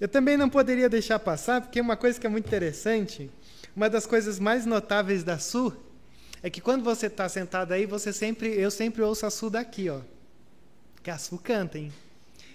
Eu 0.00 0.06
também 0.06 0.36
não 0.36 0.48
poderia 0.48 0.88
deixar 0.88 1.18
passar, 1.18 1.60
porque 1.60 1.80
uma 1.80 1.96
coisa 1.96 2.20
que 2.20 2.26
é 2.26 2.30
muito 2.30 2.46
interessante, 2.46 3.30
uma 3.74 3.90
das 3.90 4.06
coisas 4.06 4.38
mais 4.38 4.64
notáveis 4.64 5.24
da 5.24 5.38
Su, 5.38 5.76
é 6.40 6.48
que 6.48 6.60
quando 6.60 6.84
você 6.84 7.06
está 7.06 7.28
sentado 7.28 7.72
aí, 7.72 7.84
você 7.84 8.12
sempre, 8.12 8.48
eu 8.48 8.70
sempre 8.70 9.02
ouço 9.02 9.26
a 9.26 9.30
Su 9.30 9.50
daqui, 9.50 9.90
ó. 9.90 10.00
Que 11.02 11.10
a 11.10 11.18
Su 11.18 11.38
canta, 11.38 11.78
hein? 11.78 11.92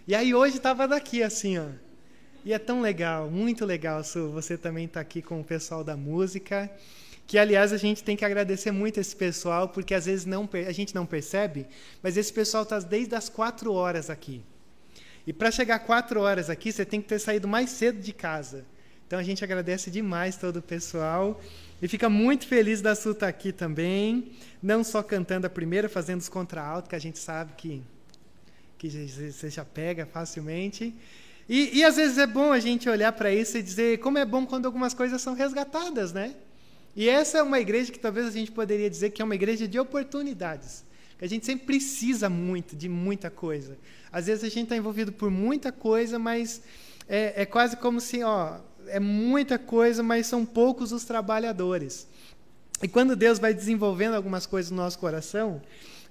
E 0.08 0.16
aí 0.16 0.34
hoje 0.34 0.58
estava 0.58 0.88
daqui, 0.88 1.21
assim, 1.21 1.58
ó. 1.58 1.66
E 2.46 2.54
é 2.54 2.60
tão 2.60 2.82
legal, 2.82 3.29
muito 3.29 3.65
legal, 3.65 4.03
Su, 4.05 4.29
você 4.29 4.57
também 4.57 4.85
está 4.85 5.01
aqui 5.01 5.21
com 5.21 5.41
o 5.41 5.44
pessoal 5.44 5.83
da 5.83 5.97
música. 5.97 6.71
Que, 7.28 7.37
aliás, 7.37 7.73
a 7.73 7.78
gente 7.78 8.03
tem 8.03 8.15
que 8.15 8.25
agradecer 8.25 8.71
muito 8.71 8.99
esse 8.99 9.15
pessoal, 9.15 9.67
porque 9.69 9.94
às 9.94 10.05
vezes 10.05 10.25
não, 10.25 10.49
a 10.67 10.71
gente 10.71 10.94
não 10.96 11.05
percebe, 11.05 11.65
mas 12.01 12.15
esse 12.15 12.31
pessoal 12.31 12.63
está 12.63 12.79
desde 12.79 13.15
as 13.15 13.28
quatro 13.28 13.73
horas 13.73 14.10
aqui. 14.10 14.41
E 15.26 15.31
para 15.31 15.51
chegar 15.51 15.79
quatro 15.79 16.20
horas 16.20 16.49
aqui, 16.49 16.71
você 16.71 16.85
tem 16.85 17.02
que 17.02 17.08
ter 17.08 17.20
saído 17.20 17.48
mais 17.48 17.70
cedo 17.70 17.99
de 17.99 18.12
casa. 18.12 18.66
Então 19.07 19.20
a 19.20 19.23
gente 19.23 19.43
agradece 19.43 19.89
demais 19.89 20.35
todo 20.35 20.57
o 20.57 20.61
pessoal. 20.61 21.39
E 21.81 21.88
fica 21.88 22.09
muito 22.09 22.48
feliz 22.48 22.81
da 22.81 22.95
Su 22.95 23.11
estar 23.11 23.25
tá 23.25 23.27
aqui 23.27 23.51
também. 23.51 24.31
Não 24.62 24.84
só 24.84 25.03
cantando 25.03 25.48
a 25.48 25.49
primeira, 25.49 25.88
fazendo 25.88 26.20
os 26.20 26.29
contra-alto, 26.29 26.89
que 26.89 26.95
a 26.95 26.99
gente 26.99 27.20
sabe 27.20 27.53
que, 27.57 27.81
que 28.77 28.89
você 28.89 29.49
já 29.49 29.63
pega 29.63 30.05
facilmente. 30.05 30.93
E, 31.48 31.77
e 31.77 31.84
às 31.84 31.95
vezes 31.95 32.17
é 32.17 32.27
bom 32.27 32.51
a 32.51 32.59
gente 32.59 32.90
olhar 32.90 33.12
para 33.12 33.34
isso 33.34 33.57
e 33.57 33.62
dizer 33.62 33.99
como 33.99 34.17
é 34.17 34.26
bom 34.26 34.45
quando 34.45 34.65
algumas 34.65 34.93
coisas 34.93 35.21
são 35.21 35.34
resgatadas, 35.34 36.13
né? 36.13 36.35
E 36.95 37.09
essa 37.09 37.40
é 37.40 37.43
uma 37.43 37.59
igreja 37.59 37.91
que 37.91 37.99
talvez 37.99 38.27
a 38.27 38.31
gente 38.31 38.51
poderia 38.51 38.90
dizer 38.90 39.09
que 39.09 39.21
é 39.21 39.26
uma 39.26 39.35
igreja 39.35 39.67
de 39.67 39.79
oportunidades. 39.79 40.84
A 41.22 41.27
gente 41.27 41.45
sempre 41.45 41.66
precisa 41.66 42.30
muito 42.30 42.76
de 42.76 42.90
muita 42.90 43.30
coisa. 43.30 43.77
Às 44.12 44.27
vezes 44.27 44.44
a 44.44 44.49
gente 44.49 44.63
está 44.63 44.76
envolvido 44.76 45.12
por 45.12 45.31
muita 45.31 45.71
coisa, 45.71 46.20
mas 46.20 46.62
é, 47.08 47.44
é 47.44 47.45
quase 47.45 47.77
como 47.77 47.99
se, 47.99 48.23
ó, 48.23 48.59
é 48.88 48.99
muita 48.99 49.57
coisa, 49.57 50.04
mas 50.04 50.27
são 50.27 50.45
poucos 50.45 50.91
os 50.91 51.04
trabalhadores. 51.04 52.07
E 52.82 52.87
quando 52.87 53.15
Deus 53.15 53.40
vai 53.40 53.54
desenvolvendo 53.54 54.13
algumas 54.15 54.46
coisas 54.46 54.71
no 54.71 54.77
nosso 54.77 54.99
coração, 54.99 55.62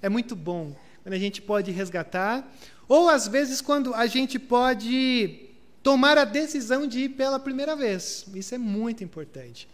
é 0.00 0.08
muito 0.08 0.34
bom. 0.34 0.74
Quando 1.02 1.14
a 1.14 1.18
gente 1.18 1.42
pode 1.42 1.70
resgatar, 1.70 2.50
ou 2.88 3.08
às 3.08 3.28
vezes 3.28 3.60
quando 3.60 3.94
a 3.94 4.06
gente 4.06 4.38
pode 4.38 5.48
tomar 5.82 6.16
a 6.16 6.24
decisão 6.24 6.86
de 6.86 7.00
ir 7.00 7.08
pela 7.10 7.38
primeira 7.38 7.74
vez. 7.74 8.24
Isso 8.34 8.54
é 8.54 8.58
muito 8.58 9.02
importante. 9.02 9.68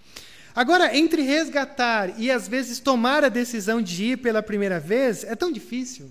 Agora, 0.58 0.96
entre 0.96 1.22
resgatar 1.22 2.18
e 2.18 2.32
às 2.32 2.48
vezes 2.48 2.80
tomar 2.80 3.22
a 3.22 3.28
decisão 3.28 3.80
de 3.80 4.06
ir 4.06 4.16
pela 4.16 4.42
primeira 4.42 4.80
vez, 4.80 5.22
é 5.22 5.36
tão 5.36 5.52
difícil. 5.52 6.10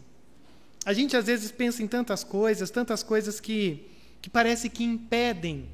A 0.85 0.93
gente 0.93 1.17
às 1.17 1.25
vezes 1.25 1.51
pensa 1.51 1.83
em 1.83 1.87
tantas 1.87 2.23
coisas, 2.23 2.69
tantas 2.69 3.03
coisas 3.03 3.41
que, 3.41 3.85
que 4.21 4.29
parece 4.29 4.69
que 4.69 4.85
impedem 4.85 5.67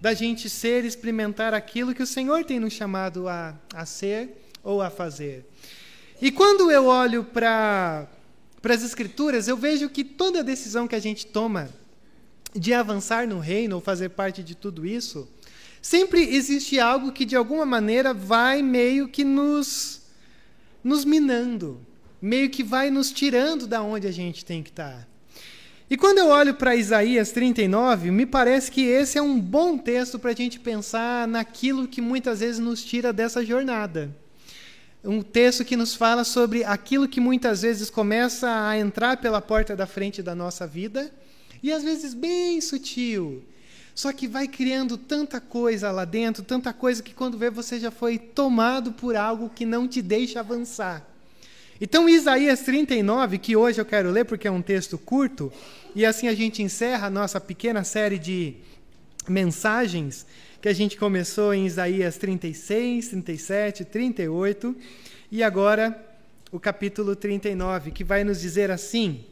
da 0.00 0.14
gente 0.14 0.48
ser, 0.48 0.86
experimentar 0.86 1.52
aquilo 1.52 1.94
que 1.94 2.02
o 2.02 2.06
Senhor 2.06 2.46
tem 2.46 2.58
nos 2.58 2.72
chamado 2.72 3.28
a, 3.28 3.54
a 3.74 3.84
ser 3.84 4.30
ou 4.62 4.80
a 4.80 4.88
fazer. 4.88 5.44
E 6.18 6.32
quando 6.32 6.70
eu 6.70 6.86
olho 6.86 7.24
para 7.24 8.08
as 8.70 8.82
Escrituras, 8.82 9.48
eu 9.48 9.56
vejo 9.58 9.90
que 9.90 10.02
toda 10.02 10.42
decisão 10.42 10.88
que 10.88 10.94
a 10.94 10.98
gente 10.98 11.26
toma 11.26 11.68
de 12.54 12.72
avançar 12.72 13.28
no 13.28 13.38
reino 13.38 13.74
ou 13.74 13.82
fazer 13.82 14.08
parte 14.08 14.42
de 14.42 14.54
tudo 14.54 14.86
isso, 14.86 15.28
Sempre 15.84 16.34
existe 16.34 16.80
algo 16.80 17.12
que 17.12 17.26
de 17.26 17.36
alguma 17.36 17.66
maneira 17.66 18.14
vai 18.14 18.62
meio 18.62 19.06
que 19.06 19.22
nos 19.22 20.00
nos 20.82 21.04
minando, 21.04 21.78
meio 22.22 22.48
que 22.48 22.62
vai 22.62 22.88
nos 22.88 23.12
tirando 23.12 23.66
da 23.66 23.82
onde 23.82 24.06
a 24.06 24.10
gente 24.10 24.46
tem 24.46 24.62
que 24.62 24.70
estar. 24.70 25.06
E 25.90 25.94
quando 25.94 26.16
eu 26.16 26.28
olho 26.28 26.54
para 26.54 26.74
Isaías 26.74 27.32
39, 27.32 28.10
me 28.10 28.24
parece 28.24 28.70
que 28.70 28.80
esse 28.80 29.18
é 29.18 29.22
um 29.22 29.38
bom 29.38 29.76
texto 29.76 30.18
para 30.18 30.30
a 30.30 30.34
gente 30.34 30.58
pensar 30.58 31.28
naquilo 31.28 31.86
que 31.86 32.00
muitas 32.00 32.40
vezes 32.40 32.58
nos 32.58 32.82
tira 32.82 33.12
dessa 33.12 33.44
jornada. 33.44 34.10
Um 35.04 35.20
texto 35.20 35.66
que 35.66 35.76
nos 35.76 35.94
fala 35.94 36.24
sobre 36.24 36.64
aquilo 36.64 37.06
que 37.06 37.20
muitas 37.20 37.60
vezes 37.60 37.90
começa 37.90 38.48
a 38.66 38.78
entrar 38.78 39.18
pela 39.18 39.42
porta 39.42 39.76
da 39.76 39.86
frente 39.86 40.22
da 40.22 40.34
nossa 40.34 40.66
vida, 40.66 41.12
e 41.62 41.70
às 41.70 41.84
vezes 41.84 42.14
bem 42.14 42.58
sutil, 42.62 43.44
só 43.94 44.12
que 44.12 44.26
vai 44.26 44.48
criando 44.48 44.98
tanta 44.98 45.40
coisa 45.40 45.90
lá 45.92 46.04
dentro, 46.04 46.42
tanta 46.42 46.72
coisa 46.72 47.02
que 47.02 47.14
quando 47.14 47.38
vê 47.38 47.48
você 47.48 47.78
já 47.78 47.90
foi 47.90 48.18
tomado 48.18 48.92
por 48.92 49.14
algo 49.14 49.48
que 49.48 49.64
não 49.64 49.86
te 49.86 50.02
deixa 50.02 50.40
avançar. 50.40 51.06
Então, 51.80 52.08
Isaías 52.08 52.60
39, 52.60 53.38
que 53.38 53.56
hoje 53.56 53.80
eu 53.80 53.84
quero 53.84 54.10
ler 54.10 54.24
porque 54.24 54.48
é 54.48 54.50
um 54.50 54.62
texto 54.62 54.96
curto, 54.96 55.52
e 55.94 56.04
assim 56.04 56.28
a 56.28 56.34
gente 56.34 56.62
encerra 56.62 57.06
a 57.06 57.10
nossa 57.10 57.40
pequena 57.40 57.84
série 57.84 58.18
de 58.18 58.54
mensagens 59.28 60.26
que 60.60 60.68
a 60.68 60.72
gente 60.72 60.96
começou 60.96 61.52
em 61.52 61.66
Isaías 61.66 62.16
36, 62.16 63.08
37, 63.08 63.84
38, 63.84 64.74
e 65.30 65.42
agora 65.42 65.94
o 66.50 66.58
capítulo 66.58 67.14
39, 67.14 67.90
que 67.90 68.04
vai 68.04 68.24
nos 68.24 68.40
dizer 68.40 68.70
assim: 68.70 69.24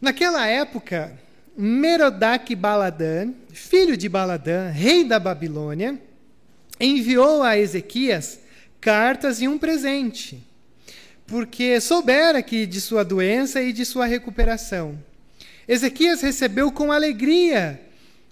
Naquela 0.00 0.46
época, 0.46 1.16
Merodach 1.56 2.54
Baladã, 2.54 3.30
filho 3.52 3.96
de 3.96 4.08
Baladã, 4.08 4.70
rei 4.70 5.04
da 5.04 5.18
Babilônia, 5.18 6.00
enviou 6.80 7.42
a 7.42 7.58
Ezequias 7.58 8.40
cartas 8.80 9.40
e 9.40 9.46
um 9.46 9.58
presente, 9.58 10.42
porque 11.26 11.80
soubera 11.80 12.42
que 12.42 12.66
de 12.66 12.80
sua 12.80 13.04
doença 13.04 13.62
e 13.62 13.72
de 13.72 13.84
sua 13.84 14.06
recuperação. 14.06 14.98
Ezequias 15.68 16.20
recebeu 16.20 16.72
com 16.72 16.90
alegria 16.90 17.80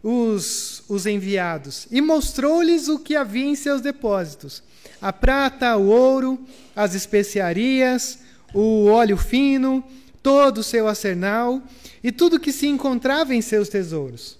os, 0.02 0.82
os 0.88 1.06
enviados 1.06 1.86
e 1.90 2.00
mostrou-lhes 2.00 2.88
o 2.88 2.98
que 2.98 3.14
havia 3.14 3.44
em 3.44 3.54
seus 3.54 3.80
depósitos: 3.80 4.62
a 5.00 5.12
prata, 5.12 5.76
o 5.76 5.86
ouro, 5.86 6.44
as 6.74 6.94
especiarias, 6.94 8.18
o 8.52 8.86
óleo 8.86 9.16
fino, 9.16 9.84
todo 10.22 10.58
o 10.58 10.64
seu 10.64 10.88
arsenal 10.88 11.62
e 12.02 12.10
tudo 12.10 12.40
que 12.40 12.52
se 12.52 12.66
encontrava 12.66 13.34
em 13.34 13.40
seus 13.40 13.68
tesouros. 13.68 14.38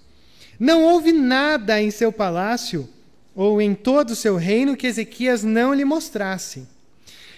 Não 0.59 0.83
houve 0.83 1.11
nada 1.11 1.81
em 1.81 1.89
seu 1.89 2.11
palácio 2.11 2.87
ou 3.35 3.61
em 3.61 3.73
todo 3.73 4.11
o 4.11 4.15
seu 4.15 4.35
reino 4.35 4.75
que 4.75 4.87
Ezequias 4.87 5.43
não 5.43 5.73
lhe 5.73 5.85
mostrasse. 5.85 6.67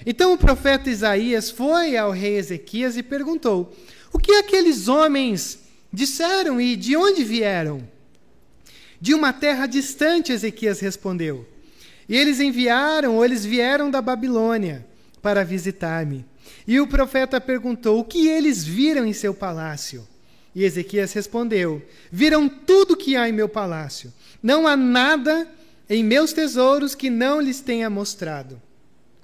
Então 0.06 0.34
o 0.34 0.38
profeta 0.38 0.89
Isaías 0.89 1.50
foi 1.50 1.95
ao 1.95 2.11
rei 2.11 2.38
Ezequias 2.38 2.97
e 2.97 3.03
perguntou: 3.03 3.73
O 4.11 4.19
que 4.19 4.34
aqueles 4.34 4.88
homens 4.88 5.59
disseram 5.91 6.59
e 6.59 6.75
de 6.75 6.95
onde 6.97 7.23
vieram? 7.23 7.88
De 9.00 9.13
uma 9.13 9.31
terra 9.34 9.66
distante, 9.66 10.31
Ezequias 10.31 10.79
respondeu. 10.79 11.47
E 12.07 12.17
eles 12.17 12.40
enviaram, 12.40 13.16
ou 13.16 13.23
eles 13.23 13.45
vieram 13.45 13.90
da 13.90 14.01
Babilônia 14.01 14.85
para 15.22 15.44
visitar-me. 15.44 16.25
E 16.67 16.79
o 16.79 16.88
profeta 16.88 17.40
perguntou: 17.40 18.00
O 18.00 18.03
que 18.03 18.28
eles 18.28 18.63
viram 18.63 19.05
em 19.05 19.13
seu 19.13 19.34
palácio? 19.34 20.07
E 20.56 20.64
Ezequias 20.64 21.14
respondeu: 21.14 21.81
Viram 22.12 22.47
tudo 22.47 22.96
que 22.96 23.16
há 23.16 23.28
em 23.28 23.34
meu 23.34 23.50
palácio. 23.50 24.14
Não 24.41 24.68
há 24.68 24.75
nada 24.75 25.47
em 25.90 26.03
meus 26.03 26.34
tesouros 26.34 26.94
que 26.94 27.09
não 27.09 27.41
lhes 27.41 27.59
tenha 27.59 27.90
mostrado. 27.90 28.62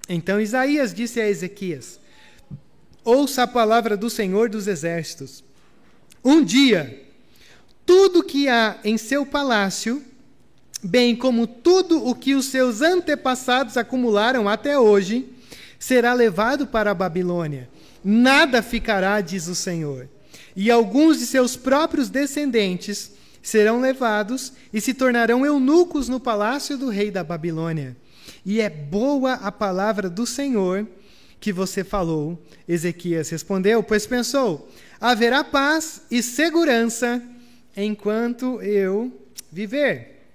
Então 0.08 0.42
Isaías 0.42 0.94
disse 0.94 1.22
a 1.22 1.30
Ezequias: 1.30 2.00
Ouça 3.04 3.44
a 3.44 3.48
palavra 3.48 3.96
do 3.96 4.10
Senhor 4.10 4.50
dos 4.50 4.68
Exércitos. 4.68 5.44
Um 6.24 6.44
dia, 6.44 7.06
tudo 7.86 8.24
que 8.24 8.50
há 8.50 8.78
em 8.84 8.98
seu 8.98 9.26
palácio, 9.26 10.04
bem 10.84 11.16
como 11.16 11.46
tudo 11.46 12.06
o 12.06 12.16
que 12.16 12.34
os 12.34 12.46
seus 12.46 12.82
antepassados 12.82 13.78
acumularam 13.78 14.50
até 14.50 14.78
hoje, 14.78 15.30
será 15.78 16.14
levado 16.14 16.66
para 16.68 16.92
a 16.92 16.96
Babilônia. 16.96 17.70
Nada 18.04 18.62
ficará, 18.62 19.22
diz 19.22 19.48
o 19.48 19.56
Senhor 19.56 20.10
e 20.59 20.70
alguns 20.70 21.20
de 21.20 21.25
seus 21.25 21.56
próprios 21.56 22.09
descendentes 22.09 23.14
serão 23.42 23.80
levados 23.80 24.52
e 24.74 24.81
se 24.81 24.94
tornarão 24.94 25.45
eunucos 25.45 26.10
no 26.10 26.19
palácio 26.19 26.78
do 26.78 26.89
rei 26.89 27.10
da 27.10 27.24
Babilônia. 27.24 27.95
E 28.45 28.60
é 28.60 28.69
boa 28.69 29.36
a 29.36 29.54
palavra 29.54 30.10
do 30.10 30.25
Senhor 30.25 30.86
que 31.39 31.54
você 31.54 31.81
falou. 31.81 32.45
Ezequias 32.68 33.30
respondeu, 33.30 33.81
pois 33.81 34.06
pensou: 34.06 34.69
haverá 35.00 35.45
paz 35.45 36.01
e 36.12 36.22
segurança 36.22 37.24
enquanto 37.78 38.62
eu 38.62 39.18
viver. 39.50 40.25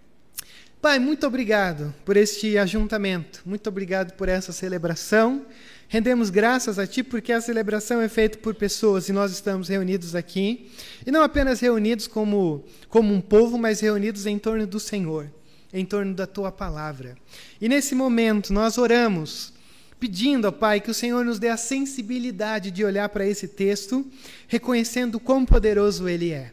Pai, 0.81 0.99
muito 0.99 1.26
obrigado 1.26 1.94
por 2.02 2.16
este 2.16 2.56
ajuntamento, 2.56 3.43
muito 3.44 3.69
obrigado 3.69 4.14
por 4.14 4.31
essa 4.31 4.52
celebração. 4.52 5.44
Rendemos 5.88 6.31
graças 6.31 6.78
a 6.78 6.86
Ti 6.86 7.02
porque 7.02 7.32
a 7.32 7.40
celebração 7.40 8.00
é 8.00 8.08
feita 8.08 8.38
por 8.38 8.54
pessoas 8.54 9.08
e 9.08 9.12
nós 9.12 9.32
estamos 9.32 9.69
reunidos 9.69 10.14
aqui. 10.14 10.70
E 11.06 11.10
não 11.10 11.22
apenas 11.22 11.60
reunidos 11.60 12.06
como, 12.06 12.64
como 12.88 13.12
um 13.12 13.20
povo, 13.20 13.58
mas 13.58 13.81
reunidos 13.81 14.26
em 14.26 14.38
torno 14.38 14.66
do 14.66 14.81
Senhor, 14.81 15.31
em 15.72 15.84
torno 15.84 16.14
da 16.14 16.26
Tua 16.26 16.50
palavra. 16.50 17.16
E 17.60 17.69
nesse 17.69 17.94
momento 17.94 18.52
nós 18.52 18.78
oramos, 18.78 19.52
pedindo 20.00 20.46
ao 20.46 20.52
Pai 20.52 20.81
que 20.81 20.90
o 20.90 20.94
Senhor 20.94 21.25
nos 21.25 21.38
dê 21.38 21.48
a 21.48 21.56
sensibilidade 21.56 22.70
de 22.70 22.84
olhar 22.84 23.08
para 23.08 23.26
esse 23.26 23.46
texto, 23.46 24.04
reconhecendo 24.48 25.20
quão 25.20 25.44
poderoso 25.44 26.08
ele 26.08 26.32
é. 26.32 26.52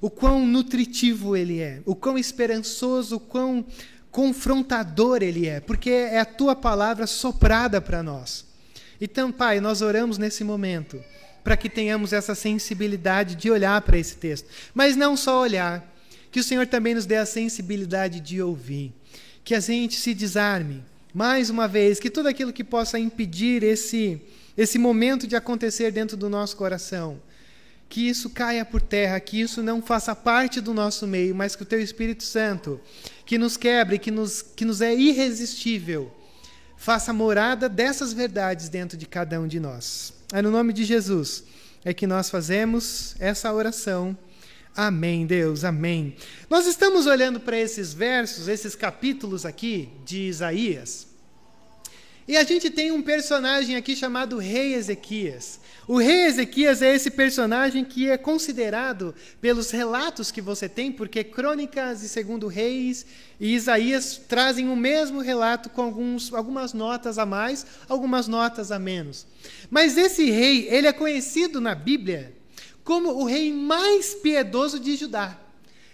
o 0.00 0.10
quão 0.10 0.44
nutritivo 0.44 1.36
ele 1.36 1.60
é, 1.60 1.80
o 1.86 1.94
quão 1.94 2.18
esperançoso, 2.18 3.16
o 3.16 3.20
quão 3.20 3.64
confrontador 4.10 5.22
ele 5.22 5.46
é, 5.46 5.60
porque 5.60 5.90
é 5.90 6.18
a 6.18 6.24
tua 6.24 6.54
palavra 6.54 7.06
soprada 7.06 7.80
para 7.80 8.02
nós. 8.02 8.51
Então, 9.04 9.32
Pai, 9.32 9.58
nós 9.58 9.82
oramos 9.82 10.16
nesse 10.16 10.44
momento 10.44 11.02
para 11.42 11.56
que 11.56 11.68
tenhamos 11.68 12.12
essa 12.12 12.36
sensibilidade 12.36 13.34
de 13.34 13.50
olhar 13.50 13.82
para 13.82 13.98
esse 13.98 14.14
texto, 14.14 14.48
mas 14.72 14.94
não 14.94 15.16
só 15.16 15.40
olhar, 15.40 15.92
que 16.30 16.38
o 16.38 16.44
Senhor 16.44 16.68
também 16.68 16.94
nos 16.94 17.04
dê 17.04 17.16
a 17.16 17.26
sensibilidade 17.26 18.20
de 18.20 18.40
ouvir, 18.40 18.92
que 19.42 19.56
a 19.56 19.58
gente 19.58 19.96
se 19.96 20.14
desarme, 20.14 20.84
mais 21.12 21.50
uma 21.50 21.66
vez, 21.66 21.98
que 21.98 22.08
tudo 22.08 22.28
aquilo 22.28 22.52
que 22.52 22.62
possa 22.62 22.96
impedir 22.96 23.64
esse 23.64 24.22
esse 24.56 24.78
momento 24.78 25.26
de 25.26 25.34
acontecer 25.34 25.90
dentro 25.90 26.16
do 26.16 26.28
nosso 26.28 26.56
coração, 26.56 27.20
que 27.88 28.08
isso 28.08 28.30
caia 28.30 28.64
por 28.64 28.80
terra, 28.80 29.18
que 29.18 29.40
isso 29.40 29.64
não 29.64 29.82
faça 29.82 30.14
parte 30.14 30.60
do 30.60 30.72
nosso 30.72 31.08
meio, 31.08 31.34
mas 31.34 31.56
que 31.56 31.64
o 31.64 31.66
teu 31.66 31.80
Espírito 31.80 32.22
Santo, 32.22 32.80
que 33.26 33.36
nos 33.36 33.56
quebre, 33.56 33.98
que 33.98 34.12
nos, 34.12 34.42
que 34.42 34.64
nos 34.64 34.80
é 34.80 34.94
irresistível, 34.94 36.12
faça 36.82 37.12
morada 37.12 37.68
dessas 37.68 38.12
verdades 38.12 38.68
dentro 38.68 38.98
de 38.98 39.06
cada 39.06 39.40
um 39.40 39.46
de 39.46 39.60
nós. 39.60 40.12
É 40.32 40.42
no 40.42 40.50
nome 40.50 40.72
de 40.72 40.84
Jesus 40.84 41.44
é 41.84 41.94
que 41.94 42.08
nós 42.08 42.28
fazemos 42.28 43.14
essa 43.20 43.52
oração. 43.52 44.18
Amém, 44.74 45.24
Deus, 45.24 45.62
amém. 45.62 46.16
Nós 46.50 46.66
estamos 46.66 47.06
olhando 47.06 47.38
para 47.38 47.56
esses 47.56 47.94
versos, 47.94 48.48
esses 48.48 48.74
capítulos 48.74 49.46
aqui 49.46 49.90
de 50.04 50.22
Isaías. 50.22 51.06
E 52.32 52.36
a 52.38 52.44
gente 52.44 52.70
tem 52.70 52.90
um 52.90 53.02
personagem 53.02 53.76
aqui 53.76 53.94
chamado 53.94 54.38
Rei 54.38 54.72
Ezequias. 54.72 55.60
O 55.86 55.98
rei 55.98 56.22
Ezequias 56.22 56.80
é 56.80 56.94
esse 56.94 57.10
personagem 57.10 57.84
que 57.84 58.08
é 58.08 58.16
considerado 58.16 59.14
pelos 59.38 59.70
relatos 59.70 60.30
que 60.30 60.40
você 60.40 60.66
tem, 60.66 60.90
porque 60.90 61.22
Crônicas 61.22 62.02
e 62.02 62.08
Segundo 62.08 62.46
Reis 62.46 63.04
e 63.38 63.54
Isaías 63.54 64.18
trazem 64.26 64.70
o 64.70 64.74
mesmo 64.74 65.20
relato 65.20 65.68
com 65.68 65.82
alguns, 65.82 66.32
algumas 66.32 66.72
notas 66.72 67.18
a 67.18 67.26
mais, 67.26 67.66
algumas 67.86 68.26
notas 68.26 68.72
a 68.72 68.78
menos. 68.78 69.26
Mas 69.70 69.98
esse 69.98 70.30
rei, 70.30 70.68
ele 70.70 70.86
é 70.86 70.92
conhecido 70.94 71.60
na 71.60 71.74
Bíblia 71.74 72.32
como 72.82 73.10
o 73.10 73.26
rei 73.26 73.52
mais 73.52 74.14
piedoso 74.14 74.80
de 74.80 74.96
Judá. 74.96 75.38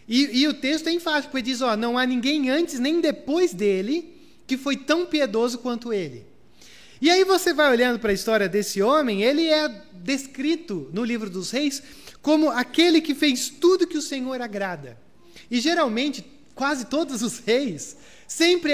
E, 0.07 0.43
e 0.43 0.47
o 0.47 0.55
texto 0.55 0.87
é 0.87 0.93
enfático, 0.93 1.37
ele 1.37 1.43
diz: 1.43 1.63
ó, 1.63 1.77
não 1.77 1.99
há 1.99 2.07
ninguém 2.07 2.49
antes 2.49 2.79
nem 2.79 3.01
depois 3.01 3.53
dele 3.53 4.15
que 4.47 4.57
foi 4.57 4.77
tão 4.77 5.05
piedoso 5.05 5.59
quanto 5.59 5.93
ele. 5.93 6.28
E 7.01 7.11
aí 7.11 7.25
você 7.25 7.53
vai 7.53 7.71
olhando 7.71 7.99
para 7.99 8.11
a 8.11 8.15
história 8.15 8.49
desse 8.49 8.83
homem, 8.83 9.23
ele 9.23 9.47
é 9.47 9.69
descrito 9.95 10.91
no 10.93 11.05
livro 11.05 11.31
dos 11.31 11.51
reis 11.51 11.83
como 12.21 12.51
aquele 12.51 13.01
que 13.01 13.15
fez 13.15 13.49
tudo 13.49 13.87
que 13.87 13.97
o 13.97 14.03
Senhor 14.03 14.41
agrada. 14.41 14.99
E 15.51 15.61
geralmente, 15.61 16.25
quase 16.55 16.87
todos 16.87 17.23
os 17.23 17.39
reis, 17.39 17.97
sempre 18.27 18.73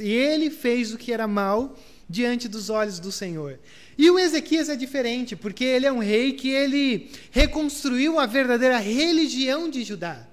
e 0.00 0.10
ele 0.10 0.50
fez 0.50 0.92
o 0.92 0.98
que 0.98 1.12
era 1.12 1.26
mal 1.26 1.78
diante 2.08 2.48
dos 2.48 2.70
olhos 2.70 2.98
do 2.98 3.12
Senhor. 3.12 3.58
E 3.96 4.10
o 4.10 4.18
Ezequias 4.18 4.68
é 4.68 4.76
diferente, 4.76 5.36
porque 5.36 5.64
ele 5.64 5.86
é 5.86 5.92
um 5.92 5.98
rei 5.98 6.32
que 6.32 6.50
ele 6.50 7.10
reconstruiu 7.30 8.18
a 8.18 8.26
verdadeira 8.26 8.78
religião 8.78 9.68
de 9.68 9.84
Judá. 9.84 10.26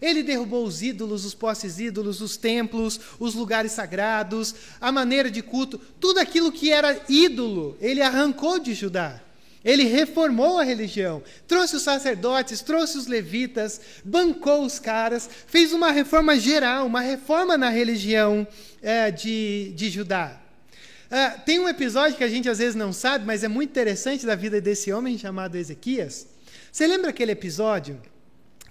Ele 0.00 0.22
derrubou 0.22 0.64
os 0.64 0.82
ídolos, 0.82 1.24
os 1.24 1.34
postes 1.34 1.78
ídolos, 1.78 2.20
os 2.20 2.36
templos, 2.36 3.00
os 3.18 3.34
lugares 3.34 3.72
sagrados, 3.72 4.54
a 4.80 4.92
maneira 4.92 5.30
de 5.30 5.42
culto, 5.42 5.78
tudo 6.00 6.18
aquilo 6.18 6.52
que 6.52 6.70
era 6.70 7.00
ídolo, 7.08 7.76
ele 7.80 8.02
arrancou 8.02 8.58
de 8.58 8.74
Judá. 8.74 9.20
Ele 9.64 9.84
reformou 9.84 10.58
a 10.58 10.62
religião, 10.62 11.22
trouxe 11.46 11.76
os 11.76 11.82
sacerdotes, 11.82 12.60
trouxe 12.62 12.96
os 12.96 13.06
levitas, 13.06 13.80
bancou 14.04 14.64
os 14.64 14.78
caras, 14.78 15.28
fez 15.46 15.72
uma 15.72 15.90
reforma 15.90 16.38
geral, 16.38 16.86
uma 16.86 17.00
reforma 17.00 17.58
na 17.58 17.68
religião 17.68 18.46
é, 18.80 19.10
de, 19.10 19.72
de 19.74 19.90
Judá. 19.90 20.40
É, 21.10 21.30
tem 21.30 21.58
um 21.58 21.68
episódio 21.68 22.16
que 22.16 22.24
a 22.24 22.28
gente 22.28 22.48
às 22.48 22.58
vezes 22.58 22.74
não 22.74 22.92
sabe, 22.92 23.26
mas 23.26 23.42
é 23.42 23.48
muito 23.48 23.70
interessante 23.70 24.24
da 24.24 24.34
vida 24.34 24.60
desse 24.60 24.92
homem 24.92 25.18
chamado 25.18 25.56
Ezequias. 25.56 26.26
Você 26.70 26.86
lembra 26.86 27.10
aquele 27.10 27.32
episódio 27.32 28.00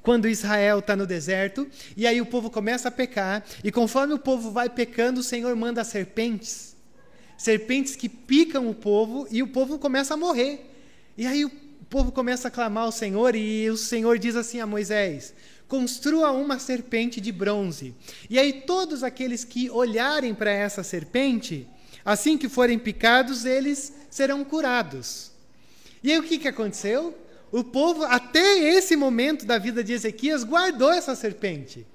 quando 0.07 0.29
Israel 0.29 0.79
está 0.79 0.95
no 0.95 1.05
deserto, 1.05 1.67
e 1.97 2.07
aí 2.07 2.21
o 2.21 2.25
povo 2.25 2.49
começa 2.49 2.87
a 2.87 2.91
pecar, 2.91 3.43
e 3.61 3.69
conforme 3.69 4.13
o 4.13 4.17
povo 4.17 4.51
vai 4.51 4.69
pecando, 4.69 5.19
o 5.19 5.23
Senhor 5.23 5.53
manda 5.53 5.83
serpentes, 5.83 6.77
serpentes 7.37 7.93
que 7.97 8.07
picam 8.07 8.69
o 8.69 8.73
povo, 8.73 9.27
e 9.29 9.43
o 9.43 9.49
povo 9.49 9.77
começa 9.77 10.13
a 10.13 10.17
morrer. 10.17 10.73
E 11.17 11.27
aí 11.27 11.43
o 11.43 11.51
povo 11.89 12.09
começa 12.13 12.47
a 12.47 12.51
clamar 12.51 12.85
ao 12.85 12.91
Senhor, 12.93 13.35
e 13.35 13.69
o 13.69 13.75
Senhor 13.75 14.17
diz 14.17 14.37
assim 14.37 14.61
a 14.61 14.65
Moisés: 14.65 15.33
construa 15.67 16.31
uma 16.31 16.57
serpente 16.57 17.19
de 17.19 17.33
bronze. 17.33 17.93
E 18.29 18.39
aí 18.39 18.61
todos 18.61 19.03
aqueles 19.03 19.43
que 19.43 19.69
olharem 19.69 20.33
para 20.33 20.51
essa 20.51 20.83
serpente, 20.83 21.67
assim 22.05 22.37
que 22.37 22.47
forem 22.47 22.79
picados, 22.79 23.43
eles 23.43 23.91
serão 24.09 24.45
curados. 24.45 25.33
E 26.01 26.13
aí 26.13 26.17
o 26.17 26.23
que, 26.23 26.39
que 26.39 26.47
aconteceu? 26.47 27.26
O 27.51 27.63
povo, 27.63 28.03
até 28.03 28.59
esse 28.75 28.95
momento 28.95 29.45
da 29.45 29.57
vida 29.57 29.83
de 29.83 29.93
Ezequias, 29.93 30.43
guardou 30.43 30.91
essa 30.91 31.15
serpente. 31.15 31.85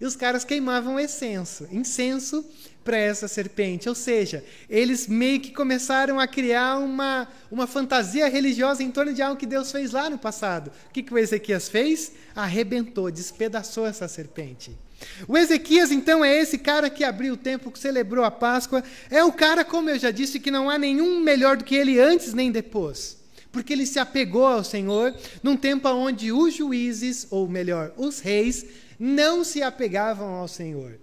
E 0.00 0.04
os 0.04 0.14
caras 0.14 0.44
queimavam 0.44 1.00
incenso, 1.00 1.66
incenso 1.72 2.44
para 2.84 2.96
essa 2.96 3.26
serpente. 3.26 3.88
Ou 3.88 3.94
seja, 3.94 4.44
eles 4.70 5.08
meio 5.08 5.40
que 5.40 5.50
começaram 5.50 6.20
a 6.20 6.26
criar 6.26 6.78
uma, 6.78 7.26
uma 7.50 7.66
fantasia 7.66 8.28
religiosa 8.28 8.82
em 8.82 8.90
torno 8.90 9.12
de 9.12 9.20
algo 9.20 9.38
que 9.38 9.46
Deus 9.46 9.72
fez 9.72 9.90
lá 9.90 10.08
no 10.08 10.18
passado. 10.18 10.70
O 10.88 10.92
que, 10.92 11.02
que 11.02 11.12
o 11.12 11.18
Ezequias 11.18 11.68
fez? 11.68 12.12
Arrebentou, 12.34 13.10
despedaçou 13.10 13.86
essa 13.86 14.06
serpente. 14.06 14.78
O 15.26 15.36
Ezequias, 15.36 15.90
então, 15.90 16.24
é 16.24 16.36
esse 16.36 16.58
cara 16.58 16.88
que 16.88 17.02
abriu 17.02 17.34
o 17.34 17.36
templo, 17.36 17.72
que 17.72 17.78
celebrou 17.78 18.24
a 18.24 18.30
Páscoa. 18.30 18.84
É 19.10 19.24
o 19.24 19.32
cara, 19.32 19.64
como 19.64 19.90
eu 19.90 19.98
já 19.98 20.12
disse, 20.12 20.38
que 20.38 20.50
não 20.50 20.70
há 20.70 20.78
nenhum 20.78 21.20
melhor 21.20 21.56
do 21.56 21.64
que 21.64 21.74
ele 21.74 21.98
antes 21.98 22.34
nem 22.34 22.52
depois 22.52 23.17
porque 23.50 23.72
ele 23.72 23.86
se 23.86 23.98
apegou 23.98 24.46
ao 24.46 24.62
Senhor 24.62 25.14
num 25.42 25.56
tempo 25.56 25.88
onde 25.88 26.32
os 26.32 26.54
juízes, 26.54 27.26
ou 27.30 27.48
melhor, 27.48 27.92
os 27.96 28.20
reis, 28.20 28.64
não 28.98 29.44
se 29.44 29.62
apegavam 29.62 30.28
ao 30.28 30.48
Senhor. 30.48 30.98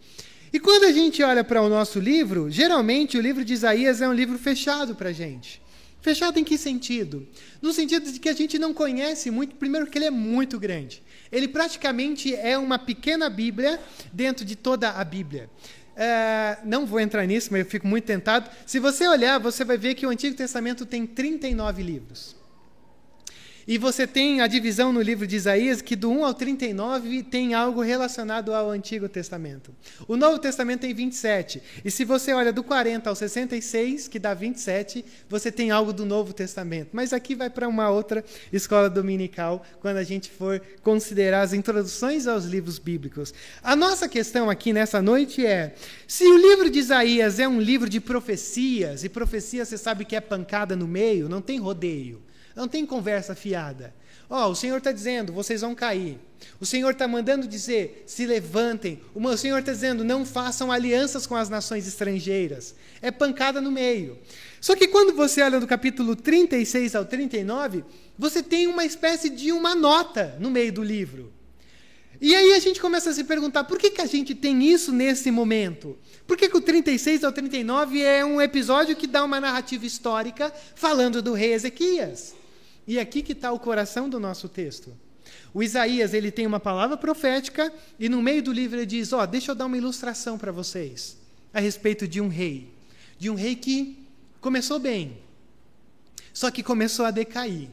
E 0.51 0.59
quando 0.59 0.86
a 0.86 0.92
gente 0.92 1.21
olha 1.21 1.44
para 1.44 1.62
o 1.62 1.69
nosso 1.69 2.00
livro, 2.00 2.50
geralmente 2.50 3.18
o 3.18 3.21
livro 3.21 3.44
de 3.44 3.53
Isaías 3.53 4.01
é 4.01 4.07
um 4.07 4.13
livro 4.13 4.38
fechado 4.38 4.95
para 4.95 5.09
a 5.09 5.13
gente. 5.13 5.62
Fechado 6.01 6.38
em 6.38 6.44
que 6.44 6.57
sentido? 6.57 7.27
No 7.62 7.74
sentido 7.74 8.12
de 8.12 8.19
que 8.19 8.30
a 8.30 8.33
gente 8.33 8.59
não 8.59 8.74
conhece 8.74 9.31
muito, 9.31 9.56
primeiro, 9.56 9.88
que 9.88 9.98
ele 9.98 10.06
é 10.06 10.12
muito 10.12 10.59
grande. 10.59 11.01
Ele 11.31 11.48
praticamente 11.48 12.33
é 12.36 12.57
uma 12.57 12.77
pequena 12.77 13.30
Bíblia 13.30 13.80
dentro 14.13 14.45
de 14.45 14.56
toda 14.56 14.91
a 14.91 15.03
Bíblia. 15.03 15.50
É, 15.96 16.60
não 16.63 16.86
vou 16.86 17.00
entrar 17.00 17.25
nisso, 17.25 17.50
mas 17.51 17.62
eu 17.62 17.65
fico 17.65 17.88
muito 17.88 18.05
tentado. 18.05 18.50
Se 18.65 18.79
você 18.79 19.08
olhar, 19.08 19.39
você 19.39 19.65
vai 19.65 19.77
ver 19.77 19.96
que 19.96 20.05
o 20.05 20.10
Antigo 20.10 20.36
Testamento 20.36 20.86
tem 20.86 21.08
39 21.08 21.81
livros. 21.81 22.36
E 23.67 23.79
você 23.79 24.05
tem 24.05 24.41
a 24.41 24.48
divisão 24.48 24.93
no 24.93 25.01
livro 25.01 25.25
de 25.25 25.36
Isaías 25.36 25.81
que 25.81 25.95
do 25.95 26.12
1 26.12 26.25
ao 26.25 26.36
39 26.36 27.24
tem 27.24 27.55
algo 27.55 27.81
relacionado 27.81 28.53
ao 28.53 28.69
Antigo 28.69 29.10
Testamento. 29.10 29.74
O 30.07 30.15
Novo 30.15 30.38
Testamento 30.38 30.81
tem 30.81 30.93
27. 30.93 31.63
E 31.84 31.89
se 31.89 32.05
você 32.05 32.31
olha 32.31 32.53
do 32.53 32.63
40 32.63 33.10
ao 33.10 33.15
66, 33.15 34.07
que 34.07 34.19
dá 34.19 34.36
27, 34.36 35.03
você 35.27 35.51
tem 35.51 35.72
algo 35.72 35.91
do 35.91 36.05
Novo 36.05 36.31
Testamento. 36.31 36.89
Mas 36.93 37.12
aqui 37.12 37.34
vai 37.34 37.50
para 37.50 37.67
uma 37.67 37.89
outra 37.89 38.24
escola 38.53 38.88
dominical 38.88 39.65
quando 39.81 39.98
a 39.98 40.03
gente 40.03 40.29
for 40.29 40.62
considerar 40.84 41.41
as 41.41 41.51
introduções 41.51 42.27
aos 42.27 42.45
livros 42.45 42.77
bíblicos. 42.77 43.34
A 43.63 43.75
nossa 43.75 44.07
questão 44.07 44.48
aqui 44.48 44.74
nessa 44.74 45.01
noite 45.01 45.43
é: 45.43 45.74
se 46.07 46.24
o 46.24 46.38
livro 46.38 46.69
de 46.69 46.77
Isaías 46.77 47.39
é 47.39 47.48
um 47.48 47.60
livro 47.60 47.89
de 47.89 48.00
profecias, 48.00 49.03
e 49.03 49.10
profecia 49.10 49.65
você 49.65 49.75
sabe 49.75 50.05
que 50.05 50.15
é 50.15 50.22
pancada 50.22 50.75
no 50.75 50.88
meio, 50.88 51.27
não 51.27 51.41
tem 51.41 51.60
rodeio. 51.60 52.22
Não 52.55 52.67
tem 52.67 52.85
conversa 52.85 53.35
fiada. 53.35 53.93
Ó, 54.29 54.47
oh, 54.47 54.51
o 54.51 54.55
Senhor 54.55 54.77
está 54.77 54.91
dizendo, 54.91 55.33
vocês 55.33 55.62
vão 55.62 55.75
cair. 55.75 56.17
O 56.59 56.65
Senhor 56.65 56.91
está 56.91 57.07
mandando 57.07 57.47
dizer, 57.47 58.03
se 58.07 58.25
levantem. 58.25 59.01
O 59.13 59.38
Senhor 59.38 59.59
está 59.59 59.71
dizendo, 59.71 60.03
não 60.03 60.25
façam 60.25 60.71
alianças 60.71 61.27
com 61.27 61.35
as 61.35 61.50
nações 61.50 61.88
estrangeiras. 61.88 62.74
É 63.01 63.12
pancada 63.12 63.62
no 63.62 63.71
meio. 63.71 64.17
Só 64.62 64.75
que 64.75 64.88
quando 64.88 65.15
você 65.15 65.41
olha 65.41 65.59
do 65.59 65.67
capítulo 65.67 66.15
36 66.15 66.95
ao 66.95 67.05
39, 67.05 67.83
você 68.17 68.41
tem 68.41 68.67
uma 68.67 68.85
espécie 68.85 69.29
de 69.29 69.51
uma 69.51 69.75
nota 69.75 70.35
no 70.39 70.50
meio 70.50 70.71
do 70.71 70.81
livro. 70.81 71.31
E 72.19 72.33
aí 72.33 72.53
a 72.53 72.59
gente 72.59 72.79
começa 72.79 73.09
a 73.09 73.13
se 73.13 73.25
perguntar, 73.25 73.65
por 73.65 73.77
que, 73.77 73.89
que 73.89 74.01
a 74.01 74.05
gente 74.05 74.33
tem 74.33 74.63
isso 74.63 74.91
nesse 74.91 75.29
momento? 75.29 75.97
Por 76.25 76.38
que, 76.38 76.50
que 76.50 76.57
o 76.57 76.62
36 76.62 77.24
ao 77.24 77.31
39 77.31 78.01
é 78.01 78.24
um 78.25 78.41
episódio 78.41 78.95
que 78.95 79.05
dá 79.05 79.24
uma 79.24 79.39
narrativa 79.39 79.85
histórica 79.85 80.51
falando 80.74 81.21
do 81.21 81.33
rei 81.33 81.53
Ezequias? 81.53 82.33
E 82.88 83.00
aqui 83.00 83.22
que 83.22 83.32
está 83.32 83.51
o 83.51 83.60
coração 83.60 84.10
do 84.10 84.20
nosso 84.20 84.48
texto. 84.48 84.96
O 85.54 85.63
Isaías 85.63 86.13
ele 86.13 86.32
tem 86.32 86.46
uma 86.46 86.60
palavra 86.60 86.98
profética 86.98 87.74
e 88.00 88.08
no 88.08 88.22
meio 88.22 88.44
do 88.44 88.51
livro 88.51 88.77
ele 88.77 88.86
diz: 88.86 89.12
ó, 89.13 89.24
oh, 89.24 89.27
deixa 89.27 89.51
eu 89.51 89.56
dar 89.56 89.65
uma 89.65 89.77
ilustração 89.77 90.38
para 90.38 90.51
vocês 90.51 91.18
a 91.54 91.60
respeito 91.60 92.08
de 92.08 92.20
um 92.20 92.27
rei, 92.27 92.70
de 93.18 93.30
um 93.30 93.36
rei 93.36 93.56
que 93.56 93.98
começou 94.42 94.77
bem, 94.77 95.18
só 96.34 96.51
que 96.51 96.62
começou 96.62 97.06
a 97.06 97.12
decair. 97.12 97.70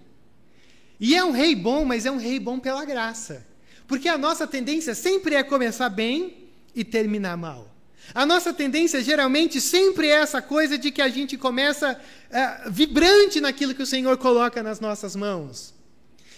E 1.01 1.17
é 1.17 1.25
um 1.25 1.33
rei 1.33 1.55
bom, 1.57 1.85
mas 1.85 2.07
é 2.07 2.11
um 2.11 2.17
rei 2.17 2.39
bom 2.39 2.61
pela 2.61 2.85
graça. 2.85 3.45
Porque 3.89 4.09
a 4.09 4.17
nossa 4.17 4.47
tendência 4.47 4.95
sempre 4.95 5.35
é 5.35 5.43
começar 5.43 5.89
bem 5.89 6.49
e 6.75 6.85
terminar 6.85 7.37
mal. 7.37 7.72
A 8.15 8.27
nossa 8.27 8.53
tendência 8.53 9.03
geralmente 9.03 9.61
sempre 9.61 10.09
é 10.09 10.17
essa 10.17 10.43
coisa 10.43 10.77
de 10.77 10.91
que 10.91 11.01
a 11.01 11.09
gente 11.09 11.37
começa 11.39 11.99
é, 12.31 12.69
vibrante 12.71 13.41
naquilo 13.41 13.75
que 13.75 13.83
o 13.83 13.87
Senhor 13.87 14.17
coloca 14.19 14.63
nas 14.63 14.81
nossas 14.81 15.17
mãos. 15.17 15.75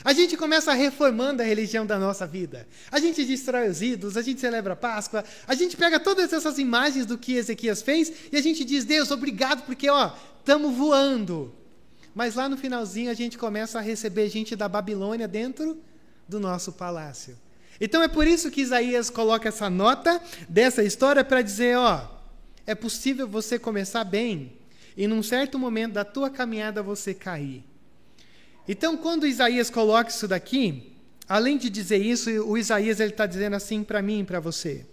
A 0.04 0.12
gente 0.12 0.36
começa 0.36 0.72
reformando 0.74 1.40
a 1.40 1.44
religião 1.44 1.86
da 1.86 1.98
nossa 1.98 2.26
vida. 2.26 2.68
A 2.90 3.00
gente 3.00 3.24
destrói 3.24 3.70
os 3.70 3.80
ídolos, 3.80 4.16
a 4.16 4.22
gente 4.22 4.38
celebra 4.38 4.74
a 4.74 4.76
Páscoa, 4.76 5.24
a 5.46 5.54
gente 5.54 5.76
pega 5.76 5.98
todas 5.98 6.32
essas 6.32 6.58
imagens 6.58 7.06
do 7.06 7.16
que 7.16 7.36
Ezequias 7.36 7.80
fez 7.80 8.12
e 8.30 8.36
a 8.36 8.42
gente 8.42 8.64
diz: 8.64 8.84
Deus, 8.84 9.10
obrigado, 9.10 9.64
porque 9.64 9.88
ó, 9.88 10.12
estamos 10.38 10.76
voando. 10.76 11.54
Mas 12.14 12.34
lá 12.34 12.48
no 12.48 12.56
finalzinho 12.56 13.10
a 13.10 13.14
gente 13.14 13.38
começa 13.38 13.78
a 13.78 13.82
receber 13.82 14.28
gente 14.28 14.54
da 14.54 14.68
Babilônia 14.68 15.26
dentro 15.26 15.82
do 16.28 16.38
nosso 16.38 16.72
palácio. 16.72 17.36
Então 17.80 18.02
é 18.02 18.08
por 18.08 18.26
isso 18.26 18.50
que 18.50 18.60
Isaías 18.60 19.10
coloca 19.10 19.48
essa 19.48 19.68
nota 19.68 20.20
dessa 20.48 20.82
história 20.82 21.24
para 21.24 21.42
dizer, 21.42 21.76
ó, 21.76 22.08
é 22.66 22.74
possível 22.74 23.28
você 23.28 23.58
começar 23.58 24.04
bem 24.04 24.52
e 24.96 25.06
num 25.06 25.22
certo 25.22 25.58
momento 25.58 25.94
da 25.94 26.04
tua 26.04 26.30
caminhada 26.30 26.82
você 26.82 27.12
cair. 27.12 27.64
Então, 28.66 28.96
quando 28.96 29.26
Isaías 29.26 29.68
coloca 29.68 30.10
isso 30.10 30.26
daqui, 30.26 30.94
além 31.28 31.58
de 31.58 31.68
dizer 31.68 31.98
isso, 31.98 32.30
o 32.44 32.56
Isaías 32.56 33.00
ele 33.00 33.10
está 33.10 33.26
dizendo 33.26 33.56
assim 33.56 33.84
para 33.84 34.00
mim 34.00 34.20
e 34.20 34.24
para 34.24 34.40
você: 34.40 34.86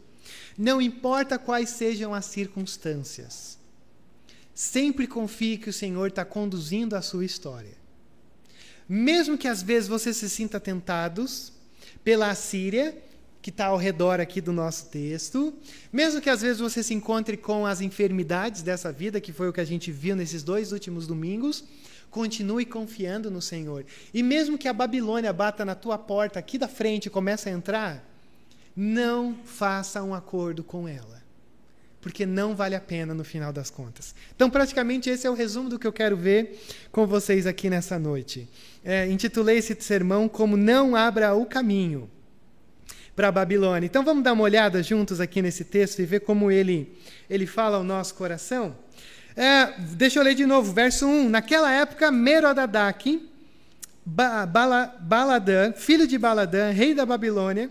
não 0.57 0.81
importa 0.81 1.39
quais 1.39 1.69
sejam 1.69 2.13
as 2.13 2.25
circunstâncias, 2.25 3.57
sempre 4.53 5.07
confie 5.07 5.57
que 5.57 5.69
o 5.69 5.73
Senhor 5.73 6.07
está 6.07 6.25
conduzindo 6.25 6.95
a 6.95 7.01
sua 7.01 7.23
história. 7.23 7.79
Mesmo 8.89 9.37
que 9.37 9.47
às 9.47 9.63
vezes 9.63 9.87
você 9.87 10.13
se 10.13 10.29
sinta 10.29 10.59
tentados, 10.59 11.53
pela 12.03 12.29
Assíria, 12.29 12.97
que 13.41 13.49
está 13.49 13.67
ao 13.67 13.77
redor 13.77 14.19
aqui 14.19 14.39
do 14.39 14.53
nosso 14.53 14.87
texto. 14.87 15.53
Mesmo 15.91 16.21
que 16.21 16.29
às 16.29 16.41
vezes 16.41 16.59
você 16.59 16.83
se 16.83 16.93
encontre 16.93 17.35
com 17.35 17.65
as 17.65 17.81
enfermidades 17.81 18.61
dessa 18.61 18.91
vida, 18.91 19.19
que 19.19 19.33
foi 19.33 19.49
o 19.49 19.53
que 19.53 19.61
a 19.61 19.65
gente 19.65 19.91
viu 19.91 20.15
nesses 20.15 20.43
dois 20.43 20.71
últimos 20.71 21.07
domingos, 21.07 21.63
continue 22.09 22.65
confiando 22.65 23.31
no 23.31 23.41
Senhor. 23.41 23.85
E 24.13 24.21
mesmo 24.21 24.57
que 24.57 24.67
a 24.67 24.73
Babilônia 24.73 25.33
bata 25.33 25.65
na 25.65 25.73
tua 25.73 25.97
porta 25.97 26.37
aqui 26.37 26.57
da 26.57 26.67
frente 26.67 27.07
e 27.07 27.09
comece 27.09 27.49
a 27.49 27.51
entrar, 27.51 28.05
não 28.75 29.35
faça 29.43 30.03
um 30.03 30.13
acordo 30.13 30.63
com 30.63 30.87
ela. 30.87 31.20
Porque 32.01 32.25
não 32.25 32.55
vale 32.55 32.75
a 32.75 32.81
pena 32.81 33.13
no 33.13 33.23
final 33.23 33.53
das 33.53 33.69
contas. 33.69 34.15
Então, 34.35 34.49
praticamente, 34.49 35.09
esse 35.09 35.27
é 35.27 35.29
o 35.29 35.35
resumo 35.35 35.69
do 35.69 35.77
que 35.77 35.85
eu 35.85 35.93
quero 35.93 36.17
ver 36.17 36.59
com 36.91 37.05
vocês 37.05 37.45
aqui 37.45 37.69
nessa 37.69 37.99
noite 37.99 38.49
é, 38.83 39.07
intitulei 39.07 39.57
esse 39.57 39.75
sermão 39.79 40.27
como 40.27 40.57
Não 40.57 40.95
Abra 40.95 41.33
o 41.33 41.45
Caminho 41.45 42.09
para 43.15 43.27
a 43.27 43.31
Babilônia. 43.31 43.85
Então 43.85 44.03
vamos 44.03 44.23
dar 44.23 44.33
uma 44.33 44.43
olhada 44.43 44.81
juntos 44.81 45.19
aqui 45.19 45.41
nesse 45.41 45.63
texto 45.63 45.99
e 45.99 46.05
ver 46.05 46.21
como 46.21 46.49
ele, 46.49 46.97
ele 47.29 47.45
fala 47.45 47.77
ao 47.77 47.83
nosso 47.83 48.15
coração. 48.15 48.75
É, 49.35 49.73
deixa 49.79 50.19
eu 50.19 50.23
ler 50.23 50.35
de 50.35 50.45
novo, 50.45 50.73
verso 50.73 51.05
1. 51.05 51.29
Naquela 51.29 51.71
época, 51.71 52.11
Merodadac, 52.11 53.29
ba 54.05 54.45
Bala 54.45 54.95
Baladã, 54.99 55.71
filho 55.73 56.07
de 56.07 56.17
Baladã, 56.17 56.71
rei 56.71 56.93
da 56.93 57.05
Babilônia, 57.05 57.69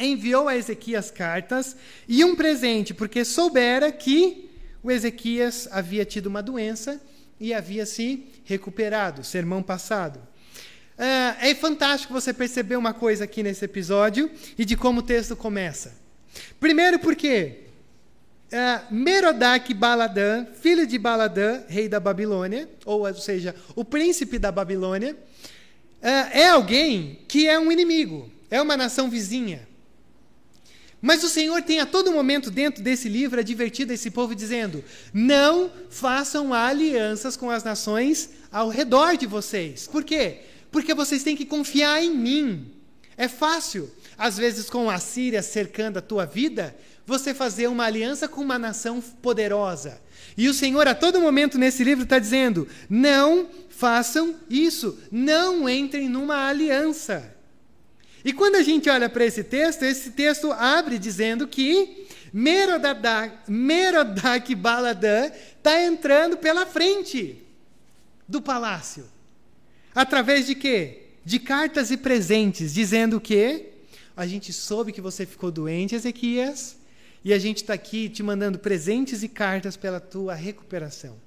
enviou 0.00 0.48
a 0.48 0.56
Ezequias 0.56 1.10
cartas 1.10 1.76
e 2.08 2.24
um 2.24 2.34
presente, 2.34 2.94
porque 2.94 3.24
soubera 3.24 3.92
que 3.92 4.50
o 4.82 4.90
Ezequias 4.90 5.68
havia 5.70 6.04
tido 6.04 6.26
uma 6.26 6.42
doença 6.42 7.00
e 7.38 7.54
havia 7.54 7.86
se 7.86 8.26
recuperado, 8.44 9.22
sermão 9.22 9.62
passado. 9.62 10.20
É, 10.96 11.50
é 11.50 11.54
fantástico 11.54 12.12
você 12.12 12.32
perceber 12.32 12.76
uma 12.76 12.92
coisa 12.92 13.24
aqui 13.24 13.42
nesse 13.42 13.64
episódio 13.64 14.30
e 14.58 14.64
de 14.64 14.76
como 14.76 15.00
o 15.00 15.02
texto 15.02 15.34
começa. 15.34 15.94
Primeiro, 16.58 16.98
porque 16.98 17.60
é, 18.50 18.80
Merodach 18.90 19.72
Baladã, 19.72 20.44
filho 20.60 20.86
de 20.86 20.98
Baladã, 20.98 21.62
rei 21.68 21.88
da 21.88 22.00
Babilônia, 22.00 22.68
ou, 22.84 23.06
ou 23.06 23.14
seja, 23.14 23.54
o 23.74 23.84
príncipe 23.84 24.38
da 24.38 24.52
Babilônia, 24.52 25.16
é, 26.02 26.42
é 26.42 26.48
alguém 26.50 27.20
que 27.28 27.48
é 27.48 27.58
um 27.58 27.70
inimigo, 27.70 28.30
é 28.50 28.60
uma 28.60 28.76
nação 28.76 29.08
vizinha. 29.08 29.69
Mas 31.02 31.24
o 31.24 31.28
Senhor 31.28 31.62
tem 31.62 31.80
a 31.80 31.86
todo 31.86 32.12
momento 32.12 32.50
dentro 32.50 32.82
desse 32.82 33.08
livro 33.08 33.40
advertido 33.40 33.92
esse 33.92 34.10
povo 34.10 34.34
dizendo: 34.34 34.84
não 35.12 35.70
façam 35.88 36.52
alianças 36.52 37.36
com 37.36 37.50
as 37.50 37.64
nações 37.64 38.30
ao 38.52 38.68
redor 38.68 39.16
de 39.16 39.26
vocês. 39.26 39.86
Por 39.86 40.04
quê? 40.04 40.40
Porque 40.70 40.94
vocês 40.94 41.22
têm 41.22 41.36
que 41.36 41.46
confiar 41.46 42.02
em 42.02 42.14
mim. 42.14 42.72
É 43.16 43.28
fácil, 43.28 43.90
às 44.16 44.36
vezes 44.36 44.68
com 44.68 44.88
a 44.88 44.98
Síria 44.98 45.42
cercando 45.42 45.98
a 45.98 46.02
tua 46.02 46.24
vida, 46.24 46.76
você 47.06 47.34
fazer 47.34 47.66
uma 47.68 47.84
aliança 47.84 48.28
com 48.28 48.40
uma 48.40 48.58
nação 48.58 49.00
poderosa. 49.00 50.00
E 50.36 50.48
o 50.48 50.54
Senhor, 50.54 50.86
a 50.86 50.94
todo 50.94 51.20
momento 51.20 51.58
nesse 51.58 51.82
livro, 51.82 52.04
está 52.04 52.18
dizendo: 52.18 52.68
não 52.88 53.48
façam 53.68 54.36
isso, 54.48 54.98
não 55.10 55.68
entrem 55.68 56.08
numa 56.08 56.46
aliança. 56.46 57.34
E 58.24 58.32
quando 58.32 58.56
a 58.56 58.62
gente 58.62 58.88
olha 58.90 59.08
para 59.08 59.24
esse 59.24 59.42
texto, 59.42 59.82
esse 59.82 60.10
texto 60.10 60.52
abre 60.52 60.98
dizendo 60.98 61.48
que 61.48 62.06
Merodach, 62.32 63.34
Baladã 64.54 65.30
está 65.56 65.82
entrando 65.82 66.36
pela 66.36 66.66
frente 66.66 67.42
do 68.28 68.42
palácio. 68.42 69.06
Através 69.94 70.46
de 70.46 70.54
quê? 70.54 71.08
De 71.24 71.38
cartas 71.38 71.90
e 71.90 71.96
presentes, 71.96 72.74
dizendo 72.74 73.20
que 73.20 73.66
a 74.16 74.26
gente 74.26 74.52
soube 74.52 74.92
que 74.92 75.00
você 75.00 75.24
ficou 75.24 75.50
doente, 75.50 75.94
Ezequias, 75.94 76.76
e 77.24 77.32
a 77.32 77.38
gente 77.38 77.58
está 77.58 77.74
aqui 77.74 78.08
te 78.08 78.22
mandando 78.22 78.58
presentes 78.58 79.22
e 79.22 79.28
cartas 79.28 79.76
pela 79.76 80.00
tua 80.00 80.34
recuperação. 80.34 81.18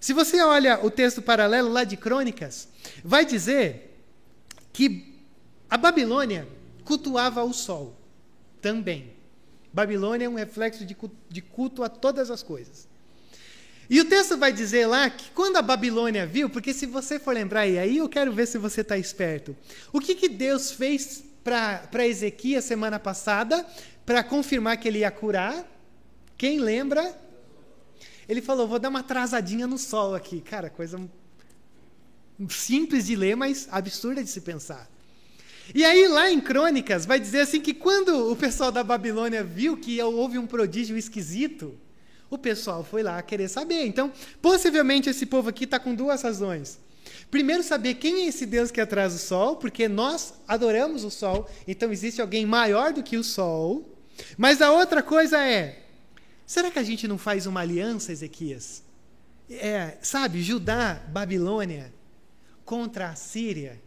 Se 0.00 0.12
você 0.12 0.40
olha 0.40 0.84
o 0.84 0.90
texto 0.90 1.20
paralelo 1.20 1.70
lá 1.70 1.84
de 1.84 1.96
Crônicas, 1.96 2.68
vai 3.04 3.24
dizer 3.24 3.98
que 4.72 5.15
a 5.68 5.76
Babilônia 5.76 6.48
cultuava 6.84 7.42
o 7.42 7.52
sol 7.52 7.96
também. 8.60 9.14
Babilônia 9.72 10.26
é 10.26 10.28
um 10.28 10.34
reflexo 10.34 10.86
de 10.86 11.42
culto, 11.42 11.82
a 11.82 11.88
todas 11.88 12.30
as 12.30 12.42
coisas. 12.42 12.88
E 13.88 14.00
o 14.00 14.04
texto 14.04 14.36
vai 14.36 14.52
dizer 14.52 14.86
lá 14.86 15.08
que 15.10 15.30
quando 15.30 15.56
a 15.56 15.62
Babilônia 15.62 16.26
viu, 16.26 16.48
porque 16.48 16.72
se 16.72 16.86
você 16.86 17.18
for 17.18 17.34
lembrar, 17.34 17.66
e 17.66 17.78
aí 17.78 17.98
eu 17.98 18.08
quero 18.08 18.32
ver 18.32 18.46
se 18.46 18.58
você 18.58 18.80
está 18.80 18.96
esperto, 18.96 19.56
o 19.92 20.00
que, 20.00 20.14
que 20.14 20.28
Deus 20.28 20.72
fez 20.72 21.24
para 21.44 22.06
Ezequias 22.06 22.64
semana 22.64 22.98
passada, 22.98 23.64
para 24.04 24.24
confirmar 24.24 24.76
que 24.78 24.88
ele 24.88 25.00
ia 25.00 25.10
curar? 25.10 25.64
Quem 26.36 26.58
lembra? 26.58 27.16
Ele 28.28 28.42
falou: 28.42 28.66
vou 28.66 28.78
dar 28.78 28.88
uma 28.88 29.00
atrasadinha 29.00 29.66
no 29.66 29.78
sol 29.78 30.14
aqui. 30.14 30.40
Cara, 30.40 30.68
coisa 30.68 31.00
simples 32.48 33.06
de 33.06 33.14
ler, 33.14 33.36
mas 33.36 33.68
absurda 33.70 34.22
de 34.22 34.30
se 34.30 34.40
pensar. 34.40 34.88
E 35.74 35.84
aí, 35.84 36.06
lá 36.08 36.30
em 36.30 36.40
Crônicas, 36.40 37.04
vai 37.04 37.18
dizer 37.18 37.40
assim 37.40 37.60
que 37.60 37.74
quando 37.74 38.30
o 38.30 38.36
pessoal 38.36 38.70
da 38.70 38.84
Babilônia 38.84 39.42
viu 39.42 39.76
que 39.76 40.00
houve 40.00 40.38
um 40.38 40.46
prodígio 40.46 40.96
esquisito, 40.96 41.78
o 42.30 42.38
pessoal 42.38 42.84
foi 42.84 43.02
lá 43.02 43.20
querer 43.22 43.48
saber. 43.48 43.84
Então, 43.86 44.12
possivelmente 44.40 45.08
esse 45.08 45.26
povo 45.26 45.48
aqui 45.48 45.64
está 45.64 45.78
com 45.78 45.94
duas 45.94 46.22
razões. 46.22 46.78
Primeiro, 47.30 47.62
saber 47.62 47.94
quem 47.94 48.24
é 48.24 48.26
esse 48.26 48.46
Deus 48.46 48.70
que 48.70 48.80
atrás 48.80 49.12
do 49.12 49.18
sol, 49.18 49.56
porque 49.56 49.88
nós 49.88 50.34
adoramos 50.46 51.04
o 51.04 51.10
sol, 51.10 51.48
então 51.66 51.92
existe 51.92 52.20
alguém 52.20 52.46
maior 52.46 52.92
do 52.92 53.02
que 53.02 53.16
o 53.16 53.24
sol. 53.24 53.96
Mas 54.36 54.62
a 54.62 54.72
outra 54.72 55.02
coisa 55.02 55.44
é: 55.44 55.82
será 56.46 56.70
que 56.70 56.78
a 56.78 56.82
gente 56.82 57.06
não 57.06 57.18
faz 57.18 57.46
uma 57.46 57.60
aliança, 57.60 58.12
Ezequias? 58.12 58.82
É, 59.48 59.96
sabe, 60.00 60.42
Judá, 60.42 61.00
Babilônia, 61.08 61.92
contra 62.64 63.10
a 63.10 63.14
Síria? 63.14 63.80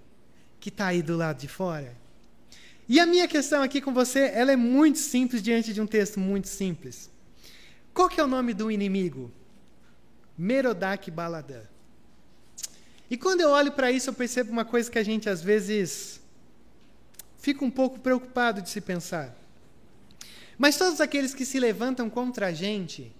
Que 0.59 0.69
está 0.69 0.87
aí 0.87 1.01
do 1.01 1.15
lado 1.15 1.39
de 1.39 1.47
fora? 1.47 1.95
E 2.87 2.99
a 2.99 3.05
minha 3.05 3.27
questão 3.27 3.61
aqui 3.61 3.79
com 3.79 3.93
você, 3.93 4.31
ela 4.33 4.51
é 4.51 4.55
muito 4.55 4.97
simples 4.97 5.43
diante 5.43 5.73
de 5.73 5.79
um 5.79 5.85
texto 5.85 6.19
muito 6.19 6.47
simples. 6.47 7.09
Qual 7.93 8.09
que 8.09 8.19
é 8.19 8.23
o 8.23 8.27
nome 8.27 8.53
do 8.53 8.71
inimigo? 8.71 9.31
Merodach 10.37 11.11
Baladã. 11.11 11.61
E 13.09 13.17
quando 13.17 13.41
eu 13.41 13.49
olho 13.49 13.71
para 13.71 13.91
isso, 13.91 14.09
eu 14.09 14.13
percebo 14.13 14.51
uma 14.51 14.65
coisa 14.65 14.89
que 14.89 14.97
a 14.97 15.03
gente 15.03 15.29
às 15.29 15.41
vezes 15.41 16.19
fica 17.37 17.63
um 17.63 17.71
pouco 17.71 17.99
preocupado 17.99 18.61
de 18.61 18.69
se 18.69 18.81
pensar. 18.81 19.35
Mas 20.57 20.77
todos 20.77 20.99
aqueles 20.99 21.33
que 21.33 21.45
se 21.45 21.59
levantam 21.59 22.09
contra 22.09 22.47
a 22.47 22.51
gente 22.51 23.11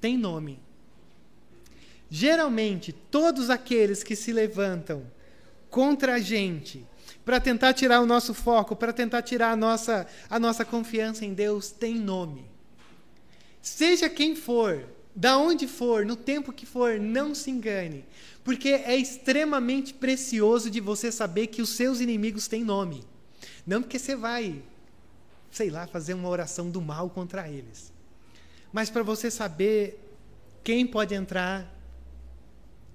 têm 0.00 0.16
nome. 0.16 0.58
Geralmente, 2.10 2.92
todos 2.92 3.50
aqueles 3.50 4.02
que 4.02 4.16
se 4.16 4.32
levantam 4.32 5.04
contra 5.70 6.14
a 6.14 6.18
gente, 6.18 6.86
para 7.24 7.40
tentar 7.40 7.74
tirar 7.74 8.00
o 8.00 8.06
nosso 8.06 8.32
foco, 8.32 8.74
para 8.74 8.92
tentar 8.92 9.22
tirar 9.22 9.52
a 9.52 9.56
nossa, 9.56 10.06
a 10.30 10.38
nossa 10.38 10.64
confiança 10.64 11.24
em 11.24 11.34
Deus, 11.34 11.70
tem 11.70 11.94
nome. 11.94 12.44
Seja 13.60 14.08
quem 14.08 14.34
for, 14.34 14.88
da 15.14 15.36
onde 15.36 15.66
for, 15.66 16.06
no 16.06 16.16
tempo 16.16 16.52
que 16.52 16.64
for, 16.64 16.98
não 16.98 17.34
se 17.34 17.50
engane, 17.50 18.04
porque 18.44 18.68
é 18.68 18.96
extremamente 18.96 19.92
precioso 19.92 20.70
de 20.70 20.80
você 20.80 21.12
saber 21.12 21.48
que 21.48 21.60
os 21.60 21.70
seus 21.70 22.00
inimigos 22.00 22.48
têm 22.48 22.64
nome. 22.64 23.04
Não 23.66 23.82
porque 23.82 23.98
você 23.98 24.16
vai, 24.16 24.62
sei 25.50 25.70
lá, 25.70 25.86
fazer 25.86 26.14
uma 26.14 26.28
oração 26.28 26.70
do 26.70 26.80
mal 26.80 27.10
contra 27.10 27.48
eles. 27.48 27.92
Mas 28.72 28.88
para 28.88 29.02
você 29.02 29.30
saber 29.30 30.02
quem 30.64 30.86
pode 30.86 31.14
entrar 31.14 31.74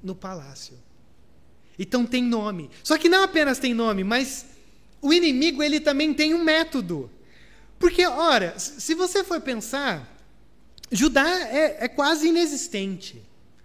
no 0.01 0.15
palácio. 0.15 0.77
Então 1.77 2.05
tem 2.05 2.23
nome. 2.23 2.69
Só 2.83 2.97
que 2.97 3.09
não 3.09 3.23
apenas 3.23 3.59
tem 3.59 3.73
nome, 3.73 4.03
mas 4.03 4.45
o 5.01 5.13
inimigo 5.13 5.61
ele 5.61 5.79
também 5.79 6.13
tem 6.13 6.33
um 6.33 6.43
método. 6.43 7.11
Porque, 7.77 8.05
ora, 8.05 8.57
se 8.57 8.95
você 8.95 9.23
for 9.25 9.41
pensar, 9.41 10.09
Judá 10.89 11.27
é, 11.27 11.77
é 11.81 11.87
quase 11.89 12.29
inexistente 12.29 13.21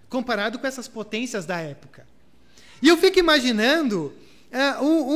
comparado 0.08 0.58
com 0.58 0.66
essas 0.66 0.88
potências 0.88 1.46
da 1.46 1.60
época. 1.60 2.04
E 2.82 2.88
eu 2.88 2.96
fico 2.96 3.18
imaginando 3.18 4.12
uh, 4.50 4.84
o, 4.84 5.12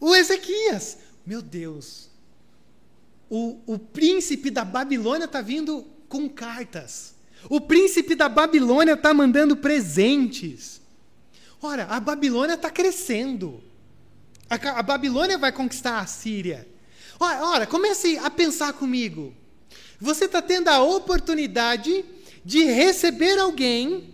o, 0.00 0.08
o, 0.08 0.14
Ezequias. 0.14 0.98
Meu 1.24 1.40
Deus, 1.40 2.10
o, 3.30 3.58
o 3.66 3.78
príncipe 3.78 4.50
da 4.50 4.64
Babilônia 4.64 5.24
está 5.24 5.40
vindo 5.40 5.86
com 6.08 6.28
cartas. 6.28 7.14
O 7.48 7.60
príncipe 7.60 8.14
da 8.14 8.28
Babilônia 8.28 8.92
está 8.92 9.14
mandando 9.14 9.56
presentes. 9.56 10.81
Ora, 11.62 11.84
a 11.84 12.00
Babilônia 12.00 12.54
está 12.54 12.68
crescendo. 12.68 13.62
A, 14.50 14.56
a, 14.80 14.82
Babilônia 14.82 15.38
vai 15.38 15.52
conquistar 15.52 16.00
a 16.00 16.06
Síria. 16.06 16.66
Ora, 17.20 17.46
ora 17.46 17.66
comece 17.66 18.18
a 18.18 18.28
pensar 18.28 18.72
comigo. 18.72 19.32
Você 20.00 20.24
está 20.24 20.42
tendo 20.42 20.66
a 20.68 20.82
oportunidade 20.82 22.04
de 22.44 22.64
receber 22.64 23.38
alguém 23.38 24.12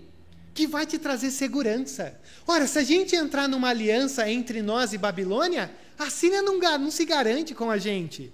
que 0.53 0.67
vai 0.67 0.85
te 0.85 0.99
trazer 0.99 1.31
segurança. 1.31 2.21
Ora, 2.47 2.67
se 2.67 2.79
a 2.79 2.85
gente 2.85 3.17
entrar 3.17 3.49
numa 3.49 3.69
aliança 3.71 4.29
entre 4.31 4.61
nós 4.61 4.93
e 4.93 4.99
Babilônia, 4.99 5.75
a 5.99 6.11
Síria 6.11 6.43
não, 6.43 6.59
não 6.59 6.91
se 6.91 7.07
garante 7.07 7.55
com 7.55 7.71
a 7.71 7.79
gente. 7.79 8.31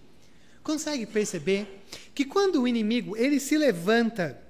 Consegue 0.65 1.07
perceber 1.07 1.85
que 2.15 2.25
quando 2.25 2.63
o 2.63 2.67
inimigo 2.67 3.17
ele 3.17 3.39
se 3.39 3.57
levanta 3.57 4.43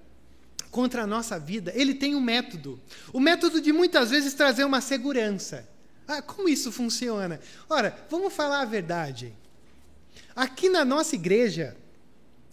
contra 0.75 1.05
a 1.05 1.07
nossa 1.07 1.39
vida, 1.39 1.73
ele 1.77 1.95
tem 1.95 2.17
um 2.17 2.21
método. 2.21 2.81
O 3.13 3.21
método 3.21 3.61
de 3.61 3.73
muitas 3.73 4.11
vezes 4.11 4.35
trazer 4.35 4.65
uma 4.65 4.81
segurança. 4.81 5.69
Ah, 6.05 6.21
como 6.21 6.49
isso 6.49 6.73
funciona? 6.73 7.39
Ora, 7.71 7.97
vamos 8.11 8.33
falar 8.33 8.63
a 8.63 8.65
verdade. 8.65 9.33
Aqui 10.35 10.69
na 10.69 10.85
nossa 10.85 11.15
igreja, 11.15 11.77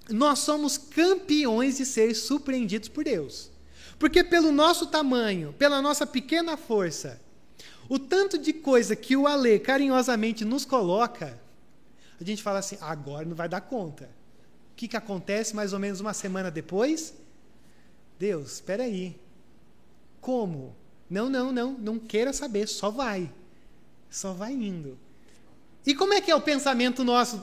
nós 0.08 0.38
somos 0.38 0.78
campeões 0.78 1.78
de 1.78 1.86
ser 1.86 2.14
surpreendidos 2.14 2.90
por 2.90 3.04
Deus. 3.06 3.50
Porque 3.98 4.24
pelo 4.24 4.52
nosso 4.52 4.86
tamanho, 4.86 5.56
pela 5.58 5.82
nossa 5.82 6.06
pequena 6.06 6.56
força, 6.56 7.20
o 7.90 7.98
tanto 7.98 8.38
de 8.38 8.54
coisa 8.54 8.96
que 8.96 9.18
o 9.18 9.26
Alê 9.26 9.58
carinhosamente 9.58 10.46
nos 10.46 10.64
coloca, 10.64 11.42
a 12.20 12.24
gente 12.24 12.44
fala 12.44 12.60
assim, 12.60 12.78
agora 12.82 13.26
não 13.26 13.36
vai 13.36 13.50
dar 13.50 13.62
conta. 13.62 14.04
O 14.74 14.76
que, 14.76 14.88
que 14.88 14.96
acontece 14.96 15.56
mais 15.56 15.74
ou 15.74 15.80
menos 15.80 16.00
uma 16.00 16.14
semana 16.14 16.52
depois? 16.52 17.16
Deus, 18.22 18.54
espera 18.54 18.84
aí. 18.84 19.20
Como? 20.20 20.76
Não, 21.10 21.28
não, 21.28 21.52
não, 21.52 21.72
não 21.72 21.98
queira 21.98 22.32
saber, 22.32 22.68
só 22.68 22.92
vai. 22.92 23.32
Só 24.12 24.32
vai 24.32 24.54
indo. 24.54 24.96
E 25.88 25.96
como 25.96 26.14
é 26.14 26.22
que 26.22 26.30
é 26.30 26.36
o 26.36 26.40
pensamento 26.40 27.04
nosso 27.04 27.42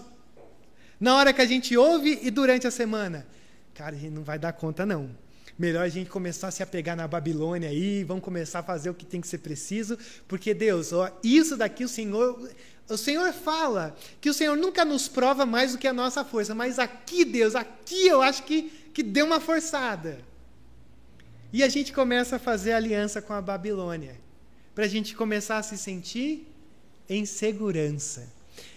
na 1.00 1.16
hora 1.16 1.32
que 1.32 1.42
a 1.42 1.46
gente 1.46 1.76
ouve 1.76 2.20
e 2.22 2.30
durante 2.30 2.64
a 2.64 2.70
semana. 2.70 3.26
Cara, 3.74 3.96
a 3.96 3.98
gente 3.98 4.12
não 4.12 4.22
vai 4.22 4.38
dar 4.38 4.52
conta, 4.52 4.86
não. 4.86 5.10
Melhor 5.58 5.82
a 5.82 5.88
gente 5.88 6.08
começar 6.08 6.46
a 6.46 6.52
se 6.52 6.62
apegar 6.62 6.96
na 6.96 7.08
Babilônia 7.08 7.70
aí, 7.70 8.04
vamos 8.04 8.22
começar 8.22 8.60
a 8.60 8.62
fazer 8.62 8.88
o 8.88 8.94
que 8.94 9.04
tem 9.04 9.20
que 9.20 9.26
ser 9.26 9.38
preciso, 9.38 9.98
porque 10.28 10.54
Deus, 10.54 10.92
ó, 10.92 11.10
isso 11.24 11.56
daqui 11.56 11.82
o 11.82 11.88
Senhor, 11.88 12.48
o 12.88 12.96
Senhor 12.96 13.32
fala 13.32 13.96
que 14.20 14.30
o 14.30 14.34
Senhor 14.34 14.56
nunca 14.56 14.84
nos 14.84 15.08
prova 15.08 15.44
mais 15.44 15.72
do 15.72 15.78
que 15.78 15.88
a 15.88 15.92
nossa 15.92 16.24
força, 16.24 16.54
mas 16.54 16.78
aqui, 16.78 17.24
Deus, 17.24 17.56
aqui 17.56 18.06
eu 18.06 18.22
acho 18.22 18.44
que, 18.44 18.70
que 18.94 19.02
deu 19.02 19.26
uma 19.26 19.40
forçada. 19.40 20.27
E 21.52 21.62
a 21.62 21.68
gente 21.68 21.92
começa 21.92 22.36
a 22.36 22.38
fazer 22.38 22.72
aliança 22.72 23.22
com 23.22 23.32
a 23.32 23.40
Babilônia, 23.40 24.16
para 24.74 24.84
a 24.84 24.88
gente 24.88 25.16
começar 25.16 25.58
a 25.58 25.62
se 25.62 25.78
sentir 25.78 26.46
em 27.08 27.24
segurança. 27.24 28.28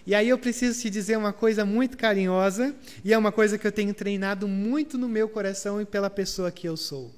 E 0.06 0.16
aí 0.16 0.30
eu 0.30 0.38
preciso 0.38 0.82
te 0.82 0.90
dizer 0.90 1.18
uma 1.18 1.34
coisa 1.34 1.66
muito 1.66 1.98
carinhosa, 1.98 2.74
e 3.04 3.14
é 3.14 3.18
uma 3.18 3.32
coisa 3.32 3.58
que 3.58 3.68
eu 3.68 3.72
tenho 3.72 3.94
treinado 3.94 4.48
muito 4.48 4.98
no 4.98 5.10
meu 5.10 5.28
coração 5.28 5.82
e 5.82 5.86
pela 5.86 6.10
pessoa 6.10 6.52
que 6.52 6.68
eu 6.68 6.78
sou. 6.78 7.12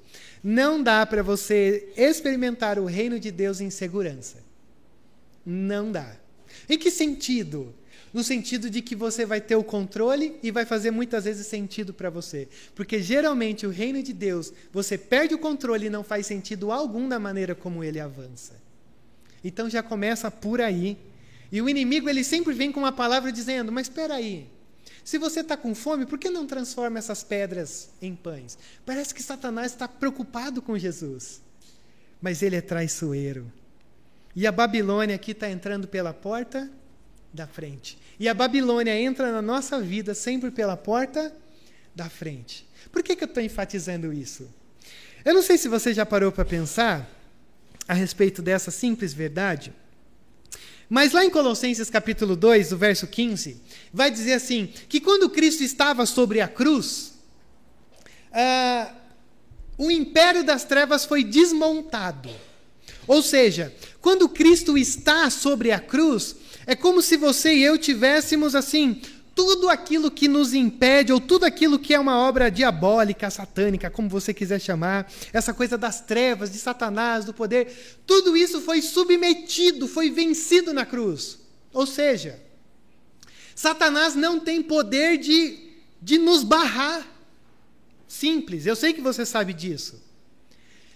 Não 0.44 0.82
dá 0.82 1.06
para 1.06 1.22
você 1.22 1.92
experimentar 1.96 2.80
o 2.80 2.86
reino 2.86 3.20
de 3.20 3.32
Deus 3.32 3.62
em 3.62 3.70
segurança. 3.70 4.44
Não 5.46 5.92
dá. 5.92 6.18
Em 6.68 6.78
que 6.78 6.89
sentido? 6.89 7.74
No 8.13 8.23
sentido 8.23 8.69
de 8.69 8.82
que 8.82 8.95
você 8.95 9.26
vai 9.26 9.41
ter 9.41 9.56
o 9.56 9.63
controle 9.63 10.38
e 10.43 10.52
vai 10.52 10.65
fazer 10.65 10.91
muitas 10.91 11.23
vezes 11.23 11.47
sentido 11.47 11.93
para 11.93 12.12
você. 12.12 12.47
Porque 12.76 13.02
geralmente 13.02 13.65
o 13.65 13.71
reino 13.71 14.04
de 14.04 14.13
Deus, 14.13 14.54
você 14.71 14.97
perde 14.97 15.34
o 15.34 15.39
controle 15.39 15.88
e 15.88 15.89
não 15.89 16.04
faz 16.04 16.28
sentido 16.28 16.71
algum 16.71 17.10
da 17.10 17.19
maneira 17.19 17.56
como 17.56 17.84
ele 17.84 17.99
avança. 17.99 18.54
Então 19.43 19.69
já 19.69 19.82
começa 19.82 20.30
por 20.30 20.62
aí 20.62 20.97
e 21.52 21.62
o 21.62 21.67
inimigo 21.67 22.08
ele 22.08 22.23
sempre 22.23 22.54
vem 22.54 22.71
com 22.71 22.80
uma 22.80 22.91
palavra 22.91 23.32
dizendo: 23.32 23.71
Mas 23.71 23.88
espera 23.88 24.15
aí, 24.15 24.47
se 25.04 25.17
você 25.17 25.41
está 25.41 25.58
com 25.58 25.76
fome, 25.76 26.06
por 26.06 26.17
que 26.17 26.30
não 26.30 26.47
transforma 26.47 26.97
essas 26.97 27.23
pedras 27.23 27.89
em 28.02 28.15
pães? 28.15 28.58
Parece 28.86 29.13
que 29.13 29.21
Satanás 29.21 29.71
está 29.71 29.88
preocupado 29.88 30.62
com 30.62 30.78
Jesus, 30.78 31.41
mas 32.21 32.41
ele 32.41 32.56
é 32.56 32.62
traiçoeiro. 32.62 33.52
E 34.36 34.47
a 34.47 34.52
Babilônia 34.52 35.15
aqui 35.15 35.32
está 35.32 35.49
entrando 35.49 35.88
pela 35.88 36.13
porta 36.13 36.71
da 37.34 37.48
frente. 37.48 37.98
E 38.19 38.30
a 38.30 38.34
Babilônia 38.34 38.96
entra 38.96 39.32
na 39.32 39.41
nossa 39.41 39.82
vida 39.82 40.13
sempre 40.13 40.52
pela 40.52 40.78
porta 40.78 41.36
da 41.96 42.10
frente. 42.10 42.67
Por 42.91 43.02
que, 43.02 43.15
que 43.15 43.24
eu 43.24 43.28
estou 43.28 43.41
enfatizando 43.41 44.13
isso? 44.13 44.48
Eu 45.26 45.34
não 45.34 45.41
sei 45.41 45.58
se 45.58 45.67
você 45.67 45.93
já 45.93 46.06
parou 46.06 46.32
para 46.32 46.46
pensar 46.46 47.10
a 47.88 47.93
respeito 47.93 48.41
dessa 48.41 48.69
simples 48.69 49.13
verdade. 49.13 49.74
Mas 50.89 51.12
lá 51.12 51.26
em 51.26 51.30
Colossenses 51.30 51.89
capítulo 51.89 52.36
2, 52.36 52.72
o 52.72 52.78
verso 52.78 53.08
15, 53.08 53.60
vai 53.91 54.12
dizer 54.12 54.34
assim: 54.34 54.67
que 54.88 55.02
quando 55.02 55.30
Cristo 55.30 55.63
estava 55.63 56.06
sobre 56.06 56.39
a 56.39 56.48
cruz, 56.48 57.13
uh, 58.32 58.93
o 59.78 59.89
império 59.89 60.43
das 60.43 60.63
trevas 60.63 61.06
foi 61.06 61.24
desmontado. 61.24 62.30
Ou 63.08 63.22
seja, 63.22 63.74
quando 64.02 64.30
Cristo 64.30 64.78
está 64.78 65.30
sobre 65.30 65.72
a 65.72 65.80
cruz, 65.80 66.36
é 66.65 66.76
como 66.76 67.02
se 67.02 67.17
você 67.17 67.54
e 67.54 67.63
eu 67.63 67.78
tivéssemos 67.78 68.56
assim 68.56 69.02
tudo 69.36 69.67
aquilo 69.67 70.12
que 70.12 70.28
nos 70.28 70.54
impede, 70.54 71.12
ou 71.12 71.19
tudo 71.19 71.45
aquilo 71.45 71.80
que 71.80 71.93
é 71.93 71.99
uma 71.99 72.19
obra 72.19 72.52
diabólica, 72.52 73.30
satânica, 73.30 73.89
como 73.89 74.08
você 74.08 74.34
quiser 74.34 74.60
chamar, 74.60 75.12
essa 75.32 75.54
coisa 75.54 75.78
das 75.78 76.02
trevas, 76.02 76.52
de 76.52 76.60
Satanás, 76.60 77.26
do 77.26 77.34
poder, 77.34 77.99
tudo 78.06 78.38
isso 78.38 78.62
foi 78.62 78.82
submetido, 78.82 79.88
foi 79.88 80.12
vencido 80.12 80.71
na 80.71 80.86
cruz. 80.86 81.39
Ou 81.71 81.88
seja, 81.88 82.39
Satanás 83.56 84.13
não 84.13 84.39
tem 84.39 84.62
poder 84.62 85.17
de, 85.17 85.58
de 86.02 86.19
nos 86.19 86.43
barrar. 86.43 87.08
Simples, 88.08 88.67
eu 88.67 88.76
sei 88.76 88.93
que 88.93 89.02
você 89.02 89.26
sabe 89.26 89.54
disso. 89.54 89.99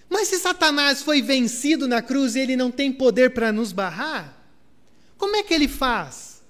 Mas 0.08 0.28
se 0.28 0.38
Satanás 0.38 1.02
foi 1.02 1.22
vencido 1.22 1.88
na 1.88 2.02
cruz 2.02 2.36
e 2.36 2.40
ele 2.40 2.56
não 2.56 2.70
tem 2.70 2.92
poder 2.92 3.32
para 3.32 3.52
nos 3.52 3.72
barrar, 3.72 4.37
como 5.18 5.36
é 5.36 5.44
que 5.44 5.54
ele 5.54 5.68
faz? 5.68 6.44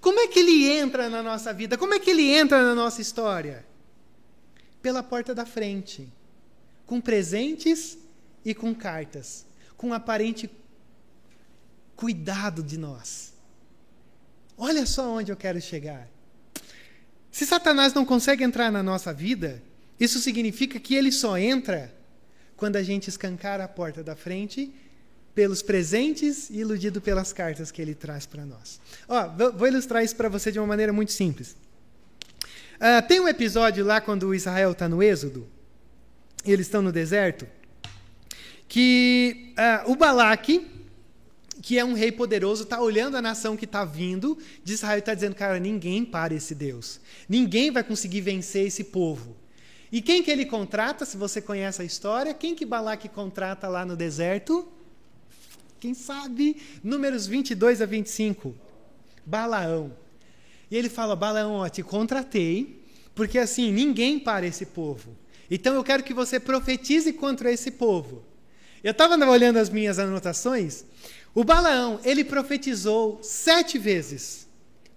Como 0.00 0.20
é 0.20 0.28
que 0.28 0.38
ele 0.38 0.66
entra 0.70 1.08
na 1.08 1.22
nossa 1.22 1.52
vida? 1.52 1.76
Como 1.76 1.94
é 1.94 1.98
que 1.98 2.10
ele 2.10 2.30
entra 2.30 2.62
na 2.62 2.74
nossa 2.74 3.00
história? 3.00 3.66
Pela 4.80 5.02
porta 5.02 5.34
da 5.34 5.44
frente, 5.44 6.08
com 6.84 7.00
presentes 7.00 7.98
e 8.44 8.54
com 8.54 8.74
cartas, 8.74 9.44
com 9.76 9.92
aparente 9.92 10.48
cuidado 11.96 12.62
de 12.62 12.78
nós. 12.78 13.34
Olha 14.56 14.86
só 14.86 15.10
onde 15.10 15.32
eu 15.32 15.36
quero 15.36 15.60
chegar. 15.60 16.08
Se 17.30 17.44
Satanás 17.44 17.92
não 17.92 18.04
consegue 18.04 18.44
entrar 18.44 18.70
na 18.70 18.82
nossa 18.82 19.12
vida, 19.12 19.62
isso 19.98 20.18
significa 20.20 20.78
que 20.78 20.94
ele 20.94 21.10
só 21.10 21.36
entra 21.36 21.94
quando 22.56 22.76
a 22.76 22.82
gente 22.82 23.08
escancar 23.08 23.60
a 23.60 23.68
porta 23.68 24.02
da 24.02 24.16
frente 24.16 24.72
pelos 25.36 25.60
presentes 25.60 26.48
e 26.48 26.60
iludido 26.60 26.98
pelas 26.98 27.30
cartas 27.30 27.70
que 27.70 27.82
ele 27.82 27.94
traz 27.94 28.24
para 28.24 28.46
nós. 28.46 28.80
Ó, 29.06 29.28
vou 29.52 29.68
ilustrar 29.68 30.02
isso 30.02 30.16
para 30.16 30.30
você 30.30 30.50
de 30.50 30.58
uma 30.58 30.66
maneira 30.66 30.94
muito 30.94 31.12
simples. 31.12 31.54
Uh, 32.76 33.06
tem 33.06 33.20
um 33.20 33.28
episódio 33.28 33.84
lá 33.84 34.00
quando 34.00 34.34
Israel 34.34 34.72
está 34.72 34.88
no 34.88 35.02
Êxodo, 35.02 35.46
e 36.42 36.50
eles 36.50 36.66
estão 36.66 36.80
no 36.80 36.90
deserto, 36.90 37.46
que 38.66 39.52
uh, 39.58 39.92
o 39.92 39.94
Balaque, 39.94 40.66
que 41.60 41.78
é 41.78 41.84
um 41.84 41.92
rei 41.92 42.10
poderoso, 42.10 42.62
está 42.62 42.80
olhando 42.80 43.18
a 43.18 43.22
nação 43.22 43.58
que 43.58 43.66
está 43.66 43.84
vindo 43.84 44.38
de 44.64 44.72
Israel 44.72 44.96
e 44.96 45.00
está 45.00 45.12
dizendo, 45.12 45.34
cara, 45.34 45.60
ninguém 45.60 46.02
para 46.02 46.32
esse 46.32 46.54
Deus. 46.54 46.98
Ninguém 47.28 47.70
vai 47.70 47.84
conseguir 47.84 48.22
vencer 48.22 48.66
esse 48.68 48.84
povo. 48.84 49.36
E 49.92 50.00
quem 50.00 50.22
que 50.22 50.30
ele 50.30 50.46
contrata, 50.46 51.04
se 51.04 51.18
você 51.18 51.42
conhece 51.42 51.82
a 51.82 51.84
história? 51.84 52.32
Quem 52.32 52.54
que 52.54 52.64
Balaque 52.64 53.08
contrata 53.08 53.68
lá 53.68 53.84
no 53.84 53.94
deserto? 53.94 54.72
Quem 55.78 55.94
sabe? 55.94 56.56
Números 56.82 57.26
22 57.26 57.82
a 57.82 57.86
25. 57.86 58.54
Balaão. 59.24 59.92
E 60.70 60.76
ele 60.76 60.88
fala: 60.88 61.16
Balaão, 61.16 61.54
ó, 61.54 61.68
te 61.68 61.82
contratei, 61.82 62.82
porque 63.14 63.38
assim, 63.38 63.72
ninguém 63.72 64.18
para 64.18 64.46
esse 64.46 64.66
povo. 64.66 65.16
Então 65.50 65.74
eu 65.74 65.84
quero 65.84 66.02
que 66.02 66.14
você 66.14 66.40
profetize 66.40 67.12
contra 67.12 67.52
esse 67.52 67.70
povo. 67.70 68.24
Eu 68.82 68.92
estava 68.92 69.16
olhando 69.28 69.58
as 69.58 69.70
minhas 69.70 69.98
anotações. 69.98 70.84
O 71.34 71.44
Balaão, 71.44 72.00
ele 72.04 72.24
profetizou 72.24 73.18
sete 73.22 73.78
vezes 73.78 74.46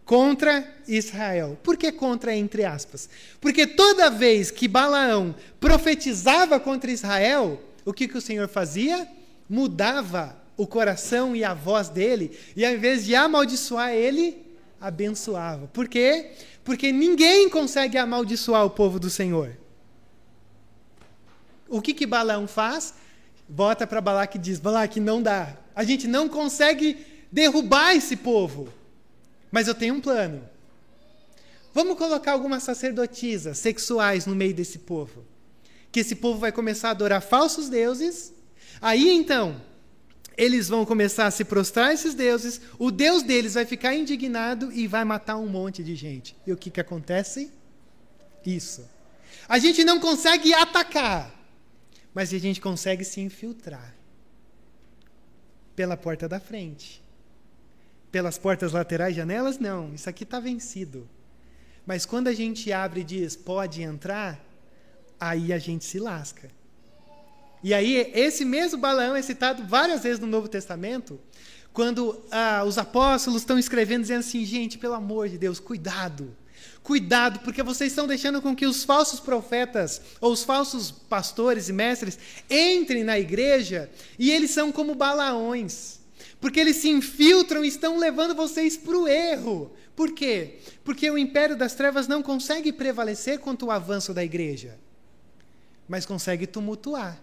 contra 0.06 0.68
Israel. 0.88 1.58
Por 1.62 1.78
que 1.78 1.92
contra, 1.92 2.36
entre 2.36 2.66
aspas? 2.66 3.10
Porque 3.40 3.68
toda 3.68 4.10
vez 4.10 4.50
que 4.50 4.68
Balaão 4.68 5.36
profetizava 5.60 6.60
contra 6.60 6.92
Israel, 6.92 7.62
o 7.86 7.94
que, 7.94 8.08
que 8.08 8.18
o 8.18 8.22
Senhor 8.22 8.48
fazia? 8.48 9.08
Mudava 9.48 10.39
o 10.60 10.68
coração 10.68 11.34
e 11.34 11.42
a 11.42 11.54
voz 11.54 11.88
dele, 11.88 12.38
e 12.54 12.66
ao 12.66 12.74
invés 12.74 13.06
de 13.06 13.16
amaldiçoar 13.16 13.92
ele, 13.92 14.46
abençoava. 14.78 15.68
Por 15.68 15.88
quê? 15.88 16.32
Porque 16.66 16.92
ninguém 16.92 17.50
consegue 17.50 17.98
amaldiçoar 17.98 18.66
o 18.66 18.70
povo 18.70 19.00
do 19.00 19.10
Senhor. 19.10 19.58
O 21.70 21.82
que 21.82 21.94
que 21.94 22.06
Balaão 22.06 22.46
faz? 22.46 22.94
Bota 23.48 23.88
para 23.88 24.02
Balaque 24.02 24.38
e 24.38 24.42
diz: 24.42 24.60
Balaque, 24.60 25.00
não 25.00 25.22
dá. 25.22 25.56
A 25.74 25.86
gente 25.86 26.10
não 26.10 26.28
consegue 26.28 27.08
derrubar 27.32 27.96
esse 27.96 28.18
povo. 28.18 28.68
Mas 29.50 29.66
eu 29.70 29.74
tenho 29.74 29.94
um 29.94 30.02
plano. 30.02 30.44
Vamos 31.74 31.98
colocar 31.98 32.34
algumas 32.34 32.64
sacerdotisas 32.64 33.60
sexuais 33.60 34.26
no 34.26 34.36
meio 34.36 34.54
desse 34.54 34.80
povo. 34.80 35.24
Que 35.90 36.02
esse 36.02 36.16
povo 36.16 36.38
vai 36.38 36.52
começar 36.52 36.90
a 36.90 36.92
adorar 36.92 37.22
falsos 37.22 37.70
deuses. 37.70 38.34
Aí 38.82 39.10
então, 39.10 39.69
eles 40.40 40.70
vão 40.70 40.86
começar 40.86 41.28
a 41.28 41.32
se 41.32 41.44
prostrar 41.44 41.90
a 41.90 41.94
esses 41.94 42.16
deuses. 42.16 42.62
O 42.80 42.90
Deus 42.90 43.22
deles 43.22 43.54
vai 43.54 43.66
ficar 43.66 43.94
indignado 43.94 44.72
e 44.72 44.88
vai 44.88 45.04
matar 45.04 45.38
um 45.38 45.48
monte 45.48 45.84
de 45.84 45.96
gente. 45.96 46.36
E 46.48 46.52
o 46.52 46.58
que, 46.58 46.72
que 46.72 46.80
acontece? 46.80 47.52
Isso. 48.46 48.90
A 49.48 49.60
gente 49.60 49.84
não 49.84 50.00
consegue 50.00 50.54
atacar 50.54 51.40
mas 52.14 52.34
a 52.34 52.38
gente 52.38 52.60
consegue 52.60 53.04
se 53.04 53.22
infiltrar 53.22 53.96
pela 55.76 55.96
porta 55.96 56.28
da 56.28 56.40
frente. 56.40 57.04
Pelas 58.12 58.38
portas 58.38 58.72
laterais, 58.72 59.16
janelas, 59.16 59.60
não. 59.60 59.94
Isso 59.94 60.10
aqui 60.10 60.24
está 60.24 60.40
vencido. 60.40 61.08
Mas 61.86 62.06
quando 62.06 62.28
a 62.28 62.34
gente 62.34 62.72
abre 62.72 63.02
e 63.02 63.04
diz 63.04 63.36
pode 63.36 63.82
entrar, 63.82 64.44
aí 65.20 65.54
a 65.54 65.60
gente 65.60 65.86
se 65.86 66.00
lasca. 66.00 66.50
E 67.64 67.74
aí, 67.74 68.12
esse 68.14 68.46
mesmo 68.46 68.80
Balaão 68.80 69.16
é 69.16 69.22
citado 69.22 69.64
várias 69.64 70.04
vezes 70.04 70.20
no 70.20 70.28
Novo 70.28 70.48
Testamento, 70.48 71.20
quando 71.74 72.22
ah, 72.32 72.64
os 72.66 72.78
apóstolos 72.78 73.42
estão 73.42 73.60
escrevendo, 73.60 74.02
dizendo 74.02 74.20
assim: 74.20 74.46
gente, 74.46 74.78
pelo 74.78 74.94
amor 74.94 75.30
de 75.30 75.38
Deus, 75.38 75.60
cuidado. 75.60 76.36
Cuidado, 76.82 77.40
porque 77.42 77.62
vocês 77.62 77.92
estão 77.92 78.08
deixando 78.08 78.42
com 78.42 78.56
que 78.56 78.66
os 78.66 78.84
falsos 78.84 79.20
profetas 79.20 80.02
ou 80.20 80.32
os 80.32 80.44
falsos 80.44 80.92
pastores 80.92 81.70
e 81.70 81.74
mestres 81.74 82.18
entrem 82.50 83.04
na 83.04 83.20
igreja 83.20 83.90
e 84.18 84.32
eles 84.32 84.52
são 84.52 84.72
como 84.72 84.96
balaões. 84.96 86.00
Porque 86.40 86.60
eles 86.60 86.78
se 86.78 86.90
infiltram 86.90 87.64
e 87.64 87.68
estão 87.68 87.98
levando 87.98 88.34
vocês 88.34 88.78
para 88.78 88.98
o 88.98 89.08
erro. 89.08 89.72
Por 89.96 90.14
quê? 90.14 90.60
Porque 90.84 91.12
o 91.12 91.18
império 91.18 91.56
das 91.56 91.76
trevas 91.76 92.08
não 92.08 92.24
consegue 92.24 92.72
prevalecer 92.72 93.40
contra 93.40 93.68
o 93.68 93.72
avanço 93.72 94.14
da 94.14 94.24
igreja, 94.24 94.80
mas 95.88 96.06
consegue 96.06 96.48
tumultuar. 96.48 97.22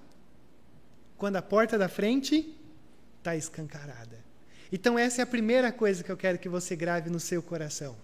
Quando 1.17 1.37
a 1.37 1.43
porta 1.43 1.79
da 1.79 1.89
frente 1.89 2.55
está 3.19 3.37
escancarada. 3.37 4.25
Então, 4.71 4.99
essa 4.99 5.23
é 5.23 5.25
a 5.25 5.27
primeira 5.27 5.73
coisa 5.73 6.03
que 6.03 6.11
eu 6.11 6.17
quero 6.17 6.39
que 6.39 6.49
você 6.49 6.77
grave 6.77 7.11
no 7.11 7.21
seu 7.21 7.43
coração. 7.43 7.97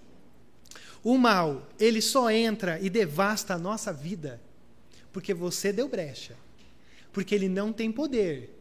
O 1.03 1.19
mal, 1.19 1.69
ele 1.79 2.01
só 2.01 2.31
entra 2.31 2.79
e 2.81 2.89
devasta 2.89 3.55
a 3.55 3.59
nossa 3.59 3.93
vida 3.93 4.41
porque 5.13 5.35
você 5.35 5.73
deu 5.73 5.89
brecha. 5.89 6.35
Porque 7.13 7.35
ele 7.35 7.49
não 7.49 7.73
tem 7.73 7.93
poder 7.93 8.59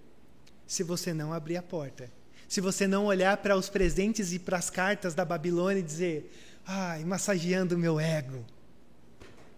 se 0.67 0.83
você 0.83 1.13
não 1.13 1.31
abrir 1.31 1.57
a 1.57 1.63
porta. 1.63 2.11
Se 2.47 2.59
você 2.59 2.85
não 2.85 3.05
olhar 3.05 3.37
para 3.37 3.55
os 3.55 3.69
presentes 3.69 4.33
e 4.33 4.39
para 4.39 4.57
as 4.57 4.69
cartas 4.69 5.13
da 5.15 5.23
Babilônia 5.23 5.79
e 5.79 5.83
dizer, 5.83 6.31
ai, 6.65 7.05
massageando 7.05 7.75
o 7.75 7.77
meu 7.77 7.99
ego. 7.99 8.45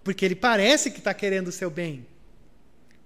Porque 0.03 0.23
ele 0.23 0.35
parece 0.35 0.91
que 0.91 0.99
está 0.99 1.13
querendo 1.13 1.47
o 1.47 1.51
seu 1.51 1.71
bem. 1.71 2.05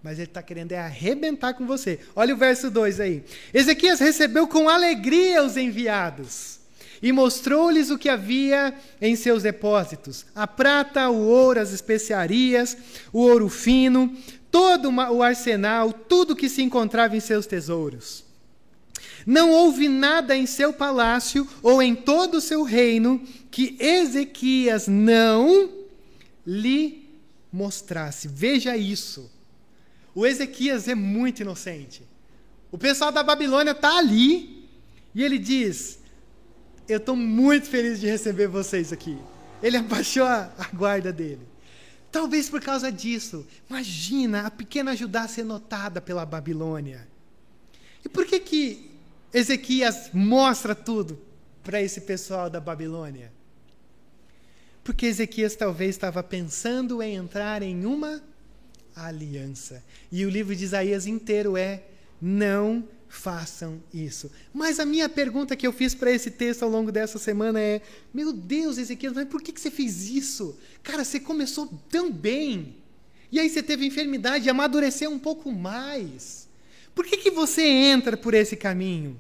Mas 0.04 0.20
ele 0.20 0.28
está 0.28 0.44
querendo 0.44 0.72
é 0.72 0.80
arrebentar 0.80 1.54
com 1.54 1.66
você. 1.66 2.00
Olha 2.16 2.34
o 2.34 2.38
verso 2.38 2.70
2 2.70 3.00
aí. 3.00 3.24
Ezequias 3.54 4.00
recebeu 4.00 4.48
com 4.48 4.70
alegria 4.70 5.44
os 5.44 5.58
enviados 5.58 6.60
e 7.02 7.12
mostrou-lhes 7.12 7.90
o 7.90 7.98
que 7.98 8.10
havia 8.10 8.74
em 9.02 9.16
seus 9.16 9.44
depósitos: 9.44 10.26
a 10.36 10.48
prata, 10.48 11.10
o 11.10 11.28
ouro, 11.28 11.60
as 11.60 11.72
especiarias, 11.72 12.78
o 13.12 13.20
ouro 13.20 13.50
fino, 13.50 14.16
todo 14.52 14.90
o 14.90 15.24
arsenal, 15.24 15.92
tudo 15.92 16.36
que 16.36 16.50
se 16.50 16.62
encontrava 16.62 17.16
em 17.16 17.20
seus 17.20 17.46
tesouros. 17.46 18.26
Não 19.26 19.52
houve 19.52 19.90
nada 19.90 20.38
em 20.38 20.46
seu 20.46 20.72
palácio 20.72 21.46
ou 21.62 21.82
em 21.82 21.94
todo 21.94 22.36
o 22.36 22.42
seu 22.42 22.64
reino 22.64 23.22
que 23.52 23.76
Ezequias 23.78 24.88
não 24.88 25.70
lhe 26.46 27.10
mostrasse. 27.52 28.30
Veja 28.30 28.78
isso. 28.78 29.30
O 30.18 30.26
Ezequias 30.26 30.88
é 30.88 30.96
muito 30.96 31.44
inocente. 31.44 32.02
O 32.72 32.78
pessoal 32.78 33.12
da 33.12 33.22
Babilônia 33.22 33.70
está 33.70 34.00
ali 34.00 34.68
e 35.14 35.24
ele 35.24 35.38
diz: 35.38 36.00
eu 36.90 36.98
estou 36.98 37.16
muito 37.16 37.68
feliz 37.68 38.00
de 38.00 38.08
receber 38.08 38.48
vocês 38.48 38.92
aqui. 38.92 39.16
Ele 39.62 39.78
abaixou 39.78 40.26
a, 40.26 40.52
a 40.58 40.76
guarda 40.76 41.14
dele. 41.14 41.48
Talvez 42.12 42.50
por 42.50 42.60
causa 42.60 42.92
disso. 42.92 43.46
Imagina 43.70 44.48
a 44.48 44.50
pequena 44.50 44.96
Judá 44.96 45.28
ser 45.28 45.44
notada 45.44 46.02
pela 46.02 46.26
Babilônia. 46.26 47.08
E 48.04 48.10
por 48.10 48.26
que 48.26 48.40
que 48.40 48.90
Ezequias 49.32 50.10
mostra 50.12 50.74
tudo 50.74 51.22
para 51.64 51.80
esse 51.80 52.02
pessoal 52.02 52.50
da 52.50 52.60
Babilônia? 52.60 53.32
Porque 54.84 55.06
Ezequias 55.06 55.56
talvez 55.56 55.92
estava 55.92 56.24
pensando 56.24 57.04
em 57.04 57.14
entrar 57.14 57.62
em 57.62 57.86
uma 57.86 58.20
aliança. 59.06 59.84
E 60.12 60.26
o 60.26 60.30
livro 60.30 60.56
de 60.56 60.64
Isaías 60.64 61.06
inteiro 61.06 61.56
é: 61.56 61.84
não 62.22 62.88
façam 63.08 63.82
isso. 63.94 64.32
Mas 64.54 64.80
a 64.80 64.86
minha 64.86 65.08
pergunta 65.08 65.56
que 65.56 65.66
eu 65.66 65.72
fiz 65.72 65.96
para 65.96 66.12
esse 66.12 66.32
texto 66.32 66.64
ao 66.64 66.70
longo 66.70 66.92
dessa 66.92 67.18
semana 67.18 67.60
é: 67.60 67.82
meu 68.14 68.34
Deus, 68.34 68.78
Ezequiel, 68.78 69.14
mas 69.16 69.28
por 69.28 69.42
que, 69.42 69.52
que 69.52 69.62
você 69.62 69.72
fez 69.72 70.10
isso? 70.10 70.58
Cara, 70.84 71.04
você 71.04 71.20
começou 71.20 71.68
tão 71.90 72.12
bem. 72.12 72.76
E 73.32 73.40
aí 73.40 73.50
você 73.50 73.62
teve 73.62 73.86
enfermidade 73.86 74.46
e 74.46 74.50
amadureceu 74.50 75.12
um 75.12 75.20
pouco 75.20 75.52
mais. 75.52 76.48
Por 76.96 77.06
que, 77.06 77.18
que 77.18 77.30
você 77.30 77.62
entra 77.62 78.16
por 78.16 78.34
esse 78.34 78.56
caminho? 78.56 79.20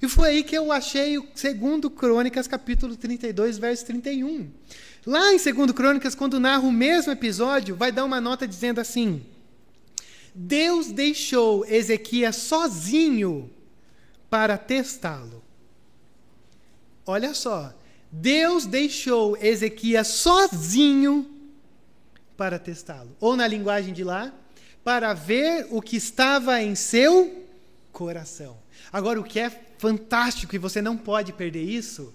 E 0.00 0.08
foi 0.08 0.28
aí 0.28 0.44
que 0.44 0.56
eu 0.56 0.70
achei 0.70 1.16
o 1.18 1.26
segundo 1.34 1.88
Crônicas, 1.88 2.46
capítulo 2.46 2.96
32, 2.96 3.56
verso 3.56 3.86
31. 3.86 4.48
Lá 5.06 5.32
em 5.32 5.38
segundo 5.38 5.72
Crônicas, 5.72 6.16
quando 6.16 6.40
narra 6.40 6.64
o 6.64 6.72
mesmo 6.72 7.12
episódio, 7.12 7.76
vai 7.76 7.92
dar 7.92 8.04
uma 8.04 8.20
nota 8.20 8.46
dizendo 8.46 8.80
assim: 8.80 9.24
Deus 10.34 10.88
deixou 10.88 11.64
Ezequias 11.64 12.34
sozinho 12.34 13.48
para 14.28 14.58
testá-lo. 14.58 15.44
Olha 17.06 17.32
só, 17.34 17.72
Deus 18.10 18.66
deixou 18.66 19.36
Ezequias 19.40 20.08
sozinho 20.08 21.30
para 22.36 22.58
testá-lo. 22.58 23.16
Ou 23.20 23.36
na 23.36 23.46
linguagem 23.46 23.94
de 23.94 24.02
lá, 24.02 24.32
para 24.82 25.14
ver 25.14 25.68
o 25.70 25.80
que 25.80 25.96
estava 25.96 26.60
em 26.60 26.74
seu 26.74 27.46
coração. 27.92 28.58
Agora, 28.92 29.20
o 29.20 29.24
que 29.24 29.38
é 29.38 29.50
fantástico 29.78 30.56
e 30.56 30.58
você 30.58 30.82
não 30.82 30.96
pode 30.96 31.32
perder 31.32 31.62
isso, 31.62 32.12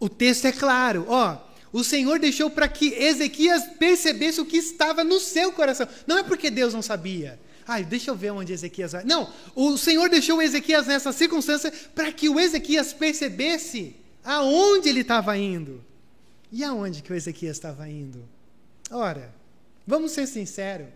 o 0.00 0.08
texto 0.08 0.46
é 0.46 0.52
claro, 0.52 1.04
ó, 1.06 1.51
o 1.72 1.82
Senhor 1.82 2.18
deixou 2.18 2.50
para 2.50 2.68
que 2.68 2.92
Ezequias 2.92 3.64
percebesse 3.78 4.40
o 4.40 4.44
que 4.44 4.58
estava 4.58 5.02
no 5.02 5.18
seu 5.18 5.52
coração. 5.52 5.88
Não 6.06 6.18
é 6.18 6.22
porque 6.22 6.50
Deus 6.50 6.74
não 6.74 6.82
sabia. 6.82 7.40
Ai, 7.66 7.82
deixa 7.84 8.10
eu 8.10 8.14
ver 8.14 8.30
onde 8.32 8.52
Ezequias 8.52 8.92
vai. 8.92 9.04
Não, 9.04 9.32
o 9.54 9.78
Senhor 9.78 10.10
deixou 10.10 10.42
Ezequias 10.42 10.86
nessa 10.86 11.12
circunstância 11.12 11.72
para 11.94 12.12
que 12.12 12.28
o 12.28 12.38
Ezequias 12.38 12.92
percebesse 12.92 13.96
aonde 14.22 14.88
ele 14.88 15.00
estava 15.00 15.36
indo. 15.38 15.82
E 16.50 16.62
aonde 16.62 17.02
que 17.02 17.12
o 17.12 17.16
Ezequias 17.16 17.56
estava 17.56 17.88
indo? 17.88 18.28
Ora, 18.90 19.34
vamos 19.86 20.12
ser 20.12 20.26
sinceros. 20.26 20.88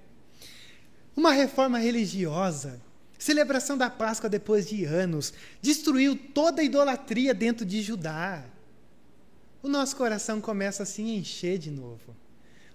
Uma 1.17 1.33
reforma 1.33 1.79
religiosa, 1.79 2.79
celebração 3.19 3.79
da 3.79 3.89
Páscoa 3.89 4.29
depois 4.29 4.67
de 4.67 4.85
anos, 4.85 5.33
destruiu 5.63 6.15
toda 6.15 6.61
a 6.61 6.65
idolatria 6.65 7.33
dentro 7.33 7.65
de 7.65 7.81
Judá 7.81 8.45
o 9.67 9.69
nosso 9.69 9.97
coração 9.97 10.41
começa 10.41 10.85
a 10.85 10.87
se 10.87 11.03
encher 11.03 11.59
de 11.59 11.71
novo. 11.71 12.17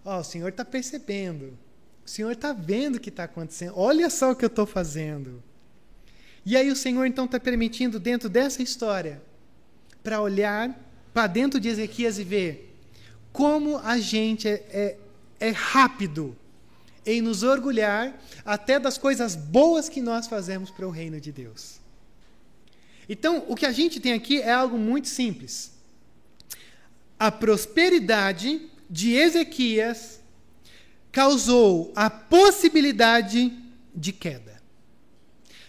Ó, 0.04 0.18
oh, 0.18 0.20
o 0.20 0.24
Senhor 0.24 0.50
está 0.50 0.66
percebendo. 0.66 1.58
O 2.06 2.10
Senhor 2.10 2.32
está 2.32 2.54
vendo 2.54 2.96
o 2.96 3.00
que 3.00 3.10
está 3.10 3.24
acontecendo. 3.24 3.74
Olha 3.76 4.10
só 4.10 4.32
o 4.32 4.36
que 4.36 4.44
eu 4.44 4.48
estou 4.48 4.66
fazendo. 4.66 5.42
E 6.46 6.58
aí 6.58 6.70
o 6.70 6.76
Senhor 6.76 7.06
então 7.06 7.26
está 7.26 7.40
permitindo, 7.40 8.00
dentro 8.00 8.28
dessa 8.28 8.62
história, 8.62 9.22
para 10.04 10.22
olhar 10.22 10.78
para 11.14 11.28
dentro 11.28 11.60
de 11.60 11.70
Ezequias 11.70 12.18
e 12.18 12.24
ver 12.24 12.78
como 13.32 13.78
a 13.78 13.98
gente 14.00 14.48
é, 14.48 14.64
é, 14.72 14.98
é 15.40 15.50
rápido 15.50 16.36
em 17.06 17.22
nos 17.22 17.44
orgulhar 17.44 18.20
até 18.46 18.80
das 18.80 18.98
coisas 18.98 19.36
boas 19.36 19.88
que 19.88 20.02
nós 20.02 20.28
fazemos 20.28 20.70
para 20.70 20.88
o 20.88 20.92
reino 20.92 21.20
de 21.20 21.32
Deus. 21.32 21.80
Então, 23.08 23.46
o 23.48 23.56
que 23.56 23.66
a 23.66 23.72
gente 23.72 24.00
tem 24.00 24.14
aqui 24.14 24.42
é 24.42 24.52
algo 24.52 24.78
muito 24.78 25.08
simples. 25.08 25.72
A 27.22 27.32
prosperidade 27.32 28.68
de 28.90 29.14
Ezequias 29.14 30.20
causou 31.12 31.94
a 31.96 32.10
possibilidade 32.10 33.56
de 33.94 34.12
queda. 34.12 34.60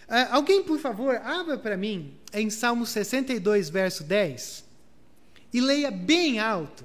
Uh, 0.09 0.33
alguém, 0.33 0.63
por 0.63 0.79
favor, 0.79 1.15
abra 1.17 1.59
para 1.59 1.77
mim 1.77 2.15
em 2.33 2.49
Salmo 2.49 2.87
62, 2.87 3.69
verso 3.69 4.03
10 4.03 4.65
e 5.53 5.61
leia 5.61 5.91
bem 5.91 6.39
alto. 6.39 6.85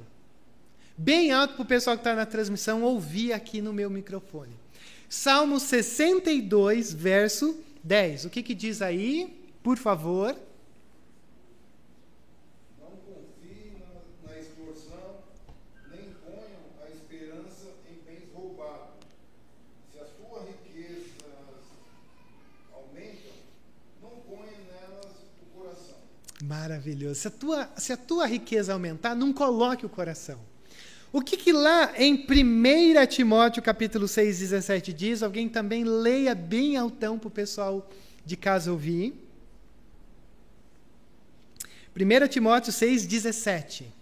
Bem 0.98 1.32
alto 1.32 1.54
para 1.54 1.64
o 1.64 1.66
pessoal 1.66 1.96
que 1.96 2.02
está 2.02 2.14
na 2.14 2.26
transmissão 2.26 2.84
ouvir 2.84 3.32
aqui 3.32 3.62
no 3.62 3.72
meu 3.72 3.90
microfone. 3.90 4.60
Salmo 5.08 5.62
62, 5.62 6.92
verso 6.92 7.58
10. 7.82 8.26
O 8.26 8.30
que, 8.30 8.44
que 8.44 8.54
diz 8.54 8.82
aí? 8.82 9.34
Por 9.64 9.78
favor. 9.78 10.36
Maravilhoso. 26.68 27.22
Se 27.22 27.28
a, 27.30 27.32
tua, 27.32 27.70
se 27.78 27.94
a 27.94 27.98
tua 27.98 28.26
riqueza 28.26 28.74
aumentar, 28.74 29.16
não 29.16 29.32
coloque 29.32 29.86
o 29.86 29.90
coração. 29.90 30.38
O 31.14 31.22
que, 31.22 31.38
que 31.38 31.54
lá 31.54 31.94
em 31.96 32.16
1 32.16 33.06
Timóteo 33.08 33.64
capítulo 33.64 34.06
6, 34.06 34.40
17 34.40 34.92
diz? 34.92 35.24
Alguém 35.24 35.48
também 35.48 35.86
leia 35.86 36.36
bem 36.36 36.76
altão 36.76 37.18
para 37.18 37.30
o 37.30 37.32
pessoal 37.32 37.90
de 38.26 38.36
casa 38.36 38.70
ouvir. 38.70 39.14
1 41.96 42.28
Timóteo 42.28 42.74
6, 42.74 43.08
17. 43.08 43.94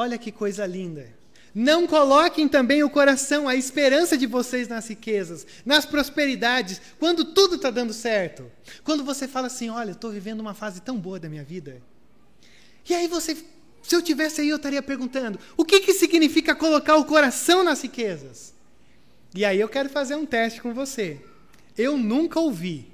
Olha 0.00 0.16
que 0.16 0.32
coisa 0.32 0.64
linda. 0.64 1.14
Não 1.54 1.86
coloquem 1.86 2.48
também 2.48 2.82
o 2.82 2.88
coração, 2.88 3.46
a 3.46 3.54
esperança 3.54 4.16
de 4.16 4.26
vocês 4.26 4.66
nas 4.66 4.88
riquezas, 4.88 5.46
nas 5.62 5.84
prosperidades, 5.84 6.80
quando 6.98 7.22
tudo 7.22 7.56
está 7.56 7.70
dando 7.70 7.92
certo. 7.92 8.50
Quando 8.82 9.04
você 9.04 9.28
fala 9.28 9.48
assim: 9.48 9.68
Olha, 9.68 9.90
estou 9.90 10.10
vivendo 10.10 10.40
uma 10.40 10.54
fase 10.54 10.80
tão 10.80 10.96
boa 10.96 11.20
da 11.20 11.28
minha 11.28 11.44
vida. 11.44 11.82
E 12.88 12.94
aí 12.94 13.06
você, 13.08 13.36
se 13.82 13.94
eu 13.94 14.00
tivesse 14.00 14.40
aí, 14.40 14.48
eu 14.48 14.56
estaria 14.56 14.80
perguntando: 14.80 15.38
O 15.54 15.66
que, 15.66 15.80
que 15.80 15.92
significa 15.92 16.54
colocar 16.54 16.96
o 16.96 17.04
coração 17.04 17.62
nas 17.62 17.82
riquezas? 17.82 18.54
E 19.34 19.44
aí 19.44 19.60
eu 19.60 19.68
quero 19.68 19.90
fazer 19.90 20.14
um 20.14 20.24
teste 20.24 20.62
com 20.62 20.72
você. 20.72 21.20
Eu 21.76 21.98
nunca 21.98 22.40
ouvi 22.40 22.90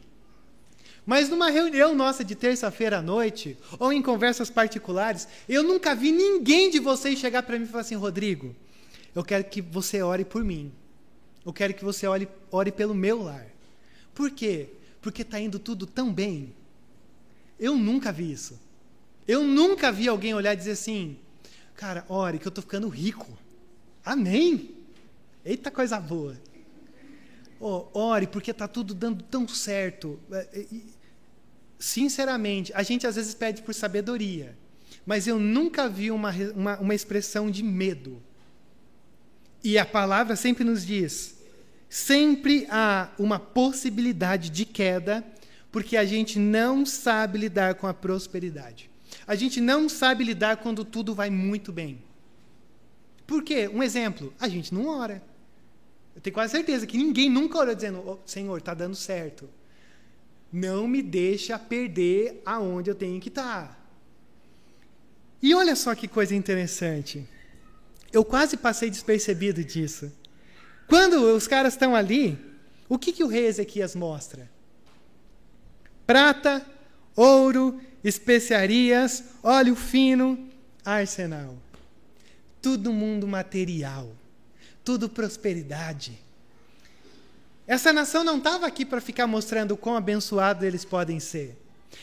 mas 1.06 1.28
numa 1.28 1.48
reunião 1.48 1.94
nossa 1.94 2.24
de 2.24 2.34
terça-feira 2.34 2.98
à 2.98 3.02
noite, 3.02 3.56
ou 3.78 3.92
em 3.92 4.02
conversas 4.02 4.50
particulares, 4.50 5.28
eu 5.48 5.62
nunca 5.62 5.94
vi 5.94 6.10
ninguém 6.10 6.68
de 6.68 6.80
vocês 6.80 7.16
chegar 7.16 7.44
para 7.44 7.56
mim 7.56 7.64
e 7.64 7.68
falar 7.68 7.82
assim: 7.82 7.94
Rodrigo, 7.94 8.54
eu 9.14 9.22
quero 9.22 9.44
que 9.44 9.62
você 9.62 10.02
ore 10.02 10.24
por 10.24 10.42
mim. 10.42 10.72
Eu 11.44 11.52
quero 11.52 11.72
que 11.74 11.84
você 11.84 12.08
ore, 12.08 12.28
ore 12.50 12.72
pelo 12.72 12.92
meu 12.92 13.22
lar. 13.22 13.46
Por 14.12 14.32
quê? 14.32 14.68
Porque 15.00 15.22
está 15.22 15.38
indo 15.38 15.60
tudo 15.60 15.86
tão 15.86 16.12
bem. 16.12 16.52
Eu 17.58 17.76
nunca 17.76 18.10
vi 18.10 18.32
isso. 18.32 18.58
Eu 19.28 19.44
nunca 19.44 19.92
vi 19.92 20.08
alguém 20.08 20.34
olhar 20.34 20.54
e 20.54 20.56
dizer 20.56 20.72
assim: 20.72 21.16
Cara, 21.76 22.04
ore 22.08 22.40
que 22.40 22.46
eu 22.46 22.50
estou 22.50 22.62
ficando 22.62 22.88
rico. 22.88 23.28
Amém? 24.04 24.74
Eita 25.44 25.70
coisa 25.70 26.00
boa. 26.00 26.36
Oh, 27.60 27.86
ore, 27.94 28.26
porque 28.26 28.50
está 28.50 28.68
tudo 28.68 28.92
dando 28.92 29.22
tão 29.24 29.46
certo. 29.48 30.18
É, 30.30 30.66
sinceramente, 31.78 32.72
a 32.74 32.82
gente 32.82 33.06
às 33.06 33.16
vezes 33.16 33.34
pede 33.34 33.62
por 33.62 33.74
sabedoria, 33.74 34.56
mas 35.04 35.26
eu 35.26 35.38
nunca 35.38 35.88
vi 35.88 36.10
uma, 36.10 36.32
uma, 36.54 36.78
uma 36.78 36.94
expressão 36.94 37.50
de 37.50 37.62
medo. 37.62 38.22
E 39.62 39.78
a 39.78 39.86
palavra 39.86 40.36
sempre 40.36 40.64
nos 40.64 40.84
diz: 40.84 41.36
sempre 41.88 42.66
há 42.70 43.10
uma 43.18 43.38
possibilidade 43.38 44.50
de 44.50 44.64
queda, 44.64 45.24
porque 45.70 45.96
a 45.96 46.04
gente 46.04 46.38
não 46.38 46.86
sabe 46.86 47.38
lidar 47.38 47.74
com 47.74 47.86
a 47.86 47.94
prosperidade. 47.94 48.90
A 49.26 49.34
gente 49.34 49.60
não 49.60 49.88
sabe 49.88 50.24
lidar 50.24 50.58
quando 50.58 50.84
tudo 50.84 51.14
vai 51.14 51.30
muito 51.30 51.72
bem. 51.72 52.02
Por 53.26 53.42
quê? 53.42 53.68
Um 53.68 53.82
exemplo: 53.82 54.32
a 54.40 54.48
gente 54.48 54.72
não 54.74 54.88
ora. 54.88 55.22
Eu 56.14 56.20
tenho 56.20 56.34
quase 56.34 56.52
certeza 56.52 56.86
que 56.86 56.96
ninguém 56.96 57.28
nunca 57.28 57.58
orou 57.58 57.74
dizendo: 57.74 58.02
oh, 58.06 58.18
Senhor, 58.26 58.56
está 58.58 58.72
dando 58.72 58.96
certo 58.96 59.48
não 60.56 60.88
me 60.88 61.02
deixa 61.02 61.58
perder 61.58 62.40
aonde 62.46 62.90
eu 62.90 62.94
tenho 62.94 63.20
que 63.20 63.28
estar. 63.28 63.78
E 65.42 65.54
olha 65.54 65.76
só 65.76 65.94
que 65.94 66.08
coisa 66.08 66.34
interessante. 66.34 67.28
Eu 68.10 68.24
quase 68.24 68.56
passei 68.56 68.88
despercebido 68.88 69.62
disso. 69.62 70.10
Quando 70.88 71.20
os 71.36 71.46
caras 71.46 71.74
estão 71.74 71.94
ali, 71.94 72.38
o 72.88 72.98
que, 72.98 73.12
que 73.12 73.22
o 73.22 73.26
rei 73.26 73.44
Ezequias 73.44 73.94
mostra? 73.94 74.50
Prata, 76.06 76.64
ouro, 77.14 77.78
especiarias, 78.02 79.24
óleo 79.42 79.76
fino, 79.76 80.48
arsenal. 80.82 81.58
Tudo 82.62 82.94
mundo 82.94 83.28
material. 83.28 84.10
Tudo 84.82 85.06
prosperidade. 85.06 86.18
Essa 87.66 87.92
nação 87.92 88.22
não 88.22 88.38
estava 88.38 88.66
aqui 88.66 88.84
para 88.84 89.00
ficar 89.00 89.26
mostrando 89.26 89.72
o 89.72 89.76
quão 89.76 89.96
abençoados 89.96 90.62
eles 90.62 90.84
podem 90.84 91.18
ser. 91.18 91.56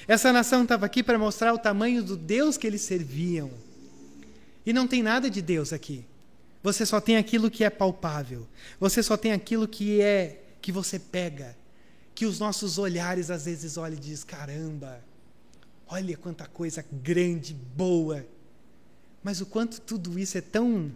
Essa 0.07 0.33
nação 0.33 0.63
estava 0.63 0.85
aqui 0.85 1.01
para 1.01 1.17
mostrar 1.17 1.53
o 1.53 1.57
tamanho 1.57 2.03
do 2.03 2.17
Deus 2.17 2.57
que 2.57 2.67
eles 2.67 2.81
serviam. 2.81 3.49
E 4.65 4.73
não 4.73 4.87
tem 4.87 5.01
nada 5.01 5.29
de 5.29 5.41
Deus 5.41 5.71
aqui. 5.71 6.05
Você 6.61 6.85
só 6.85 6.99
tem 6.99 7.17
aquilo 7.17 7.51
que 7.51 7.63
é 7.63 7.69
palpável. 7.69 8.47
Você 8.79 9.01
só 9.01 9.15
tem 9.15 9.31
aquilo 9.31 9.67
que 9.67 10.01
é 10.01 10.41
que 10.61 10.71
você 10.71 10.97
pega, 10.97 11.57
que 12.15 12.25
os 12.25 12.39
nossos 12.39 12.77
olhares 12.77 13.29
às 13.29 13.45
vezes 13.45 13.77
olham 13.77 13.97
e 13.97 13.99
diz: 13.99 14.23
"Caramba, 14.23 15.03
olha 15.87 16.15
quanta 16.17 16.45
coisa 16.45 16.83
grande, 16.91 17.53
boa". 17.53 18.25
Mas 19.21 19.41
o 19.41 19.45
quanto 19.45 19.79
tudo 19.81 20.17
isso 20.17 20.37
é 20.37 20.41
tão 20.41 20.93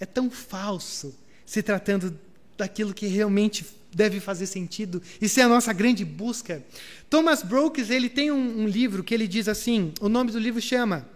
é 0.00 0.06
tão 0.06 0.30
falso, 0.30 1.14
se 1.46 1.62
tratando 1.62 2.18
daquilo 2.62 2.94
que 2.94 3.06
realmente 3.06 3.66
deve 3.92 4.20
fazer 4.20 4.46
sentido. 4.46 5.02
Isso 5.20 5.40
é 5.40 5.42
a 5.42 5.48
nossa 5.48 5.72
grande 5.72 6.04
busca. 6.04 6.62
Thomas 7.10 7.42
Brooks 7.42 7.90
ele 7.90 8.08
tem 8.08 8.30
um, 8.30 8.62
um 8.62 8.66
livro 8.68 9.02
que 9.02 9.12
ele 9.12 9.26
diz 9.26 9.48
assim. 9.48 9.92
O 10.00 10.08
nome 10.08 10.30
do 10.30 10.38
livro 10.38 10.60
chama 10.60 11.06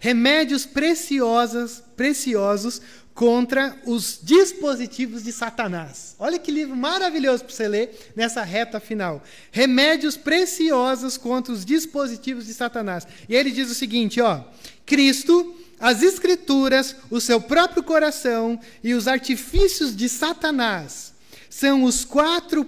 Remédios 0.00 0.66
preciosos, 0.66 1.82
preciosos 1.96 2.82
contra 3.14 3.76
os 3.86 4.20
dispositivos 4.22 5.24
de 5.24 5.32
Satanás. 5.32 6.14
Olha 6.18 6.38
que 6.38 6.50
livro 6.50 6.76
maravilhoso 6.76 7.44
para 7.44 7.54
você 7.54 7.68
ler 7.68 8.12
nessa 8.14 8.42
reta 8.42 8.80
final. 8.80 9.22
Remédios 9.50 10.16
preciosos 10.16 11.16
contra 11.16 11.52
os 11.52 11.64
dispositivos 11.64 12.46
de 12.46 12.54
Satanás. 12.54 13.06
E 13.28 13.34
ele 13.34 13.50
diz 13.50 13.70
o 13.70 13.74
seguinte, 13.74 14.20
ó: 14.20 14.42
Cristo 14.84 15.54
as 15.80 16.02
Escrituras, 16.02 16.96
o 17.10 17.20
seu 17.20 17.40
próprio 17.40 17.82
coração 17.82 18.58
e 18.82 18.94
os 18.94 19.06
artifícios 19.06 19.94
de 19.94 20.08
Satanás 20.08 21.12
são 21.48 21.84
os 21.84 22.04
quatro 22.04 22.66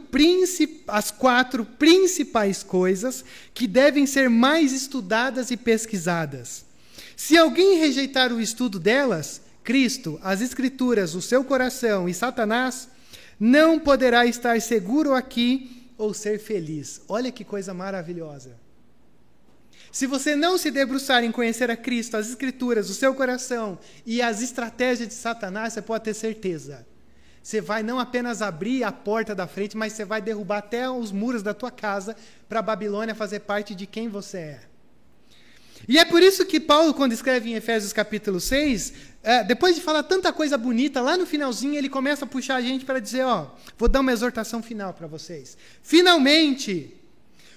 as 0.88 1.10
quatro 1.10 1.64
principais 1.64 2.62
coisas 2.62 3.24
que 3.54 3.66
devem 3.66 4.06
ser 4.06 4.28
mais 4.30 4.72
estudadas 4.72 5.50
e 5.50 5.56
pesquisadas. 5.56 6.64
Se 7.16 7.36
alguém 7.36 7.78
rejeitar 7.78 8.32
o 8.32 8.40
estudo 8.40 8.80
delas, 8.80 9.42
Cristo, 9.62 10.18
as 10.22 10.40
Escrituras, 10.40 11.14
o 11.14 11.22
seu 11.22 11.44
coração 11.44 12.08
e 12.08 12.14
Satanás, 12.14 12.88
não 13.38 13.78
poderá 13.78 14.26
estar 14.26 14.60
seguro 14.60 15.14
aqui 15.14 15.86
ou 15.96 16.14
ser 16.14 16.38
feliz. 16.38 17.02
Olha 17.08 17.30
que 17.30 17.44
coisa 17.44 17.74
maravilhosa. 17.74 18.59
Se 19.92 20.06
você 20.06 20.36
não 20.36 20.56
se 20.56 20.70
debruçar 20.70 21.24
em 21.24 21.32
conhecer 21.32 21.70
a 21.70 21.76
Cristo, 21.76 22.16
as 22.16 22.28
Escrituras, 22.28 22.88
o 22.88 22.94
seu 22.94 23.14
coração 23.14 23.78
e 24.06 24.22
as 24.22 24.40
estratégias 24.40 25.08
de 25.08 25.14
Satanás, 25.14 25.72
você 25.72 25.82
pode 25.82 26.04
ter 26.04 26.14
certeza. 26.14 26.86
Você 27.42 27.60
vai 27.60 27.82
não 27.82 27.98
apenas 27.98 28.42
abrir 28.42 28.84
a 28.84 28.92
porta 28.92 29.34
da 29.34 29.46
frente, 29.46 29.76
mas 29.76 29.94
você 29.94 30.04
vai 30.04 30.20
derrubar 30.20 30.58
até 30.58 30.88
os 30.88 31.10
muros 31.10 31.42
da 31.42 31.54
tua 31.54 31.70
casa 31.70 32.14
para 32.48 32.60
a 32.60 32.62
Babilônia 32.62 33.14
fazer 33.14 33.40
parte 33.40 33.74
de 33.74 33.86
quem 33.86 34.08
você 34.08 34.38
é. 34.38 34.60
E 35.88 35.98
é 35.98 36.04
por 36.04 36.22
isso 36.22 36.44
que 36.44 36.60
Paulo, 36.60 36.92
quando 36.92 37.12
escreve 37.12 37.50
em 37.50 37.54
Efésios 37.54 37.92
capítulo 37.92 38.38
6, 38.38 38.92
é, 39.22 39.42
depois 39.42 39.74
de 39.74 39.80
falar 39.80 40.02
tanta 40.02 40.32
coisa 40.32 40.58
bonita, 40.58 41.00
lá 41.00 41.16
no 41.16 41.24
finalzinho 41.24 41.74
ele 41.74 41.88
começa 41.88 42.26
a 42.26 42.28
puxar 42.28 42.56
a 42.56 42.60
gente 42.60 42.84
para 42.84 43.00
dizer: 43.00 43.24
Ó, 43.24 43.48
vou 43.78 43.88
dar 43.88 44.00
uma 44.00 44.12
exortação 44.12 44.62
final 44.62 44.92
para 44.92 45.06
vocês. 45.06 45.56
Finalmente, 45.82 46.99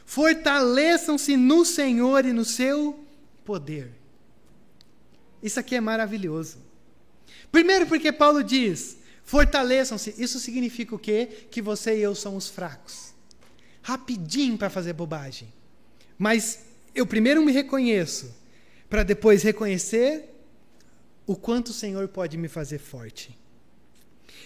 fortaleçam-se 0.06 1.36
no 1.38 1.66
Senhor 1.66 2.26
e 2.26 2.34
no 2.34 2.46
seu 2.46 3.06
poder. 3.44 3.92
Isso 5.42 5.60
aqui 5.60 5.76
é 5.76 5.82
maravilhoso. 5.82 6.58
Primeiro, 7.52 7.86
porque 7.86 8.12
Paulo 8.12 8.44
diz: 8.44 8.98
fortaleçam-se. 9.24 10.16
Isso 10.18 10.40
significa 10.40 10.96
o 10.96 11.00
quê? 11.00 11.48
Que 11.52 11.62
você 11.62 11.98
e 11.98 12.02
eu 12.02 12.16
somos 12.16 12.50
fracos. 12.50 13.14
Rapidinho 13.82 14.58
para 14.58 14.70
fazer 14.70 14.94
bobagem. 14.94 15.52
Mas 16.18 16.60
eu 16.96 17.06
primeiro 17.06 17.44
me 17.44 17.52
reconheço, 17.52 18.34
para 18.90 19.04
depois 19.04 19.44
reconhecer 19.44 20.30
o 21.26 21.36
quanto 21.36 21.70
o 21.70 21.74
Senhor 21.74 22.08
pode 22.08 22.38
me 22.38 22.48
fazer 22.48 22.80
forte. 22.80 23.38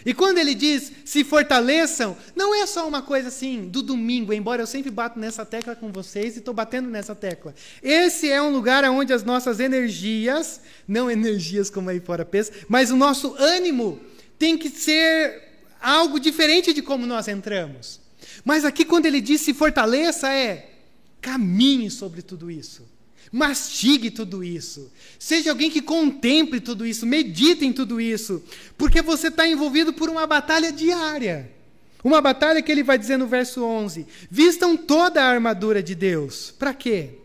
E 0.07 0.13
quando 0.13 0.37
ele 0.37 0.55
diz 0.55 0.89
se 1.03 1.25
fortaleçam, 1.25 2.15
não 2.33 2.55
é 2.55 2.65
só 2.65 2.87
uma 2.87 3.01
coisa 3.01 3.27
assim 3.27 3.67
do 3.67 3.83
domingo, 3.83 4.31
embora 4.31 4.61
eu 4.61 4.65
sempre 4.65 4.89
bato 4.89 5.19
nessa 5.19 5.45
tecla 5.45 5.75
com 5.75 5.91
vocês 5.91 6.35
e 6.35 6.39
estou 6.39 6.53
batendo 6.53 6.89
nessa 6.89 7.13
tecla. 7.13 7.53
Esse 7.83 8.31
é 8.31 8.41
um 8.41 8.49
lugar 8.49 8.85
onde 8.85 9.11
as 9.11 9.25
nossas 9.25 9.59
energias, 9.59 10.61
não 10.87 11.11
energias 11.11 11.69
como 11.69 11.89
aí 11.89 11.99
fora 11.99 12.23
pensa, 12.23 12.53
mas 12.69 12.89
o 12.89 12.95
nosso 12.95 13.35
ânimo 13.37 13.99
tem 14.39 14.57
que 14.57 14.69
ser 14.69 15.43
algo 15.81 16.21
diferente 16.21 16.71
de 16.71 16.81
como 16.81 17.05
nós 17.05 17.27
entramos. 17.27 17.99
Mas 18.45 18.63
aqui, 18.63 18.85
quando 18.85 19.07
ele 19.07 19.19
diz 19.19 19.41
se 19.41 19.53
fortaleça, 19.53 20.33
é 20.33 20.69
caminhe 21.19 21.91
sobre 21.91 22.21
tudo 22.21 22.49
isso. 22.49 22.87
Mastigue 23.31 24.09
tudo 24.09 24.43
isso. 24.43 24.91
Seja 25.19 25.49
alguém 25.49 25.69
que 25.69 25.81
contemple 25.81 26.59
tudo 26.59 26.85
isso, 26.85 27.05
medite 27.05 27.65
em 27.65 27.73
tudo 27.73 27.99
isso, 27.99 28.43
porque 28.77 29.01
você 29.01 29.27
está 29.27 29.47
envolvido 29.47 29.93
por 29.93 30.09
uma 30.09 30.25
batalha 30.25 30.71
diária. 30.71 31.51
Uma 32.03 32.21
batalha 32.21 32.61
que 32.61 32.71
ele 32.71 32.83
vai 32.83 32.97
dizer 32.97 33.17
no 33.17 33.27
verso 33.27 33.63
11: 33.63 34.07
Vistam 34.29 34.77
toda 34.77 35.21
a 35.21 35.27
armadura 35.27 35.81
de 35.83 35.95
Deus. 35.95 36.51
Para 36.51 36.73
quê? 36.73 37.15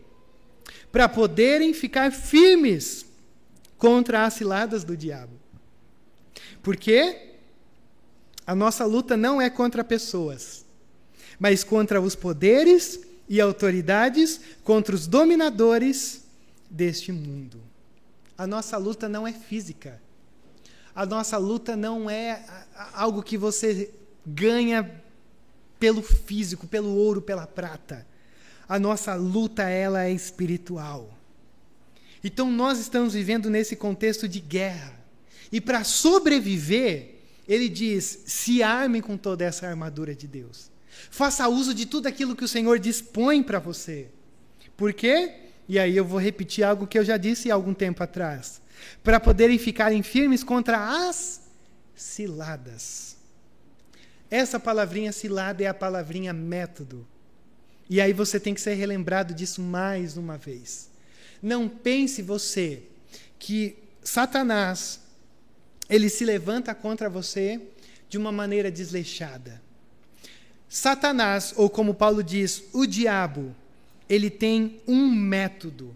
Para 0.91 1.07
poderem 1.07 1.73
ficar 1.73 2.11
firmes 2.11 3.05
contra 3.77 4.25
as 4.25 4.33
ciladas 4.33 4.83
do 4.83 4.97
diabo. 4.97 5.33
Porque 6.61 7.33
a 8.45 8.53
nossa 8.53 8.85
luta 8.85 9.15
não 9.15 9.41
é 9.41 9.49
contra 9.49 9.83
pessoas, 9.83 10.65
mas 11.39 11.63
contra 11.63 12.01
os 12.01 12.15
poderes 12.15 12.99
e 13.33 13.41
autoridades 13.41 14.39
contra 14.63 14.93
os 14.93 15.07
dominadores 15.07 16.23
deste 16.69 17.11
mundo. 17.11 17.59
A 18.37 18.45
nossa 18.45 18.77
luta 18.77 19.09
não 19.09 19.27
é 19.27 19.33
física. 19.33 19.99
A 20.93 21.03
nossa 21.03 21.35
luta 21.39 21.75
não 21.75 22.07
é 22.07 22.45
algo 22.93 23.23
que 23.23 23.35
você 23.35 23.89
ganha 24.23 25.01
pelo 25.79 26.03
físico, 26.03 26.67
pelo 26.67 26.95
ouro, 26.95 27.23
pela 27.23 27.47
prata. 27.47 28.05
A 28.69 28.77
nossa 28.77 29.15
luta 29.15 29.63
ela 29.63 30.03
é 30.03 30.11
espiritual. 30.11 31.17
Então 32.23 32.51
nós 32.51 32.77
estamos 32.77 33.15
vivendo 33.15 33.49
nesse 33.49 33.75
contexto 33.75 34.27
de 34.27 34.39
guerra. 34.39 34.93
E 35.51 35.59
para 35.59 35.83
sobreviver, 35.83 37.15
ele 37.47 37.67
diz: 37.67 38.25
se 38.27 38.61
armem 38.61 39.01
com 39.01 39.17
toda 39.17 39.43
essa 39.43 39.67
armadura 39.67 40.13
de 40.13 40.27
Deus. 40.27 40.71
Faça 41.09 41.47
uso 41.47 41.73
de 41.73 41.85
tudo 41.85 42.07
aquilo 42.07 42.35
que 42.35 42.43
o 42.43 42.47
Senhor 42.47 42.79
dispõe 42.79 43.41
para 43.43 43.59
você. 43.59 44.07
Por 44.75 44.93
quê? 44.93 45.33
E 45.67 45.79
aí 45.79 45.95
eu 45.95 46.05
vou 46.05 46.19
repetir 46.19 46.63
algo 46.63 46.87
que 46.87 46.97
eu 46.97 47.05
já 47.05 47.17
disse 47.17 47.49
há 47.49 47.53
algum 47.53 47.73
tempo 47.73 48.03
atrás. 48.03 48.61
Para 49.03 49.19
poderem 49.19 49.57
ficarem 49.57 50.03
firmes 50.03 50.43
contra 50.43 51.07
as 51.07 51.41
ciladas. 51.95 53.15
Essa 54.29 54.59
palavrinha 54.59 55.11
cilada 55.11 55.63
é 55.63 55.67
a 55.67 55.73
palavrinha 55.73 56.33
método. 56.33 57.07
E 57.89 58.01
aí 58.01 58.11
você 58.13 58.39
tem 58.39 58.53
que 58.53 58.61
ser 58.61 58.73
relembrado 58.73 59.33
disso 59.33 59.61
mais 59.61 60.17
uma 60.17 60.37
vez. 60.37 60.89
Não 61.41 61.69
pense 61.69 62.21
você 62.21 62.83
que 63.37 63.77
Satanás 64.03 65.01
ele 65.89 66.09
se 66.09 66.25
levanta 66.25 66.73
contra 66.73 67.09
você 67.09 67.61
de 68.09 68.17
uma 68.17 68.31
maneira 68.31 68.71
desleixada. 68.71 69.61
Satanás, 70.73 71.53
ou 71.55 71.69
como 71.69 71.93
Paulo 71.93 72.23
diz, 72.23 72.63
o 72.73 72.87
diabo, 72.87 73.55
ele 74.09 74.27
tem 74.31 74.81
um 74.87 75.07
método. 75.07 75.95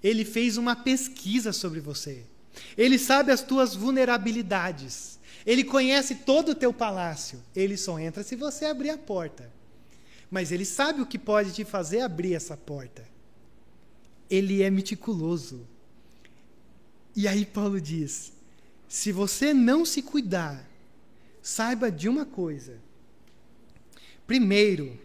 Ele 0.00 0.24
fez 0.24 0.56
uma 0.56 0.76
pesquisa 0.76 1.52
sobre 1.52 1.80
você. 1.80 2.22
Ele 2.78 2.96
sabe 3.00 3.32
as 3.32 3.42
tuas 3.42 3.74
vulnerabilidades. 3.74 5.18
Ele 5.44 5.64
conhece 5.64 6.14
todo 6.14 6.50
o 6.50 6.54
teu 6.54 6.72
palácio. 6.72 7.42
Ele 7.52 7.76
só 7.76 7.98
entra 7.98 8.22
se 8.22 8.36
você 8.36 8.64
abrir 8.64 8.90
a 8.90 8.96
porta. 8.96 9.50
Mas 10.30 10.52
ele 10.52 10.64
sabe 10.64 11.02
o 11.02 11.06
que 11.06 11.18
pode 11.18 11.52
te 11.52 11.64
fazer 11.64 12.02
abrir 12.02 12.34
essa 12.34 12.56
porta. 12.56 13.04
Ele 14.30 14.62
é 14.62 14.70
meticuloso. 14.70 15.66
E 17.16 17.26
aí 17.26 17.44
Paulo 17.44 17.80
diz: 17.80 18.32
se 18.88 19.10
você 19.10 19.52
não 19.52 19.84
se 19.84 20.00
cuidar, 20.00 20.64
saiba 21.42 21.90
de 21.90 22.08
uma 22.08 22.24
coisa 22.24 22.83
Primeiro, 24.26 24.98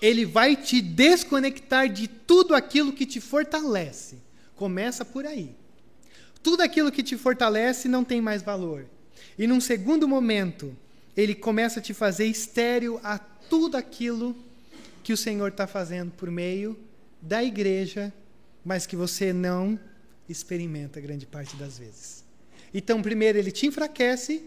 ele 0.00 0.24
vai 0.24 0.54
te 0.54 0.80
desconectar 0.82 1.88
de 1.88 2.06
tudo 2.06 2.54
aquilo 2.54 2.92
que 2.92 3.06
te 3.06 3.20
fortalece. 3.20 4.18
Começa 4.54 5.04
por 5.04 5.24
aí. 5.24 5.54
Tudo 6.42 6.62
aquilo 6.62 6.92
que 6.92 7.02
te 7.02 7.16
fortalece 7.16 7.88
não 7.88 8.04
tem 8.04 8.20
mais 8.20 8.42
valor. 8.42 8.86
E 9.38 9.46
num 9.46 9.60
segundo 9.60 10.06
momento, 10.06 10.76
ele 11.16 11.34
começa 11.34 11.80
a 11.80 11.82
te 11.82 11.94
fazer 11.94 12.26
estéreo 12.26 13.00
a 13.02 13.18
tudo 13.18 13.76
aquilo 13.76 14.36
que 15.02 15.12
o 15.12 15.16
Senhor 15.16 15.48
está 15.48 15.66
fazendo 15.66 16.10
por 16.12 16.30
meio 16.30 16.78
da 17.20 17.42
igreja, 17.42 18.12
mas 18.64 18.86
que 18.86 18.96
você 18.96 19.32
não 19.32 19.80
experimenta 20.28 21.00
grande 21.00 21.26
parte 21.26 21.56
das 21.56 21.78
vezes. 21.78 22.24
Então, 22.72 23.00
primeiro 23.00 23.38
ele 23.38 23.50
te 23.50 23.66
enfraquece 23.66 24.44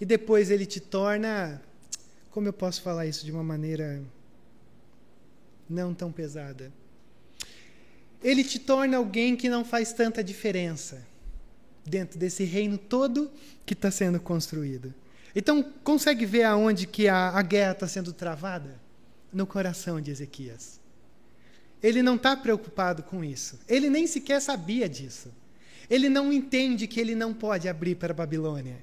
e 0.00 0.04
depois 0.04 0.50
ele 0.50 0.66
te 0.66 0.80
torna 0.80 1.60
como 2.36 2.48
eu 2.48 2.52
posso 2.52 2.82
falar 2.82 3.06
isso 3.06 3.24
de 3.24 3.32
uma 3.32 3.42
maneira 3.42 4.04
não 5.66 5.94
tão 5.94 6.12
pesada? 6.12 6.70
Ele 8.22 8.44
te 8.44 8.58
torna 8.58 8.98
alguém 8.98 9.34
que 9.34 9.48
não 9.48 9.64
faz 9.64 9.94
tanta 9.94 10.22
diferença 10.22 11.02
dentro 11.82 12.18
desse 12.18 12.44
reino 12.44 12.76
todo 12.76 13.30
que 13.64 13.72
está 13.72 13.90
sendo 13.90 14.20
construído. 14.20 14.92
Então, 15.34 15.62
consegue 15.82 16.26
ver 16.26 16.42
aonde 16.42 16.86
que 16.86 17.08
a, 17.08 17.30
a 17.30 17.40
guerra 17.40 17.72
está 17.72 17.88
sendo 17.88 18.12
travada? 18.12 18.78
No 19.32 19.46
coração 19.46 19.98
de 19.98 20.10
Ezequias. 20.10 20.78
Ele 21.82 22.02
não 22.02 22.16
está 22.16 22.36
preocupado 22.36 23.02
com 23.02 23.24
isso. 23.24 23.58
Ele 23.66 23.88
nem 23.88 24.06
sequer 24.06 24.42
sabia 24.42 24.86
disso. 24.86 25.32
Ele 25.88 26.10
não 26.10 26.30
entende 26.30 26.86
que 26.86 27.00
ele 27.00 27.14
não 27.14 27.32
pode 27.32 27.66
abrir 27.66 27.94
para 27.94 28.12
a 28.12 28.14
Babilônia. 28.14 28.76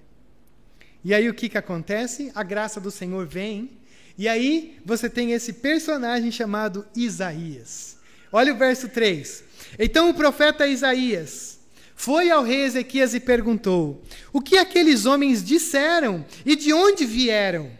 E 1.04 1.14
aí 1.14 1.30
o 1.30 1.34
que, 1.34 1.50
que 1.50 1.58
acontece? 1.58 2.32
A 2.34 2.44
graça 2.44 2.80
do 2.80 2.90
Senhor 2.90 3.26
vem, 3.26 3.72
e 4.18 4.28
aí 4.28 4.80
você 4.86 5.10
tem 5.10 5.32
esse 5.32 5.54
personagem 5.54 6.32
chamado 6.32 6.86
Isaías. 6.96 7.98
Olha 8.32 8.54
o 8.54 8.58
verso 8.58 8.88
3. 8.88 9.44
Então 9.78 10.10
o 10.10 10.14
profeta 10.14 10.68
Isaías 10.68 11.60
foi 11.96 12.30
ao 12.30 12.44
rei 12.44 12.64
Ezequias 12.64 13.14
e 13.14 13.20
perguntou: 13.20 14.04
O 14.32 14.42
que 14.42 14.58
aqueles 14.58 15.06
homens 15.06 15.44
disseram 15.44 16.26
e 16.46 16.56
de 16.56 16.74
onde 16.74 17.06
vieram? 17.06 17.72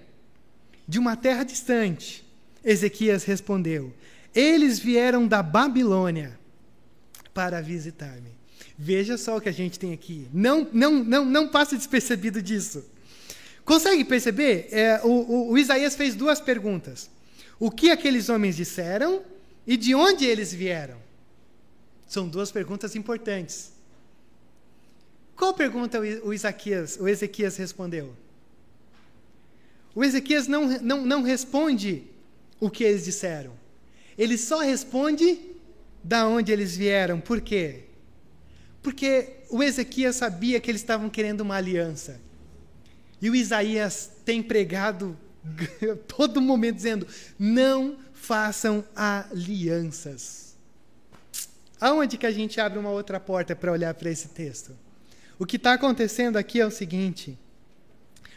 De 0.88 1.00
uma 1.00 1.16
terra 1.16 1.44
distante. 1.44 2.24
Ezequias 2.64 3.24
respondeu: 3.24 3.94
Eles 4.34 4.80
vieram 4.80 5.28
da 5.28 5.42
Babilônia 5.42 6.38
para 7.34 7.62
visitar-me. 7.62 8.32
Veja 8.78 9.18
só 9.18 9.38
o 9.38 9.42
que 9.42 9.50
a 9.50 9.54
gente 9.54 9.80
tem 9.80 9.94
aqui. 9.94 10.28
Não, 10.34 10.68
não, 10.74 11.04
não, 11.04 11.26
não 11.26 11.48
passe 11.48 11.78
despercebido 11.78 12.42
disso. 12.42 12.84
Consegue 13.66 14.04
perceber? 14.04 14.68
É, 14.72 15.02
o, 15.04 15.08
o, 15.08 15.52
o 15.52 15.58
Isaías 15.58 15.96
fez 15.96 16.16
duas 16.16 16.42
perguntas. 16.42 17.10
O 17.60 17.72
que 17.72 17.92
aqueles 17.92 18.30
homens 18.30 18.56
disseram 18.56 19.22
e 19.66 19.78
de 19.78 19.96
onde 19.96 20.26
eles 20.26 20.54
vieram? 20.54 20.98
São 22.08 22.28
duas 22.28 22.52
perguntas 22.52 22.96
importantes. 22.96 23.72
Qual 25.36 25.54
pergunta 25.54 26.00
o, 26.00 26.34
Isaquias, 26.34 26.98
o 27.00 27.08
Ezequias 27.08 27.58
respondeu? 27.58 28.16
O 29.96 30.04
Ezequias 30.04 30.48
não, 30.48 30.68
não, 30.80 31.06
não 31.06 31.22
responde 31.24 32.04
o 32.60 32.70
que 32.70 32.84
eles 32.84 33.06
disseram. 33.06 33.54
Ele 34.18 34.38
só 34.38 34.60
responde 34.60 35.40
da 36.04 36.28
onde 36.28 36.52
eles 36.52 36.76
vieram. 36.76 37.20
Por 37.20 37.42
quê? 37.42 37.84
Porque 38.82 39.38
o 39.50 39.64
Ezequias 39.64 40.18
sabia 40.18 40.60
que 40.60 40.70
eles 40.70 40.82
estavam 40.82 41.10
querendo 41.10 41.42
uma 41.42 41.56
aliança. 41.56 42.20
E 43.24 43.30
o 43.30 43.36
Isaías 43.36 44.12
tem 44.26 44.44
pregado 44.44 45.18
todo 46.10 46.42
momento 46.42 46.76
dizendo: 46.76 47.08
não 47.40 47.98
façam 48.14 48.84
alianças. 48.94 50.58
Aonde 51.80 52.18
que 52.18 52.26
a 52.26 52.32
gente 52.32 52.60
abre 52.60 52.78
uma 52.78 52.90
outra 52.90 53.22
porta 53.22 53.56
para 53.56 53.72
olhar 53.72 53.94
para 53.94 54.12
esse 54.12 54.28
texto? 54.28 54.78
O 55.40 55.46
que 55.46 55.56
está 55.56 55.72
acontecendo 55.72 56.36
aqui 56.36 56.60
é 56.60 56.66
o 56.66 56.70
seguinte: 56.70 57.40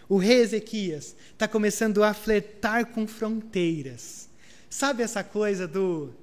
o 0.08 0.18
rei 0.18 0.38
Ezequias 0.38 1.16
está 1.32 1.48
começando 1.48 2.04
a 2.04 2.14
flertar 2.14 2.86
com 2.86 3.08
fronteiras. 3.08 4.28
Sabe 4.70 5.02
essa 5.02 5.24
coisa 5.24 5.66
do. 5.66 6.14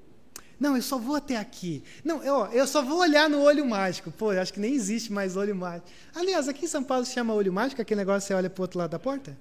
Não, 0.59 0.75
eu 0.75 0.81
só 0.81 0.97
vou 0.97 1.15
até 1.15 1.37
aqui. 1.37 1.83
Não, 2.03 2.23
eu, 2.23 2.45
eu 2.53 2.67
só 2.67 2.81
vou 2.81 2.99
olhar 2.99 3.29
no 3.29 3.41
olho 3.41 3.65
mágico. 3.65 4.11
Pô, 4.11 4.31
acho 4.31 4.53
que 4.53 4.59
nem 4.59 4.73
existe 4.73 5.11
mais 5.11 5.35
olho 5.35 5.55
mágico. 5.55 5.87
Aliás, 6.15 6.47
aqui 6.47 6.65
em 6.65 6.67
São 6.67 6.83
Paulo 6.83 7.05
se 7.05 7.13
chama 7.13 7.33
olho 7.33 7.51
mágico, 7.51 7.81
aquele 7.81 7.99
negócio 7.99 8.21
que 8.21 8.27
você 8.27 8.33
olha 8.33 8.49
para 8.49 8.61
o 8.61 8.63
outro 8.63 8.79
lado 8.79 8.91
da 8.91 8.99
porta? 8.99 9.37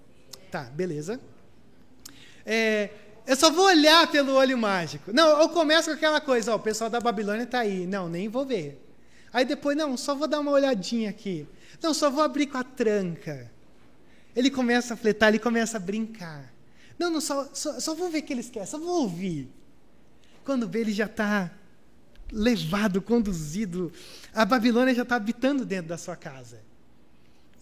Tá, 0.50 0.64
beleza. 0.64 1.20
É, 2.44 2.90
eu 3.26 3.36
só 3.36 3.50
vou 3.50 3.66
olhar 3.66 4.10
pelo 4.10 4.34
olho 4.34 4.58
mágico. 4.58 5.12
Não, 5.12 5.40
eu 5.40 5.48
começo 5.48 5.90
com 5.90 5.96
aquela 5.96 6.20
coisa, 6.20 6.52
ó, 6.52 6.56
o 6.56 6.60
pessoal 6.60 6.90
da 6.90 7.00
Babilônia 7.00 7.44
está 7.44 7.60
aí. 7.60 7.86
Não, 7.86 8.08
nem 8.08 8.28
vou 8.28 8.44
ver. 8.44 8.82
Aí 9.32 9.44
depois, 9.44 9.76
não, 9.76 9.96
só 9.96 10.14
vou 10.14 10.26
dar 10.26 10.40
uma 10.40 10.50
olhadinha 10.50 11.08
aqui. 11.08 11.46
Não, 11.82 11.94
só 11.94 12.10
vou 12.10 12.22
abrir 12.22 12.46
com 12.46 12.58
a 12.58 12.64
tranca. 12.64 13.50
Ele 14.34 14.50
começa 14.50 14.94
a 14.94 14.96
fletar, 14.96 15.28
ele 15.28 15.38
começa 15.38 15.76
a 15.76 15.80
brincar. 15.80 16.52
Não, 16.98 17.10
não, 17.10 17.20
só, 17.20 17.48
só, 17.52 17.78
só 17.80 17.94
vou 17.94 18.10
ver 18.10 18.18
o 18.18 18.22
que 18.22 18.32
eles 18.32 18.50
querem, 18.50 18.66
só 18.66 18.78
vou 18.78 19.02
ouvir. 19.02 19.48
Quando 20.44 20.68
vê, 20.68 20.80
ele 20.80 20.92
já 20.92 21.06
está 21.06 21.50
levado, 22.32 23.02
conduzido. 23.02 23.92
A 24.34 24.44
Babilônia 24.44 24.94
já 24.94 25.02
está 25.02 25.16
habitando 25.16 25.64
dentro 25.64 25.88
da 25.88 25.98
sua 25.98 26.16
casa. 26.16 26.60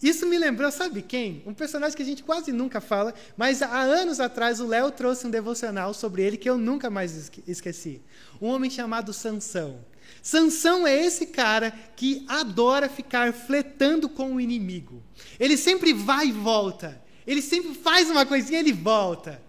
Isso 0.01 0.25
me 0.25 0.37
lembrou, 0.37 0.71
sabe 0.71 1.03
quem? 1.03 1.43
Um 1.45 1.53
personagem 1.53 1.95
que 1.95 2.01
a 2.01 2.05
gente 2.05 2.23
quase 2.23 2.51
nunca 2.51 2.81
fala, 2.81 3.13
mas 3.37 3.61
há 3.61 3.81
anos 3.81 4.19
atrás 4.19 4.59
o 4.59 4.65
Léo 4.65 4.89
trouxe 4.89 5.27
um 5.27 5.29
devocional 5.29 5.93
sobre 5.93 6.23
ele 6.23 6.37
que 6.37 6.49
eu 6.49 6.57
nunca 6.57 6.89
mais 6.89 7.31
esqueci. 7.47 8.01
Um 8.41 8.47
homem 8.47 8.71
chamado 8.71 9.13
Sansão. 9.13 9.79
Sansão 10.23 10.87
é 10.87 11.05
esse 11.05 11.27
cara 11.27 11.71
que 11.95 12.25
adora 12.27 12.89
ficar 12.89 13.31
fletando 13.31 14.09
com 14.09 14.35
o 14.35 14.41
inimigo. 14.41 15.03
Ele 15.39 15.55
sempre 15.55 15.93
vai 15.93 16.27
e 16.27 16.31
volta. 16.31 16.99
Ele 17.27 17.41
sempre 17.41 17.75
faz 17.75 18.09
uma 18.09 18.25
coisinha 18.25 18.59
e 18.59 18.63
ele 18.63 18.73
volta. 18.73 19.39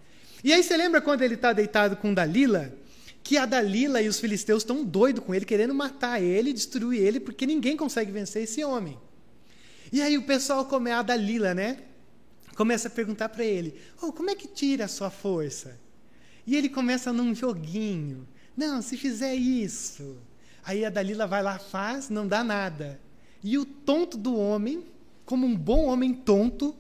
E 0.45 0.53
aí 0.53 0.62
você 0.62 0.76
lembra 0.76 1.01
quando 1.01 1.22
ele 1.22 1.35
está 1.35 1.55
deitado 1.55 1.97
com 1.97 2.12
Dalila? 2.12 2.74
Que 3.23 3.37
a 3.37 3.47
Dalila 3.47 4.03
e 4.03 4.09
os 4.09 4.18
filisteus 4.18 4.62
estão 4.62 4.85
doidos 4.85 5.25
com 5.25 5.35
ele, 5.35 5.45
querendo 5.45 5.75
matar 5.75 6.20
ele, 6.20 6.53
destruir 6.53 7.01
ele, 7.01 7.20
porque 7.20 7.47
ninguém 7.47 7.77
consegue 7.77 8.11
vencer 8.11 8.43
esse 8.43 8.64
homem. 8.64 8.99
E 9.93 10.01
aí 10.01 10.16
o 10.16 10.23
pessoal 10.23 10.64
come 10.64 10.91
a 10.91 11.03
Dalila, 11.03 11.55
né? 11.55 11.79
Começa 12.57 12.89
a 12.89 12.91
perguntar 12.91 13.29
para 13.29 13.45
ele: 13.45 13.75
oh, 14.01 14.12
como 14.12 14.31
é 14.31 14.35
que 14.35 14.49
tira 14.49 14.87
a 14.87 14.89
sua 14.89 15.11
força? 15.11 15.79
E 16.47 16.57
ele 16.57 16.68
começa 16.68 17.12
num 17.12 17.35
joguinho. 17.35 18.27
Não, 18.57 18.83
se 18.83 18.97
fizer 18.97 19.35
isso. 19.35 20.16
Aí 20.64 20.85
a 20.85 20.91
Dalila 20.91 21.27
vai 21.27 21.43
lá, 21.43 21.59
faz, 21.59 22.09
não 22.09 22.27
dá 22.27 22.43
nada. 22.43 23.01
E 23.43 23.59
o 23.59 23.64
tonto 23.64 24.16
do 24.16 24.37
homem, 24.37 24.85
como 25.25 25.47
um 25.47 25.57
bom 25.57 25.87
homem 25.87 26.14
tonto, 26.14 26.75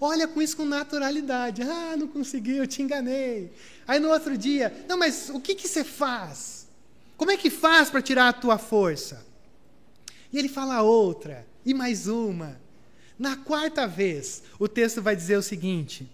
olha 0.00 0.26
com 0.26 0.40
isso 0.40 0.56
com 0.56 0.64
naturalidade. 0.64 1.62
Ah, 1.62 1.96
não 1.96 2.06
consegui, 2.06 2.56
eu 2.56 2.66
te 2.66 2.82
enganei. 2.82 3.52
Aí 3.86 3.98
no 3.98 4.10
outro 4.10 4.36
dia, 4.36 4.84
não, 4.88 4.96
mas 4.96 5.30
o 5.30 5.40
que, 5.40 5.54
que 5.54 5.68
você 5.68 5.84
faz? 5.84 6.66
Como 7.16 7.30
é 7.30 7.36
que 7.36 7.50
faz 7.50 7.90
para 7.90 8.02
tirar 8.02 8.28
a 8.28 8.32
tua 8.32 8.58
força? 8.58 9.24
E 10.32 10.38
ele 10.38 10.48
fala 10.48 10.82
outra 10.82 11.46
e 11.64 11.72
mais 11.72 12.06
uma. 12.06 12.60
Na 13.18 13.36
quarta 13.36 13.86
vez, 13.86 14.42
o 14.58 14.66
texto 14.66 15.00
vai 15.00 15.14
dizer 15.14 15.36
o 15.36 15.42
seguinte: 15.42 16.08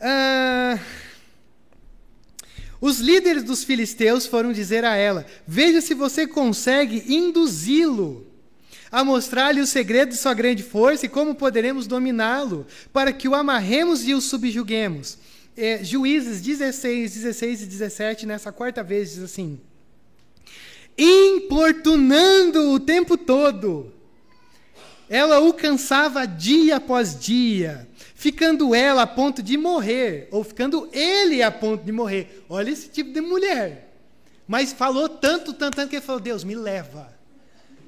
ah, 0.00 0.78
os 2.80 2.98
líderes 2.98 3.44
dos 3.44 3.62
filisteus 3.62 4.26
foram 4.26 4.52
dizer 4.52 4.84
a 4.84 4.96
ela: 4.96 5.26
Veja 5.46 5.80
se 5.80 5.94
você 5.94 6.26
consegue 6.26 7.04
induzi-lo 7.14 8.29
a 8.90 9.04
mostrar-lhe 9.04 9.60
o 9.60 9.66
segredo 9.66 10.10
de 10.10 10.16
sua 10.16 10.34
grande 10.34 10.62
força 10.62 11.06
e 11.06 11.08
como 11.08 11.34
poderemos 11.34 11.86
dominá-lo, 11.86 12.66
para 12.92 13.12
que 13.12 13.28
o 13.28 13.34
amarremos 13.34 14.06
e 14.06 14.14
o 14.14 14.20
subjuguemos. 14.20 15.18
É, 15.56 15.84
Juízes 15.84 16.40
16, 16.40 17.14
16 17.14 17.62
e 17.62 17.66
17, 17.66 18.26
nessa 18.26 18.50
quarta 18.52 18.82
vez, 18.82 19.12
diz 19.14 19.22
assim: 19.22 19.60
Importunando 20.96 22.70
o 22.70 22.80
tempo 22.80 23.16
todo 23.16 23.92
ela 25.10 25.40
o 25.40 25.52
cansava 25.52 26.24
dia 26.24 26.76
após 26.76 27.18
dia, 27.18 27.88
ficando 28.14 28.72
ela 28.72 29.02
a 29.02 29.06
ponto 29.08 29.42
de 29.42 29.56
morrer, 29.56 30.28
ou 30.30 30.44
ficando 30.44 30.88
ele 30.92 31.42
a 31.42 31.50
ponto 31.50 31.82
de 31.82 31.90
morrer. 31.90 32.44
Olha 32.48 32.70
esse 32.70 32.88
tipo 32.88 33.12
de 33.12 33.20
mulher. 33.20 33.92
Mas 34.46 34.72
falou 34.72 35.08
tanto, 35.08 35.52
tanto, 35.52 35.74
tanto 35.74 35.90
que 35.90 35.96
ele 35.96 36.04
falou: 36.04 36.20
Deus, 36.20 36.44
me 36.44 36.54
leva. 36.54 37.12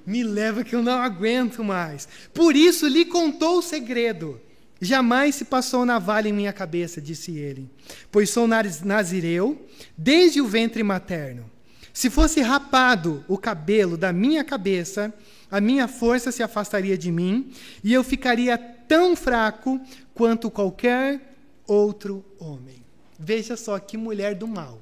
Me 0.04 0.22
leva 0.22 0.64
que 0.64 0.74
eu 0.74 0.82
não 0.82 1.00
aguento 1.00 1.62
mais. 1.62 2.08
Por 2.34 2.56
isso 2.56 2.86
lhe 2.86 3.04
contou 3.04 3.58
o 3.58 3.62
segredo. 3.62 4.40
Jamais 4.80 5.36
se 5.36 5.44
passou 5.44 5.86
navalha 5.86 6.28
em 6.28 6.32
minha 6.32 6.52
cabeça, 6.52 7.00
disse 7.00 7.38
ele, 7.38 7.70
pois 8.10 8.30
sou 8.30 8.48
nazireu 8.48 9.64
desde 9.96 10.40
o 10.40 10.46
ventre 10.46 10.82
materno. 10.82 11.48
Se 11.92 12.10
fosse 12.10 12.40
rapado 12.40 13.24
o 13.28 13.38
cabelo 13.38 13.96
da 13.96 14.12
minha 14.12 14.42
cabeça, 14.42 15.14
a 15.50 15.60
minha 15.60 15.86
força 15.86 16.32
se 16.32 16.42
afastaria 16.42 16.98
de 16.98 17.12
mim 17.12 17.52
e 17.84 17.92
eu 17.92 18.02
ficaria 18.02 18.56
tão 18.58 19.14
fraco 19.14 19.80
quanto 20.14 20.50
qualquer 20.50 21.36
outro 21.66 22.24
homem. 22.38 22.82
Veja 23.18 23.56
só 23.56 23.78
que 23.78 23.96
mulher 23.96 24.34
do 24.34 24.48
mal. 24.48 24.80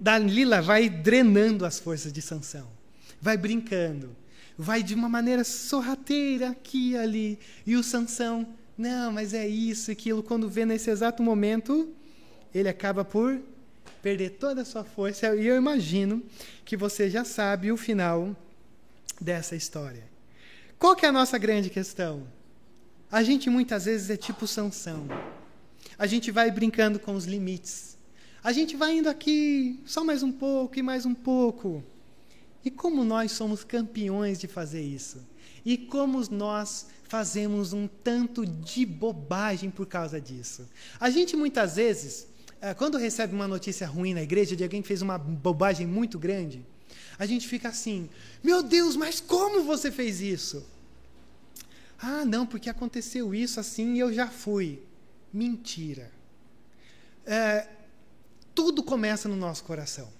Dalila 0.00 0.60
vai 0.60 0.88
drenando 0.88 1.64
as 1.64 1.78
forças 1.78 2.12
de 2.12 2.20
Sansão, 2.20 2.66
vai 3.26 3.36
brincando, 3.36 4.14
vai 4.56 4.84
de 4.84 4.94
uma 4.94 5.08
maneira 5.08 5.42
sorrateira 5.42 6.50
aqui 6.50 6.90
e 6.90 6.96
ali, 6.96 7.38
e 7.66 7.74
o 7.74 7.82
Sansão, 7.82 8.46
não, 8.78 9.10
mas 9.10 9.34
é 9.34 9.48
isso, 9.48 9.90
aquilo, 9.90 10.22
quando 10.22 10.48
vê 10.48 10.64
nesse 10.64 10.90
exato 10.90 11.24
momento, 11.24 11.92
ele 12.54 12.68
acaba 12.68 13.04
por 13.04 13.40
perder 14.00 14.30
toda 14.38 14.62
a 14.62 14.64
sua 14.64 14.84
força, 14.84 15.34
e 15.34 15.44
eu 15.44 15.56
imagino 15.56 16.22
que 16.64 16.76
você 16.76 17.10
já 17.10 17.24
sabe 17.24 17.72
o 17.72 17.76
final 17.76 18.36
dessa 19.20 19.56
história. 19.56 20.04
Qual 20.78 20.94
que 20.94 21.04
é 21.04 21.08
a 21.08 21.12
nossa 21.12 21.36
grande 21.36 21.68
questão? 21.68 22.28
A 23.10 23.24
gente 23.24 23.50
muitas 23.50 23.86
vezes 23.86 24.08
é 24.08 24.16
tipo 24.16 24.46
Sansão. 24.46 25.08
A 25.98 26.06
gente 26.06 26.30
vai 26.30 26.48
brincando 26.52 27.00
com 27.00 27.16
os 27.16 27.24
limites. 27.24 27.98
A 28.44 28.52
gente 28.52 28.76
vai 28.76 28.98
indo 28.98 29.08
aqui 29.08 29.80
só 29.84 30.04
mais 30.04 30.22
um 30.22 30.30
pouco 30.30 30.78
e 30.78 30.82
mais 30.82 31.04
um 31.04 31.14
pouco. 31.14 31.82
E 32.66 32.70
como 32.72 33.04
nós 33.04 33.30
somos 33.30 33.62
campeões 33.62 34.40
de 34.40 34.48
fazer 34.48 34.82
isso? 34.82 35.24
E 35.64 35.78
como 35.78 36.20
nós 36.32 36.88
fazemos 37.04 37.72
um 37.72 37.86
tanto 37.86 38.44
de 38.44 38.84
bobagem 38.84 39.70
por 39.70 39.86
causa 39.86 40.20
disso? 40.20 40.68
A 40.98 41.08
gente 41.08 41.36
muitas 41.36 41.76
vezes, 41.76 42.26
eh, 42.60 42.74
quando 42.74 42.98
recebe 42.98 43.32
uma 43.32 43.46
notícia 43.46 43.86
ruim 43.86 44.14
na 44.14 44.22
igreja 44.22 44.56
de 44.56 44.64
alguém 44.64 44.82
que 44.82 44.88
fez 44.88 45.00
uma 45.00 45.16
bobagem 45.16 45.86
muito 45.86 46.18
grande, 46.18 46.66
a 47.16 47.24
gente 47.24 47.46
fica 47.46 47.68
assim: 47.68 48.10
meu 48.42 48.64
Deus, 48.64 48.96
mas 48.96 49.20
como 49.20 49.62
você 49.62 49.92
fez 49.92 50.20
isso? 50.20 50.66
Ah, 51.96 52.24
não, 52.24 52.44
porque 52.44 52.68
aconteceu 52.68 53.32
isso 53.32 53.60
assim 53.60 53.94
e 53.94 54.00
eu 54.00 54.12
já 54.12 54.26
fui. 54.26 54.82
Mentira. 55.32 56.10
É, 57.24 57.68
tudo 58.52 58.82
começa 58.82 59.28
no 59.28 59.36
nosso 59.36 59.62
coração. 59.62 60.15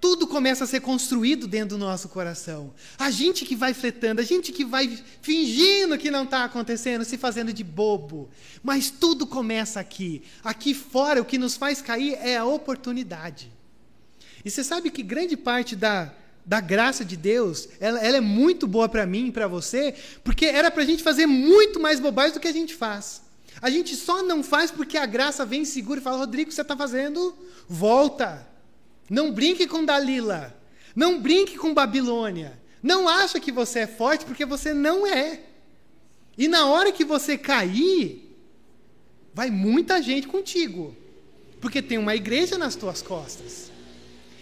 Tudo 0.00 0.26
começa 0.26 0.64
a 0.64 0.66
ser 0.66 0.80
construído 0.80 1.46
dentro 1.46 1.76
do 1.76 1.78
nosso 1.78 2.08
coração. 2.08 2.74
A 2.98 3.10
gente 3.10 3.44
que 3.44 3.56
vai 3.56 3.72
fletando, 3.72 4.20
a 4.20 4.24
gente 4.24 4.52
que 4.52 4.64
vai 4.64 5.02
fingindo 5.22 5.96
que 5.96 6.10
não 6.10 6.24
está 6.24 6.44
acontecendo, 6.44 7.04
se 7.04 7.16
fazendo 7.16 7.52
de 7.52 7.64
bobo. 7.64 8.28
Mas 8.62 8.90
tudo 8.90 9.26
começa 9.26 9.80
aqui. 9.80 10.22
Aqui 10.42 10.74
fora, 10.74 11.20
o 11.20 11.24
que 11.24 11.38
nos 11.38 11.56
faz 11.56 11.80
cair 11.80 12.14
é 12.20 12.36
a 12.36 12.44
oportunidade. 12.44 13.50
E 14.44 14.50
você 14.50 14.62
sabe 14.62 14.90
que 14.90 15.02
grande 15.02 15.36
parte 15.36 15.74
da, 15.74 16.12
da 16.44 16.60
graça 16.60 17.04
de 17.04 17.16
Deus, 17.16 17.68
ela, 17.80 17.98
ela 18.00 18.18
é 18.18 18.20
muito 18.20 18.66
boa 18.66 18.88
para 18.88 19.06
mim 19.06 19.28
e 19.28 19.32
para 19.32 19.48
você, 19.48 19.94
porque 20.22 20.44
era 20.44 20.70
para 20.70 20.82
a 20.82 20.86
gente 20.86 21.02
fazer 21.02 21.26
muito 21.26 21.80
mais 21.80 21.98
bobagem 21.98 22.34
do 22.34 22.40
que 22.40 22.48
a 22.48 22.52
gente 22.52 22.74
faz. 22.74 23.22
A 23.62 23.70
gente 23.70 23.96
só 23.96 24.22
não 24.22 24.42
faz 24.42 24.70
porque 24.70 24.98
a 24.98 25.06
graça 25.06 25.46
vem 25.46 25.64
segura 25.64 26.00
e 26.00 26.02
fala: 26.02 26.18
Rodrigo, 26.18 26.52
você 26.52 26.60
está 26.60 26.76
fazendo? 26.76 27.34
Volta. 27.68 28.46
Não 29.08 29.32
brinque 29.32 29.66
com 29.66 29.84
Dalila. 29.84 30.54
Não 30.94 31.20
brinque 31.20 31.56
com 31.56 31.74
Babilônia. 31.74 32.58
Não 32.82 33.08
acha 33.08 33.40
que 33.40 33.50
você 33.50 33.80
é 33.80 33.86
forte 33.86 34.24
porque 34.24 34.44
você 34.44 34.72
não 34.74 35.06
é. 35.06 35.40
E 36.36 36.48
na 36.48 36.66
hora 36.66 36.92
que 36.92 37.04
você 37.04 37.38
cair, 37.38 38.36
vai 39.32 39.50
muita 39.50 40.02
gente 40.02 40.26
contigo. 40.26 40.96
Porque 41.60 41.80
tem 41.80 41.98
uma 41.98 42.14
igreja 42.14 42.58
nas 42.58 42.76
tuas 42.76 43.00
costas. 43.00 43.70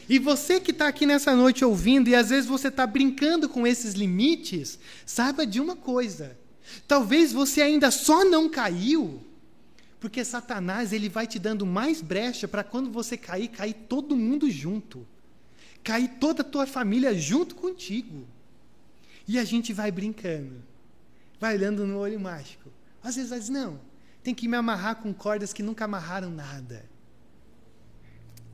E 0.08 0.18
você 0.18 0.58
que 0.60 0.72
está 0.72 0.88
aqui 0.88 1.06
nessa 1.06 1.34
noite 1.34 1.64
ouvindo, 1.64 2.08
e 2.08 2.14
às 2.14 2.30
vezes 2.30 2.46
você 2.46 2.68
está 2.68 2.86
brincando 2.86 3.48
com 3.48 3.66
esses 3.66 3.94
limites, 3.94 4.78
saiba 5.06 5.46
de 5.46 5.60
uma 5.60 5.76
coisa: 5.76 6.36
talvez 6.88 7.32
você 7.32 7.62
ainda 7.62 7.90
só 7.90 8.24
não 8.24 8.48
caiu, 8.48 9.22
porque 10.02 10.24
Satanás 10.24 10.92
ele 10.92 11.08
vai 11.08 11.28
te 11.28 11.38
dando 11.38 11.64
mais 11.64 12.02
brecha 12.02 12.48
para 12.48 12.64
quando 12.64 12.90
você 12.90 13.16
cair, 13.16 13.46
cair 13.46 13.72
todo 13.88 14.16
mundo 14.16 14.50
junto. 14.50 15.06
cair 15.84 16.08
toda 16.18 16.42
a 16.42 16.44
tua 16.44 16.66
família 16.66 17.14
junto 17.14 17.54
contigo. 17.54 18.26
E 19.28 19.38
a 19.38 19.44
gente 19.44 19.72
vai 19.72 19.92
brincando, 19.92 20.60
vai 21.38 21.54
olhando 21.54 21.86
no 21.86 21.98
olho 21.98 22.18
mágico. 22.18 22.68
Às 23.00 23.14
vezes 23.14 23.30
vai 23.30 23.38
dizer, 23.38 23.52
não, 23.52 23.80
tem 24.24 24.34
que 24.34 24.48
me 24.48 24.56
amarrar 24.56 24.96
com 24.96 25.14
cordas 25.14 25.52
que 25.52 25.62
nunca 25.62 25.84
amarraram 25.84 26.30
nada. 26.30 26.84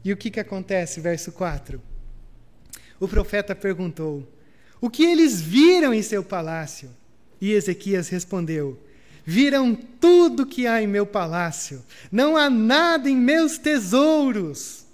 E 0.04 0.12
o 0.12 0.18
que, 0.18 0.30
que 0.30 0.40
acontece? 0.40 1.00
Verso 1.00 1.32
4. 1.32 1.80
O 3.00 3.08
profeta 3.08 3.56
perguntou: 3.56 4.30
O 4.82 4.90
que 4.90 5.02
eles 5.02 5.40
viram 5.40 5.94
em 5.94 6.02
seu 6.02 6.22
palácio? 6.22 6.90
E 7.40 7.52
Ezequias 7.52 8.10
respondeu: 8.10 8.78
Viram 9.30 9.74
tudo 9.74 10.46
que 10.46 10.66
há 10.66 10.82
em 10.82 10.86
meu 10.86 11.04
palácio. 11.04 11.84
Não 12.10 12.34
há 12.34 12.48
nada 12.48 13.10
em 13.10 13.14
meus 13.14 13.58
tesouros 13.58 14.86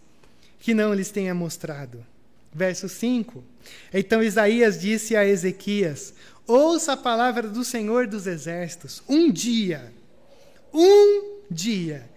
que 0.59 0.75
não 0.75 0.93
lhes 0.93 1.13
tenha 1.13 1.33
mostrado. 1.33 2.05
Verso 2.53 2.89
5. 2.89 3.45
Então 3.93 4.21
Isaías 4.21 4.81
disse 4.81 5.15
a 5.15 5.25
Ezequias: 5.25 6.13
Ouça 6.49 6.95
a 6.95 6.97
palavra 6.97 7.47
do 7.47 7.63
Senhor 7.65 8.09
dos 8.09 8.27
Exércitos. 8.27 9.05
Um 9.09 9.31
dia, 9.31 9.93
um 10.73 11.39
dia, 11.49 12.11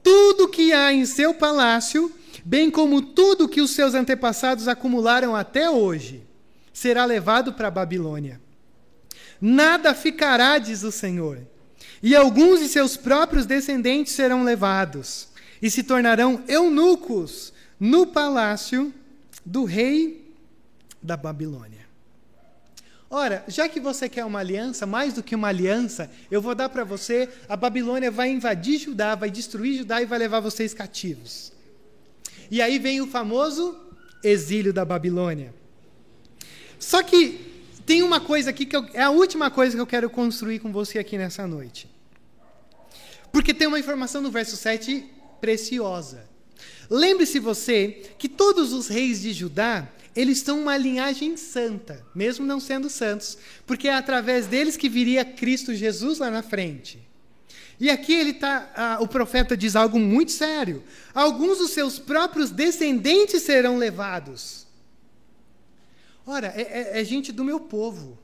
tudo 0.00 0.46
que 0.46 0.72
há 0.72 0.92
em 0.92 1.04
seu 1.04 1.34
palácio 1.34 2.14
bem 2.44 2.70
como 2.70 3.02
tudo 3.02 3.48
que 3.48 3.60
os 3.60 3.72
seus 3.72 3.94
antepassados 3.94 4.68
acumularam 4.68 5.34
até 5.34 5.68
hoje, 5.68 6.22
será 6.72 7.04
levado 7.04 7.52
para 7.52 7.66
a 7.66 7.72
Babilônia. 7.72 8.40
Nada 9.40 9.94
ficará, 9.94 10.58
diz 10.58 10.82
o 10.82 10.90
Senhor, 10.90 11.40
e 12.02 12.14
alguns 12.14 12.60
de 12.60 12.68
seus 12.68 12.96
próprios 12.96 13.46
descendentes 13.46 14.12
serão 14.12 14.42
levados 14.42 15.28
e 15.60 15.70
se 15.70 15.82
tornarão 15.82 16.42
eunucos 16.48 17.52
no 17.78 18.06
palácio 18.06 18.92
do 19.44 19.64
rei 19.64 20.34
da 21.02 21.16
Babilônia. 21.16 21.86
Ora, 23.10 23.42
já 23.48 23.68
que 23.68 23.80
você 23.80 24.08
quer 24.08 24.24
uma 24.24 24.40
aliança, 24.40 24.84
mais 24.84 25.14
do 25.14 25.22
que 25.22 25.34
uma 25.34 25.48
aliança, 25.48 26.10
eu 26.30 26.42
vou 26.42 26.54
dar 26.54 26.68
para 26.68 26.84
você: 26.84 27.28
a 27.48 27.56
Babilônia 27.56 28.10
vai 28.10 28.28
invadir 28.28 28.78
Judá, 28.78 29.14
vai 29.14 29.30
destruir 29.30 29.78
Judá 29.78 30.02
e 30.02 30.06
vai 30.06 30.18
levar 30.18 30.40
vocês 30.40 30.74
cativos. 30.74 31.52
E 32.50 32.60
aí 32.60 32.78
vem 32.78 33.00
o 33.00 33.06
famoso 33.06 33.78
exílio 34.22 34.72
da 34.72 34.84
Babilônia. 34.84 35.54
Só 36.78 37.02
que 37.02 37.47
tem 37.88 38.02
uma 38.02 38.20
coisa 38.20 38.50
aqui 38.50 38.66
que 38.66 38.76
eu, 38.76 38.86
é 38.92 39.00
a 39.00 39.08
última 39.08 39.50
coisa 39.50 39.74
que 39.74 39.80
eu 39.80 39.86
quero 39.86 40.10
construir 40.10 40.58
com 40.58 40.70
você 40.70 40.98
aqui 40.98 41.16
nessa 41.16 41.46
noite. 41.46 41.88
Porque 43.32 43.54
tem 43.54 43.66
uma 43.66 43.78
informação 43.78 44.20
no 44.20 44.30
verso 44.30 44.58
7 44.58 45.06
preciosa. 45.40 46.28
Lembre-se 46.90 47.38
você 47.38 48.02
que 48.18 48.28
todos 48.28 48.74
os 48.74 48.88
reis 48.88 49.22
de 49.22 49.32
Judá, 49.32 49.88
eles 50.14 50.40
são 50.40 50.60
uma 50.60 50.76
linhagem 50.76 51.34
santa, 51.38 52.04
mesmo 52.14 52.44
não 52.44 52.60
sendo 52.60 52.90
santos, 52.90 53.38
porque 53.66 53.88
é 53.88 53.94
através 53.94 54.46
deles 54.46 54.76
que 54.76 54.90
viria 54.90 55.24
Cristo 55.24 55.74
Jesus 55.74 56.18
lá 56.18 56.30
na 56.30 56.42
frente. 56.42 56.98
E 57.80 57.88
aqui 57.88 58.12
ele 58.12 58.34
tá, 58.34 58.98
o 59.00 59.08
profeta 59.08 59.56
diz 59.56 59.74
algo 59.74 59.98
muito 59.98 60.32
sério. 60.32 60.84
Alguns 61.14 61.56
dos 61.56 61.70
seus 61.70 61.98
próprios 61.98 62.50
descendentes 62.50 63.44
serão 63.44 63.78
levados. 63.78 64.67
Ora, 66.30 66.48
é, 66.54 66.60
é, 66.60 67.00
é 67.00 67.04
gente 67.04 67.32
do 67.32 67.42
meu 67.42 67.58
povo. 67.58 68.18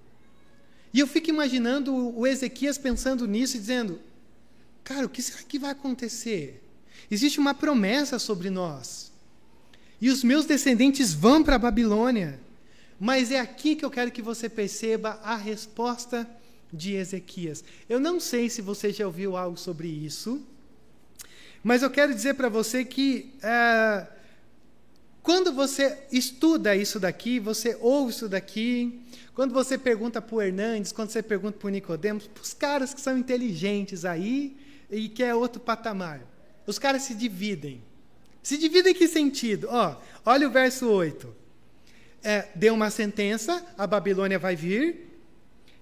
E 0.93 1.01
eu 1.01 1.07
fico 1.07 1.31
imaginando 1.31 1.97
o 1.97 2.27
Ezequias 2.27 2.77
pensando 2.77 3.27
nisso 3.27 3.57
e 3.57 3.61
dizendo: 3.61 3.99
Cara, 4.85 5.07
o 5.07 5.09
que 5.09 5.23
será 5.23 5.43
que 5.43 5.59
vai 5.59 5.71
acontecer? 5.71 6.63
Existe 7.11 7.41
uma 7.41 7.55
promessa 7.55 8.19
sobre 8.19 8.51
nós. 8.51 9.11
E 10.03 10.11
os 10.11 10.23
meus 10.23 10.45
descendentes 10.45 11.15
vão 11.15 11.43
para 11.43 11.57
a 11.57 11.59
Babilônia. 11.59 12.39
Mas 13.01 13.31
é 13.31 13.41
aqui 13.41 13.75
que 13.75 13.87
eu 13.87 13.91
quero 13.91 14.11
que 14.11 14.21
você 14.21 14.51
perceba 14.51 15.19
a 15.23 15.35
resposta 15.35 16.29
de 16.71 16.93
Ezequias. 16.93 17.65
Eu 17.89 17.99
não 17.99 18.21
sei 18.21 18.51
se 18.51 18.61
você 18.61 18.93
já 18.93 19.07
ouviu 19.07 19.35
algo 19.35 19.57
sobre 19.57 19.89
isso, 19.89 20.47
mas 21.63 21.83
eu 21.83 21.89
quero 21.89 22.15
dizer 22.15 22.35
para 22.35 22.51
você 22.51 22.85
que 22.85 23.33
é, 23.43 24.07
quando 25.25 25.55
você 25.55 26.01
estuda 26.13 26.77
isso 26.77 27.01
daqui, 27.01 27.41
você 27.41 27.75
ouve 27.81 28.13
isso 28.13 28.29
daqui, 28.29 29.01
quando 29.35 29.55
você 29.55 29.79
pergunta 29.79 30.21
para 30.21 30.37
o 30.37 30.43
Hernandes, 30.43 30.93
quando 30.93 31.09
você 31.09 31.23
pergunta 31.23 31.57
para 31.59 31.67
o 31.67 31.71
Nicodemos, 31.71 32.27
para 32.27 32.43
os 32.43 32.53
caras 32.53 32.93
que 32.93 33.01
são 33.01 33.17
inteligentes 33.17 34.05
aí 34.05 34.55
e 34.91 35.09
que 35.09 35.23
é 35.23 35.35
outro 35.35 35.63
patamar, 35.63 36.21
os 36.67 36.79
caras 36.79 37.05
se 37.05 37.15
dividem. 37.15 37.83
Se 38.43 38.59
dividem 38.59 38.93
em 38.93 38.95
que 38.95 39.09
sentido? 39.09 39.67
Ó, 39.71 39.97
olha 40.27 40.47
o 40.47 40.51
verso 40.51 40.91
8. 40.91 41.35
É, 42.23 42.49
deu 42.55 42.75
uma 42.75 42.91
sentença, 42.91 43.65
a 43.79 43.87
Babilônia 43.87 44.39
vai 44.39 44.55
vir, 44.55 45.11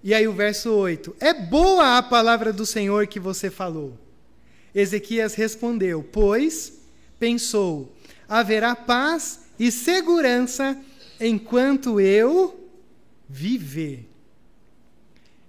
e 0.05 0.15
aí 0.15 0.29
o 0.29 0.33
verso 0.33 0.71
8: 0.71 1.17
É 1.19 1.35
boa 1.35 1.99
a 1.99 2.03
palavra 2.03 2.53
do 2.53 2.65
Senhor 2.65 3.09
que 3.09 3.19
você 3.19 3.51
falou. 3.51 3.99
Ezequias 4.73 5.35
respondeu: 5.35 6.01
Pois 6.13 6.81
pensou, 7.19 7.93
haverá 8.33 8.75
paz 8.75 9.41
e 9.59 9.71
segurança 9.71 10.81
enquanto 11.21 12.01
eu 12.01 12.67
viver. 13.29 14.09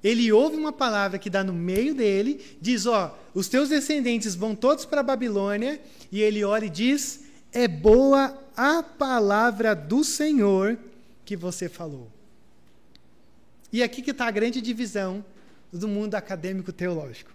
Ele 0.03 0.29
ouve 0.33 0.57
uma 0.57 0.73
palavra 0.73 1.17
que 1.17 1.29
dá 1.29 1.45
no 1.45 1.53
meio 1.53 1.95
dele, 1.95 2.43
diz: 2.59 2.85
Ó, 2.85 3.17
os 3.33 3.47
teus 3.47 3.69
descendentes 3.69 4.35
vão 4.35 4.53
todos 4.53 4.83
para 4.83 4.99
a 4.99 5.03
Babilônia, 5.03 5.81
e 6.11 6.21
ele 6.21 6.43
olha 6.43 6.65
e 6.65 6.69
diz: 6.69 7.21
É 7.53 7.69
boa 7.69 8.37
a 8.55 8.83
palavra 8.83 9.73
do 9.73 10.03
Senhor 10.03 10.77
que 11.23 11.37
você 11.37 11.69
falou. 11.69 12.11
E 13.71 13.81
aqui 13.81 14.01
que 14.01 14.11
está 14.11 14.27
a 14.27 14.31
grande 14.31 14.59
divisão 14.59 15.23
do 15.71 15.87
mundo 15.87 16.15
acadêmico 16.15 16.73
teológico. 16.73 17.31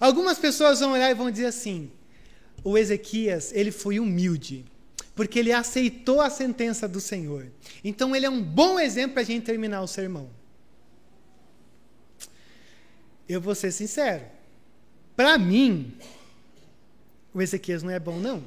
Algumas 0.00 0.40
pessoas 0.40 0.80
vão 0.80 0.90
olhar 0.90 1.08
e 1.08 1.14
vão 1.14 1.30
dizer 1.30 1.46
assim: 1.46 1.88
o 2.64 2.76
Ezequias 2.76 3.52
ele 3.54 3.70
foi 3.70 4.00
humilde, 4.00 4.64
porque 5.14 5.38
ele 5.38 5.52
aceitou 5.52 6.20
a 6.20 6.30
sentença 6.30 6.88
do 6.88 7.00
Senhor. 7.00 7.50
Então 7.84 8.14
ele 8.16 8.26
é 8.26 8.30
um 8.30 8.42
bom 8.42 8.78
exemplo 8.78 9.14
para 9.14 9.22
a 9.22 9.26
gente 9.26 9.44
terminar 9.44 9.82
o 9.82 9.86
sermão. 9.86 10.30
Eu 13.28 13.40
vou 13.40 13.54
ser 13.54 13.72
sincero. 13.72 14.24
Para 15.14 15.38
mim, 15.38 15.94
o 17.34 17.40
Ezequias 17.40 17.82
não 17.82 17.90
é 17.90 18.00
bom, 18.00 18.18
não. 18.18 18.42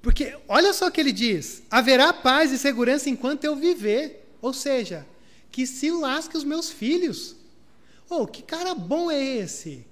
Porque 0.00 0.38
olha 0.46 0.72
só 0.72 0.86
o 0.86 0.90
que 0.90 1.00
ele 1.00 1.12
diz: 1.12 1.62
haverá 1.70 2.12
paz 2.12 2.52
e 2.52 2.58
segurança 2.58 3.10
enquanto 3.10 3.44
eu 3.44 3.56
viver. 3.56 4.24
Ou 4.40 4.52
seja, 4.52 5.04
que 5.50 5.66
se 5.66 5.90
lasque 5.90 6.36
os 6.36 6.44
meus 6.44 6.70
filhos. 6.70 7.34
Oh, 8.08 8.26
que 8.26 8.42
cara 8.42 8.74
bom 8.74 9.10
é 9.10 9.20
esse? 9.20 9.84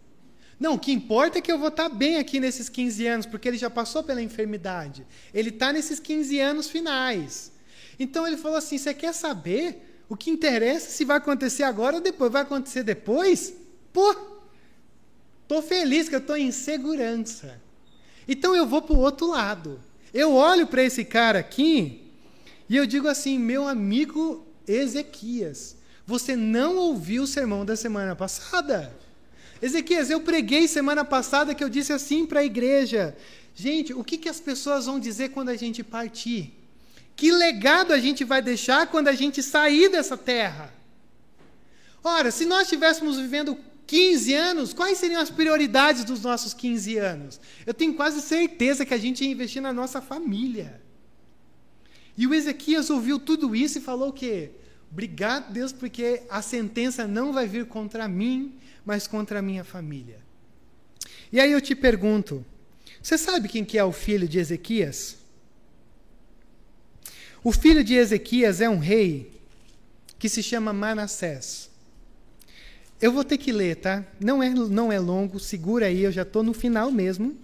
Não, 0.59 0.75
o 0.75 0.79
que 0.79 0.93
importa 0.93 1.39
é 1.39 1.41
que 1.41 1.51
eu 1.51 1.59
vou 1.59 1.69
estar 1.69 1.89
bem 1.89 2.17
aqui 2.17 2.39
nesses 2.39 2.69
15 2.69 3.07
anos, 3.07 3.27
porque 3.27 3.49
ele 3.49 3.59
já 3.59 3.69
passou 3.69 4.03
pela 4.03 4.23
enfermidade. 4.23 5.07
Ele 5.33 5.49
está 5.49 5.73
nesses 5.73 5.99
15 5.99 6.39
anos 6.41 6.69
finais. 6.69 7.53
Então 7.99 8.27
ele 8.27 8.37
falou 8.37 8.59
assim: 8.59 8.79
você 8.79 8.95
quer 8.95 9.13
saber 9.13 10.05
o 10.09 10.17
que 10.17 10.31
interessa 10.31 10.91
se 10.91 11.05
vai 11.05 11.17
acontecer 11.17 11.63
agora 11.63 11.97
ou 11.97 12.03
depois? 12.03 12.33
Vai 12.33 12.43
acontecer 12.43 12.83
depois? 12.83 13.55
Pô, 13.93 14.15
estou 15.43 15.63
feliz 15.63 16.09
que 16.09 16.15
eu 16.15 16.21
estou 16.21 16.37
em 16.37 16.53
segurança. 16.53 17.61
Então 18.27 18.55
eu 18.55 18.67
vou 18.67 18.83
para 18.83 18.95
o 18.95 19.01
outro 19.01 19.29
lado. 19.29 19.81
Eu 20.13 20.35
olho 20.35 20.67
para 20.67 20.83
esse 20.83 21.05
cara 21.05 21.41
aqui 21.41 22.05
e 22.69 22.77
eu 22.77 22.87
digo 22.87 23.09
assim, 23.09 23.39
meu 23.39 23.67
amigo 23.69 24.47
Ezequias, 24.67 25.77
você 26.07 26.37
não 26.37 26.77
ouviu 26.77 27.25
o 27.25 27.27
sermão 27.27 27.65
da 27.65 27.77
semana 27.77 28.15
passada? 28.15 28.95
Ezequias, 29.65 30.11
eu 30.11 30.21
preguei 30.21 30.69
semana 30.69 31.07
passada 31.07 31.55
que 31.55 31.65
eu 31.65 31.71
disse 31.71 31.91
assim 31.91 32.27
para 32.27 32.41
a 32.41 32.45
igreja. 32.45 33.17
Gente, 33.55 33.95
o 33.95 34.05
que, 34.05 34.19
que 34.19 34.29
as 34.29 34.39
pessoas 34.39 34.85
vão 34.85 35.01
dizer 35.01 35.31
quando 35.31 35.49
a 35.49 35.57
gente 35.57 35.83
partir? 35.83 36.53
Que 37.17 37.33
legado 37.33 37.95
a 37.95 37.99
gente 37.99 38.25
vai 38.25 38.43
deixar 38.43 38.87
quando 38.89 39.09
a 39.09 39.15
gente 39.15 39.43
sair 39.43 39.89
dessa 39.89 40.19
terra? 40.19 40.71
Ora, 42.03 42.31
se 42.31 42.45
nós 42.45 42.65
estivéssemos 42.65 43.17
vivendo 43.17 43.57
15 43.87 44.35
anos, 44.35 44.75
quais 44.75 44.99
seriam 44.99 45.23
as 45.23 45.31
prioridades 45.31 46.05
dos 46.05 46.21
nossos 46.21 46.53
15 46.53 46.99
anos? 46.99 47.41
Eu 47.65 47.73
tenho 47.73 47.95
quase 47.95 48.21
certeza 48.21 48.85
que 48.85 48.93
a 48.93 48.99
gente 48.99 49.25
ia 49.25 49.31
investir 49.31 49.63
na 49.63 49.73
nossa 49.73 50.03
família. 50.03 50.79
E 52.19 52.27
o 52.27 52.35
Ezequias 52.35 52.91
ouviu 52.91 53.19
tudo 53.19 53.57
isso 53.57 53.79
e 53.79 53.81
falou 53.81 54.11
o 54.11 54.13
quê? 54.13 54.51
Obrigado, 54.93 55.51
Deus, 55.51 55.73
porque 55.73 56.23
a 56.29 56.43
sentença 56.43 57.07
não 57.07 57.33
vai 57.33 57.47
vir 57.47 57.65
contra 57.65 58.07
mim, 58.07 58.53
mas 58.85 59.07
contra 59.07 59.39
a 59.39 59.43
minha 59.43 59.65
família. 59.65 60.19
E 61.33 61.41
aí 61.41 61.53
eu 61.53 61.61
te 61.61 61.75
pergunto, 61.75 62.45
você 63.03 63.19
sabe 63.19 63.49
quem 63.49 63.65
que 63.65 63.79
é 63.79 63.85
o 63.85 63.93
filho 63.93 64.29
de 64.29 64.39
Ezequias? 64.39 65.17
O 67.43 67.53
filho 67.53 67.85
de 67.85 67.95
Ezequias 67.95 68.61
é 68.61 68.69
um 68.69 68.79
rei 68.79 69.31
que 70.19 70.29
se 70.29 70.43
chama 70.43 70.73
Manassés. 70.73 71.69
Eu 73.01 73.13
vou 73.13 73.25
ter 73.25 73.37
que 73.37 73.53
ler, 73.53 73.77
tá? 73.77 74.05
Não 74.19 74.43
é, 74.43 74.49
não 74.49 74.91
é 74.91 74.99
longo, 74.99 75.39
segura 75.39 75.87
aí, 75.87 76.03
eu 76.03 76.13
já 76.13 76.23
estou 76.23 76.43
no 76.43 76.55
final 76.55 76.91
mesmo. 76.91 77.37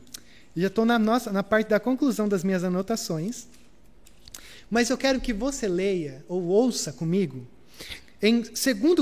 Já 0.56 0.68
estou 0.68 0.84
na, 0.84 0.98
nossa, 0.98 1.32
na 1.32 1.42
parte 1.42 1.68
da 1.68 1.78
conclusão 1.78 2.28
das 2.28 2.42
minhas 2.42 2.64
anotações. 2.64 3.46
Mas 4.70 4.88
eu 4.88 4.96
quero 4.96 5.20
que 5.20 5.32
você 5.32 5.68
leia 5.68 6.24
ou 6.28 6.44
ouça 6.44 6.92
comigo. 6.92 7.46
Em 8.22 8.40
2 8.40 8.54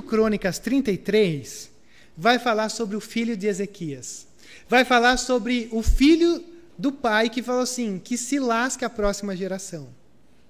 Crônicas 0.07 0.59
33, 0.59 1.71
vai 2.19 2.41
falar 2.41 2.69
sobre 2.69 2.97
o 2.97 3.01
filho 3.01 3.37
de 3.37 3.47
Ezequias. 3.47 4.27
Vai 4.69 4.85
falar 4.85 5.17
sobre 5.17 5.69
o 5.71 5.85
filho 5.85 6.45
do 6.77 6.91
pai 6.91 7.31
que 7.31 7.43
falou 7.43 7.63
assim: 7.63 8.01
que 8.03 8.19
se 8.19 8.41
lasque 8.41 8.85
a 8.85 8.91
próxima 8.91 9.37
geração. 9.37 9.89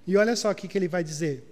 E 0.07 0.17
olha 0.17 0.35
só 0.35 0.49
o 0.49 0.55
que, 0.55 0.67
que 0.67 0.75
ele 0.77 0.87
vai 0.87 1.03
dizer. 1.03 1.43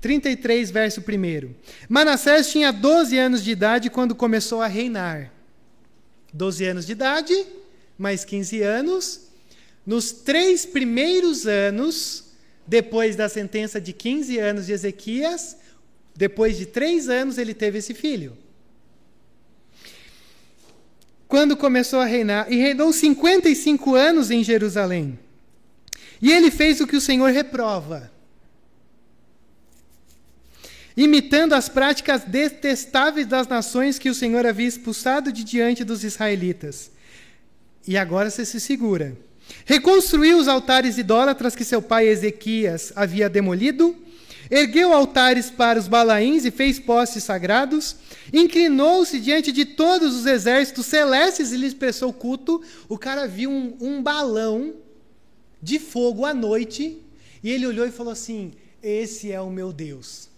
33, 0.00 0.70
verso 0.72 1.00
1. 1.00 1.54
Manassés 1.88 2.50
tinha 2.50 2.72
12 2.72 3.16
anos 3.16 3.44
de 3.44 3.52
idade 3.52 3.88
quando 3.88 4.14
começou 4.14 4.60
a 4.60 4.66
reinar. 4.66 5.30
12 6.32 6.64
anos 6.64 6.86
de 6.86 6.92
idade, 6.92 7.46
mais 7.96 8.24
15 8.24 8.62
anos. 8.62 9.28
Nos 9.86 10.10
três 10.10 10.66
primeiros 10.66 11.46
anos, 11.46 12.24
depois 12.66 13.14
da 13.14 13.28
sentença 13.28 13.80
de 13.80 13.92
15 13.92 14.38
anos 14.38 14.66
de 14.66 14.72
Ezequias, 14.72 15.56
depois 16.16 16.56
de 16.56 16.66
três 16.66 17.08
anos, 17.08 17.38
ele 17.38 17.54
teve 17.54 17.78
esse 17.78 17.94
filho. 17.94 18.36
Quando 21.30 21.56
começou 21.56 22.00
a 22.00 22.04
reinar, 22.04 22.52
e 22.52 22.56
reinou 22.56 22.92
55 22.92 23.94
anos 23.94 24.30
em 24.30 24.44
Jerusalém. 24.44 25.18
E 26.20 26.30
ele 26.30 26.50
fez 26.50 26.80
o 26.82 26.86
que 26.86 26.96
o 26.96 27.00
Senhor 27.00 27.30
reprova 27.30 28.10
imitando 30.96 31.54
as 31.54 31.68
práticas 31.68 32.24
detestáveis 32.24 33.26
das 33.26 33.48
nações 33.48 33.98
que 33.98 34.10
o 34.10 34.14
Senhor 34.14 34.44
havia 34.44 34.66
expulsado 34.66 35.32
de 35.32 35.44
diante 35.44 35.82
dos 35.82 36.04
israelitas. 36.04 36.90
E 37.86 37.96
agora 37.96 38.28
você 38.28 38.44
se 38.44 38.60
segura. 38.60 39.16
Reconstruiu 39.64 40.38
os 40.38 40.46
altares 40.46 40.98
idólatras 40.98 41.56
que 41.56 41.64
seu 41.64 41.80
pai 41.80 42.06
Ezequias 42.06 42.92
havia 42.94 43.30
demolido, 43.30 43.96
ergueu 44.50 44.92
altares 44.92 45.50
para 45.50 45.78
os 45.78 45.86
balaíns 45.86 46.44
e 46.44 46.50
fez 46.50 46.78
postes 46.78 47.22
sagrados, 47.22 47.96
inclinou-se 48.32 49.20
diante 49.20 49.52
de 49.52 49.64
todos 49.64 50.16
os 50.16 50.26
exércitos 50.26 50.86
celestes 50.86 51.52
e 51.52 51.56
lhes 51.56 51.72
prestou 51.72 52.12
culto. 52.12 52.60
O 52.88 52.98
cara 52.98 53.28
viu 53.28 53.50
um, 53.50 53.76
um 53.80 54.02
balão 54.02 54.74
de 55.62 55.78
fogo 55.78 56.24
à 56.24 56.34
noite 56.34 57.00
e 57.42 57.50
ele 57.50 57.66
olhou 57.66 57.86
e 57.86 57.92
falou 57.92 58.12
assim: 58.12 58.52
Esse 58.82 59.30
é 59.30 59.40
o 59.40 59.50
meu 59.50 59.72
Deus. 59.72 60.28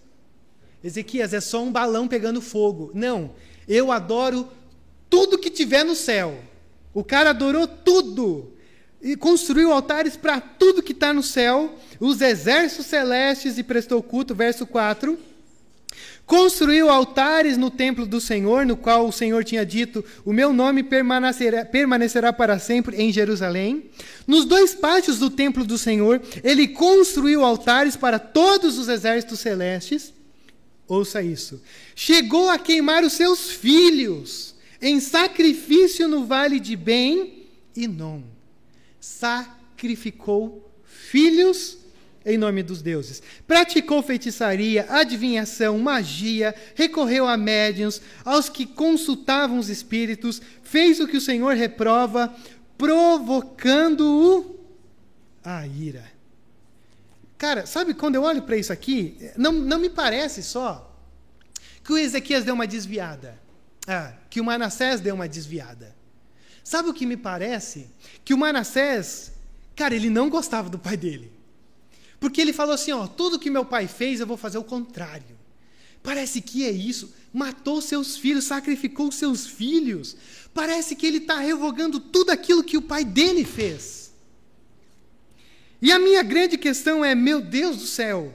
Ezequias, 0.84 1.32
é 1.32 1.40
só 1.40 1.62
um 1.62 1.72
balão 1.72 2.08
pegando 2.08 2.40
fogo. 2.40 2.90
Não, 2.92 3.30
eu 3.68 3.92
adoro 3.92 4.48
tudo 5.08 5.38
que 5.38 5.48
tiver 5.48 5.84
no 5.84 5.94
céu. 5.94 6.36
O 6.92 7.04
cara 7.04 7.30
adorou 7.30 7.66
tudo. 7.66 8.52
E 9.02 9.16
construiu 9.16 9.72
altares 9.72 10.16
para 10.16 10.40
tudo 10.40 10.82
que 10.82 10.92
está 10.92 11.12
no 11.12 11.22
céu, 11.22 11.76
os 11.98 12.20
exércitos 12.20 12.86
celestes 12.86 13.58
e 13.58 13.62
prestou 13.62 14.02
culto. 14.02 14.34
Verso 14.34 14.64
4. 14.66 15.18
Construiu 16.24 16.88
altares 16.88 17.58
no 17.58 17.70
templo 17.70 18.06
do 18.06 18.20
Senhor, 18.20 18.64
no 18.64 18.76
qual 18.76 19.06
o 19.06 19.12
Senhor 19.12 19.44
tinha 19.44 19.66
dito: 19.66 20.04
O 20.24 20.32
meu 20.32 20.52
nome 20.52 20.82
permanecerá, 20.82 21.64
permanecerá 21.64 22.32
para 22.32 22.58
sempre 22.58 22.96
em 22.96 23.12
Jerusalém. 23.12 23.90
Nos 24.26 24.44
dois 24.44 24.74
pátios 24.74 25.18
do 25.18 25.28
templo 25.28 25.64
do 25.64 25.76
Senhor, 25.76 26.22
ele 26.44 26.68
construiu 26.68 27.44
altares 27.44 27.96
para 27.96 28.18
todos 28.18 28.78
os 28.78 28.88
exércitos 28.88 29.40
celestes. 29.40 30.14
Ouça 30.86 31.20
isso. 31.22 31.60
Chegou 31.94 32.48
a 32.48 32.58
queimar 32.58 33.02
os 33.02 33.14
seus 33.14 33.50
filhos 33.50 34.54
em 34.80 35.00
sacrifício 35.00 36.08
no 36.08 36.24
vale 36.24 36.58
de 36.58 36.76
Ben 36.76 37.46
e 37.76 37.86
Non. 37.86 38.31
Sacrificou 39.02 40.72
filhos 40.84 41.82
em 42.24 42.38
nome 42.38 42.62
dos 42.62 42.80
deuses. 42.80 43.22
Praticou 43.46 44.02
feitiçaria, 44.02 44.86
adivinhação, 44.88 45.78
magia, 45.78 46.54
recorreu 46.74 47.26
a 47.26 47.36
médiuns, 47.36 48.00
aos 48.24 48.48
que 48.48 48.64
consultavam 48.64 49.58
os 49.58 49.68
espíritos, 49.68 50.40
fez 50.62 51.00
o 51.00 51.08
que 51.08 51.16
o 51.16 51.20
Senhor 51.20 51.54
reprova, 51.56 52.32
provocando-o 52.78 54.60
a 55.44 55.66
ira. 55.66 56.10
Cara, 57.36 57.66
sabe 57.66 57.92
quando 57.92 58.14
eu 58.14 58.22
olho 58.22 58.42
para 58.42 58.56
isso 58.56 58.72
aqui, 58.72 59.16
não, 59.36 59.50
não 59.52 59.78
me 59.78 59.90
parece 59.90 60.42
só 60.42 60.88
que 61.82 61.92
o 61.92 61.98
Ezequias 61.98 62.44
deu 62.44 62.54
uma 62.54 62.66
desviada. 62.66 63.40
Ah, 63.86 64.12
que 64.30 64.40
o 64.40 64.44
Manassés 64.44 65.00
deu 65.00 65.16
uma 65.16 65.28
desviada. 65.28 65.92
Sabe 66.64 66.88
o 66.88 66.94
que 66.94 67.06
me 67.06 67.16
parece? 67.16 67.88
Que 68.24 68.32
o 68.32 68.38
Manassés, 68.38 69.32
cara, 69.74 69.94
ele 69.94 70.08
não 70.08 70.30
gostava 70.30 70.68
do 70.68 70.78
pai 70.78 70.96
dele. 70.96 71.30
Porque 72.20 72.40
ele 72.40 72.52
falou 72.52 72.74
assim: 72.74 72.92
ó, 72.92 73.06
tudo 73.06 73.38
que 73.38 73.50
meu 73.50 73.64
pai 73.64 73.88
fez, 73.88 74.20
eu 74.20 74.26
vou 74.26 74.36
fazer 74.36 74.58
o 74.58 74.64
contrário. 74.64 75.36
Parece 76.02 76.40
que 76.40 76.64
é 76.64 76.70
isso. 76.70 77.12
Matou 77.32 77.80
seus 77.80 78.16
filhos, 78.16 78.44
sacrificou 78.44 79.10
seus 79.10 79.46
filhos. 79.46 80.16
Parece 80.52 80.94
que 80.94 81.06
ele 81.06 81.18
está 81.18 81.38
revogando 81.38 81.98
tudo 81.98 82.30
aquilo 82.30 82.64
que 82.64 82.76
o 82.76 82.82
pai 82.82 83.04
dele 83.04 83.44
fez. 83.44 84.12
E 85.80 85.90
a 85.90 85.98
minha 85.98 86.22
grande 86.22 86.56
questão 86.56 87.04
é, 87.04 87.14
meu 87.14 87.40
Deus 87.40 87.76
do 87.78 87.86
céu, 87.86 88.32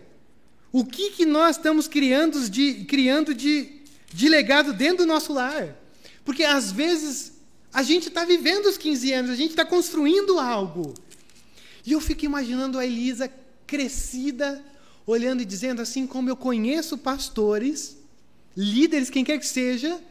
o 0.72 0.84
que, 0.84 1.12
que 1.12 1.26
nós 1.26 1.56
estamos 1.56 1.88
criando 1.88 2.50
de, 2.50 2.86
criando 2.86 3.34
de, 3.34 3.82
de 4.14 4.28
legado 4.28 4.74
dentro 4.74 5.06
do 5.06 5.06
nosso 5.06 5.32
lar? 5.32 5.76
Porque 6.26 6.44
às 6.44 6.72
vezes 6.72 7.37
a 7.78 7.84
gente 7.84 8.08
está 8.08 8.26
vivendo 8.26 8.66
os 8.66 8.76
15 8.76 9.14
anos, 9.14 9.30
a 9.30 9.36
gente 9.36 9.52
está 9.52 9.64
construindo 9.64 10.40
algo. 10.40 10.96
E 11.86 11.92
eu 11.92 12.02
fico 12.02 12.26
imaginando 12.26 12.80
a 12.80 12.84
Elisa 12.84 13.32
crescida, 13.68 14.66
olhando 15.06 15.44
e 15.44 15.46
dizendo 15.46 15.80
assim, 15.80 16.08
como 16.08 16.28
eu 16.28 16.36
conheço 16.36 16.98
pastores, 16.98 17.96
líderes, 18.58 19.12
quem 19.12 19.24
quer 19.24 19.38
que 19.38 19.46
seja, 19.46 20.02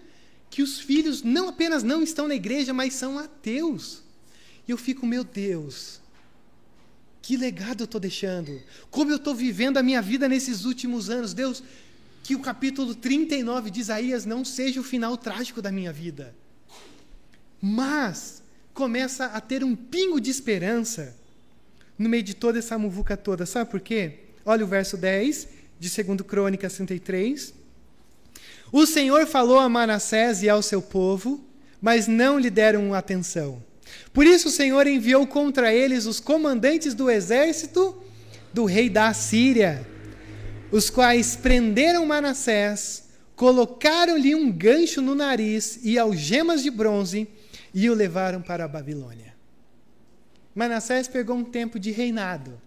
que 0.48 0.62
os 0.62 0.78
filhos 0.78 1.24
não 1.24 1.48
apenas 1.48 1.82
não 1.82 2.04
estão 2.04 2.28
na 2.28 2.36
igreja, 2.36 2.72
mas 2.72 2.94
são 2.94 3.18
ateus. 3.18 4.00
E 4.68 4.70
eu 4.70 4.78
fico, 4.78 5.04
meu 5.04 5.24
Deus, 5.24 6.00
que 7.20 7.36
legado 7.36 7.80
eu 7.80 7.86
estou 7.86 8.00
deixando? 8.00 8.62
Como 8.92 9.10
eu 9.10 9.16
estou 9.16 9.34
vivendo 9.34 9.76
a 9.76 9.82
minha 9.82 10.00
vida 10.00 10.28
nesses 10.28 10.64
últimos 10.64 11.10
anos? 11.10 11.34
Deus, 11.34 11.64
que 12.22 12.36
o 12.36 12.38
capítulo 12.38 12.94
39 12.94 13.72
de 13.72 13.80
Isaías 13.80 14.24
não 14.24 14.44
seja 14.44 14.80
o 14.80 14.84
final 14.84 15.16
trágico 15.16 15.60
da 15.60 15.72
minha 15.72 15.92
vida. 15.92 16.32
Mas 17.60 18.42
começa 18.74 19.26
a 19.26 19.40
ter 19.40 19.64
um 19.64 19.74
pingo 19.74 20.20
de 20.20 20.30
esperança 20.30 21.16
no 21.98 22.08
meio 22.08 22.22
de 22.22 22.34
toda 22.34 22.58
essa 22.58 22.78
muvuca 22.78 23.16
toda. 23.16 23.46
Sabe 23.46 23.70
por 23.70 23.80
quê? 23.80 24.20
Olha 24.44 24.64
o 24.64 24.68
verso 24.68 24.96
10 24.96 25.48
de 25.78 26.02
2 26.02 26.20
Crônicas 26.22 26.74
33. 26.74 27.54
O 28.70 28.84
Senhor 28.86 29.26
falou 29.26 29.58
a 29.58 29.68
Manassés 29.68 30.42
e 30.42 30.48
ao 30.48 30.62
seu 30.62 30.82
povo, 30.82 31.44
mas 31.80 32.06
não 32.06 32.38
lhe 32.38 32.50
deram 32.50 32.92
atenção. 32.92 33.62
Por 34.12 34.26
isso 34.26 34.48
o 34.48 34.50
Senhor 34.50 34.86
enviou 34.86 35.26
contra 35.26 35.72
eles 35.72 36.06
os 36.06 36.20
comandantes 36.20 36.94
do 36.94 37.10
exército 37.10 38.02
do 38.52 38.64
rei 38.64 38.88
da 38.88 39.08
Assíria, 39.08 39.86
os 40.70 40.90
quais 40.90 41.36
prenderam 41.36 42.06
Manassés, 42.06 43.04
colocaram-lhe 43.36 44.34
um 44.34 44.50
gancho 44.50 45.00
no 45.00 45.14
nariz 45.14 45.78
e 45.82 45.98
algemas 45.98 46.62
de 46.62 46.70
bronze 46.70 47.28
e 47.76 47.90
o 47.90 47.94
levaram 47.94 48.40
para 48.40 48.64
a 48.64 48.68
Babilônia. 48.68 49.34
Manassés 50.54 51.06
pegou 51.06 51.36
um 51.36 51.44
tempo 51.44 51.78
de 51.78 51.90
reinado, 51.90 52.58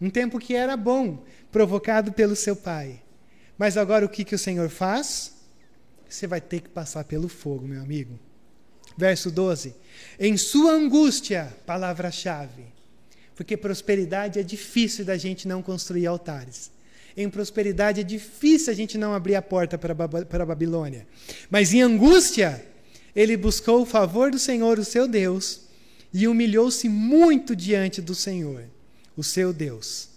um 0.00 0.08
tempo 0.08 0.38
que 0.38 0.54
era 0.54 0.74
bom, 0.74 1.22
provocado 1.52 2.10
pelo 2.10 2.34
seu 2.34 2.56
pai. 2.56 3.02
Mas 3.58 3.76
agora 3.76 4.06
o 4.06 4.08
que, 4.08 4.24
que 4.24 4.34
o 4.34 4.38
Senhor 4.38 4.70
faz? 4.70 5.34
Você 6.08 6.26
vai 6.26 6.40
ter 6.40 6.60
que 6.62 6.70
passar 6.70 7.04
pelo 7.04 7.28
fogo, 7.28 7.68
meu 7.68 7.82
amigo. 7.82 8.18
Verso 8.96 9.30
12. 9.30 9.74
Em 10.18 10.38
sua 10.38 10.72
angústia, 10.72 11.54
palavra-chave. 11.66 12.64
Porque 13.36 13.54
prosperidade 13.54 14.38
é 14.38 14.42
difícil 14.42 15.04
da 15.04 15.18
gente 15.18 15.46
não 15.46 15.60
construir 15.60 16.06
altares. 16.06 16.70
Em 17.14 17.28
prosperidade 17.28 18.00
é 18.00 18.04
difícil 18.04 18.72
a 18.72 18.76
gente 18.76 18.96
não 18.96 19.12
abrir 19.12 19.34
a 19.34 19.42
porta 19.42 19.76
para, 19.76 19.92
a 19.92 20.46
Babilônia. 20.46 21.06
Mas 21.50 21.74
em 21.74 21.82
angústia, 21.82 22.64
ele 23.18 23.36
buscou 23.36 23.82
o 23.82 23.84
favor 23.84 24.30
do 24.30 24.38
Senhor, 24.38 24.78
o 24.78 24.84
seu 24.84 25.08
Deus, 25.08 25.62
e 26.14 26.28
humilhou-se 26.28 26.88
muito 26.88 27.56
diante 27.56 28.00
do 28.00 28.14
Senhor, 28.14 28.62
o 29.16 29.24
seu 29.24 29.52
Deus, 29.52 30.08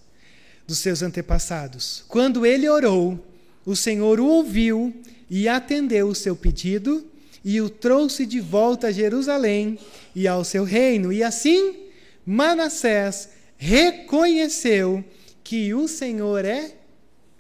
dos 0.68 0.78
seus 0.78 1.02
antepassados. 1.02 2.04
Quando 2.08 2.46
ele 2.46 2.70
orou, 2.70 3.20
o 3.66 3.76
Senhor 3.76 4.20
o 4.20 4.28
ouviu 4.28 4.94
e 5.28 5.48
atendeu 5.48 6.10
o 6.10 6.16
seu 6.16 6.36
pedido 6.36 7.04
e 7.44 7.60
o 7.60 7.72
trouxe 7.72 8.24
de 8.24 8.40
volta 8.40 8.90
a 8.90 8.92
Jerusalém 8.92 9.80
e 10.16 10.28
ao 10.28 10.44
seu 10.44 10.64
reino. 10.64 11.12
E 11.12 11.24
assim, 11.24 11.88
Manassés 12.24 13.30
reconheceu 13.58 15.04
que 15.44 15.74
o 15.74 15.88
Senhor 15.88 16.46
é 16.46 16.76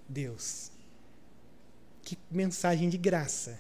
Deus. 0.09 0.72
Que 2.01 2.18
mensagem 2.32 2.89
de 2.89 2.97
graça. 2.97 3.59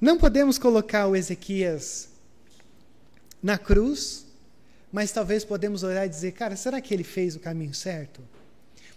Não 0.00 0.16
podemos 0.16 0.58
colocar 0.58 1.06
o 1.06 1.14
Ezequias 1.14 2.08
na 3.42 3.58
cruz, 3.58 4.26
mas 4.90 5.12
talvez 5.12 5.44
podemos 5.44 5.82
olhar 5.82 6.06
e 6.06 6.08
dizer, 6.08 6.32
cara, 6.32 6.56
será 6.56 6.80
que 6.80 6.94
ele 6.94 7.04
fez 7.04 7.36
o 7.36 7.40
caminho 7.40 7.74
certo? 7.74 8.22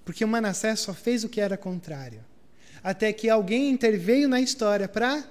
Porque 0.06 0.24
o 0.24 0.28
Manassés 0.28 0.80
só 0.80 0.94
fez 0.94 1.24
o 1.24 1.30
que 1.30 1.42
era 1.42 1.58
contrário. 1.58 2.22
Até 2.82 3.12
que 3.12 3.30
alguém 3.30 3.70
interveio 3.70 4.28
na 4.28 4.40
história 4.42 4.88
para 4.88 5.24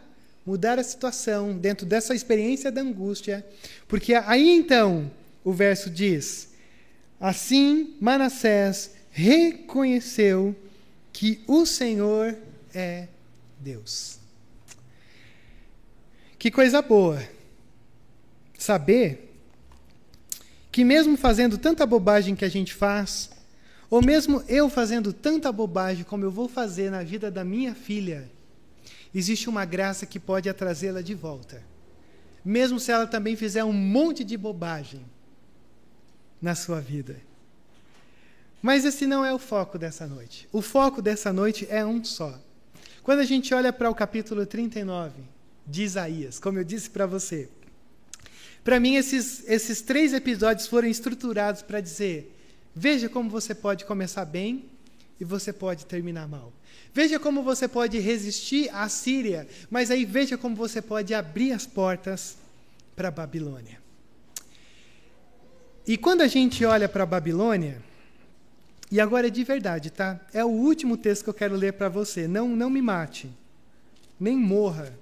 mudar 0.45 0.79
a 0.79 0.85
situação 0.85 1.57
dentro 1.57 1.87
dessa 1.87 2.15
experiência 2.15 2.71
da 2.71 2.81
angústia. 2.81 3.45
Porque 3.89 4.15
aí 4.15 4.51
então, 4.51 5.11
o 5.45 5.53
verso 5.53 5.89
diz: 5.91 6.51
Assim 7.21 7.97
Manassés 8.01 8.93
reconheceu 9.11 10.55
que 11.13 11.43
o 11.47 11.67
Senhor 11.67 12.37
é 12.75 13.09
Deus. 13.61 14.22
Que 16.43 16.51
coisa 16.51 16.83
boa 16.83 17.23
saber 18.59 19.33
que, 20.73 20.83
mesmo 20.83 21.17
fazendo 21.17 21.57
tanta 21.57 21.87
bobagem 21.87 22.35
que 22.35 22.45
a 22.45 22.49
gente 22.49 22.75
faz, 22.75 23.31
ou 23.89 24.03
mesmo 24.03 24.43
eu 24.49 24.69
fazendo 24.69 25.13
tanta 25.13 25.53
bobagem 25.53 26.03
como 26.03 26.25
eu 26.25 26.33
vou 26.33 26.49
fazer 26.49 26.91
na 26.91 27.05
vida 27.05 27.31
da 27.31 27.45
minha 27.45 27.77
filha, 27.77 28.29
existe 29.15 29.49
uma 29.49 29.65
graça 29.65 30.05
que 30.05 30.19
pode 30.19 30.53
trazê-la 30.53 31.01
de 31.01 31.15
volta. 31.15 31.63
Mesmo 32.45 32.81
se 32.81 32.91
ela 32.91 33.07
também 33.07 33.37
fizer 33.37 33.63
um 33.63 33.73
monte 33.73 34.25
de 34.25 34.37
bobagem 34.37 35.07
na 36.41 36.57
sua 36.57 36.81
vida. 36.81 37.21
Mas 38.61 38.85
esse 38.85 39.07
não 39.07 39.25
é 39.25 39.33
o 39.33 39.39
foco 39.39 39.79
dessa 39.79 40.09
noite. 40.09 40.49
O 40.51 40.61
foco 40.61 41.01
dessa 41.01 41.33
noite 41.33 41.69
é 41.71 41.87
um 41.87 42.03
só. 42.03 42.37
Quando 43.01 43.21
a 43.21 43.25
gente 43.25 43.55
olha 43.55 43.73
para 43.73 43.89
o 43.89 43.95
capítulo 43.95 44.45
39 44.45 45.31
de 45.67 45.83
Isaías, 45.83 46.39
como 46.39 46.59
eu 46.59 46.65
disse 46.65 46.91
para 46.91 47.07
você, 47.07 47.49
para 48.65 48.79
mim 48.79 48.95
esses, 48.95 49.49
esses 49.49 49.83
três 49.83 50.13
episódios 50.13 50.69
foram 50.69 50.89
estruturados 50.89 51.63
para 51.63 51.81
dizer: 51.81 52.37
Veja 52.75 53.09
como 53.09 53.29
você 53.29 53.55
pode 53.55 53.85
começar 53.85 54.25
bem 54.25 54.67
e 55.21 55.25
você 55.25 55.53
pode 55.53 55.87
terminar 55.87 56.29
mal. 56.29 56.53
Veja 56.95 57.19
como 57.19 57.43
você 57.43 57.67
pode 57.67 57.99
resistir 57.99 58.71
à 58.73 58.89
Síria, 58.89 59.49
mas 59.71 59.91
aí 59.91 60.05
veja 60.05 60.39
como 60.39 60.55
você 60.55 60.81
pode 60.81 61.13
abrir 61.13 61.53
as 61.53 61.67
portas 61.67 62.37
para 62.95 63.09
a 63.09 63.11
Babilônia. 63.11 63.81
E 65.87 65.97
quando 65.97 66.21
a 66.21 66.29
gente 66.29 66.65
olha 66.65 66.89
para 66.89 67.03
a 67.03 67.07
Babilônia, 67.07 67.83
e 68.91 69.01
agora 69.01 69.27
é 69.27 69.31
de 69.31 69.43
verdade, 69.43 69.91
tá? 69.91 70.21
É 70.33 70.45
o 70.45 70.49
último 70.49 70.97
texto 70.97 71.25
que 71.25 71.31
eu 71.31 71.35
quero 71.35 71.57
ler 71.57 71.73
para 71.73 71.89
você. 71.89 72.29
Não, 72.29 72.47
não 72.49 72.69
me 72.71 72.83
mate, 72.83 73.31
nem 74.21 74.37
morra. 74.37 74.97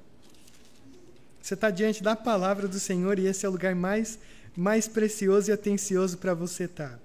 Você 1.41 1.55
está 1.55 1.71
diante 1.71 2.03
da 2.03 2.15
palavra 2.15 2.69
do 2.69 2.79
Senhor 2.79 3.19
e 3.19 3.27
esse 3.27 3.47
é 3.47 3.49
o 3.49 3.53
lugar 3.53 3.75
mais, 3.75 4.19
mais 4.57 4.87
precioso 4.87 5.51
e 5.51 5.53
atencioso 5.53 6.19
para 6.19 6.35
você 6.35 6.65
estar. 6.65 6.91
Tá. 6.91 6.99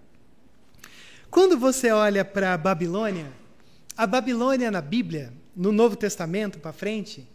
Quando 1.30 1.58
você 1.58 1.92
olha 1.92 2.24
para 2.24 2.54
a 2.54 2.58
Babilônia, 2.58 3.32
a 3.98 4.06
Babilônia 4.06 4.70
na 4.70 4.82
Bíblia, 4.82 5.34
no 5.56 5.72
Novo 5.72 5.96
Testamento 5.96 6.60
para 6.60 6.74
frente, 6.74 7.28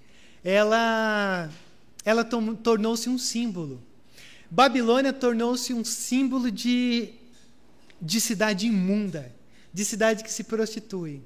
ela, 0.44 1.50
ela 2.04 2.24
tornou-se 2.24 3.08
um 3.08 3.18
símbolo. 3.18 3.82
Babilônia 4.50 5.12
tornou-se 5.12 5.72
um 5.72 5.84
símbolo 5.84 6.50
de, 6.50 7.14
de 8.00 8.20
cidade 8.20 8.66
imunda, 8.66 9.34
de 9.72 9.84
cidade 9.84 10.24
que 10.24 10.32
se 10.32 10.44
prostitui. 10.44 11.22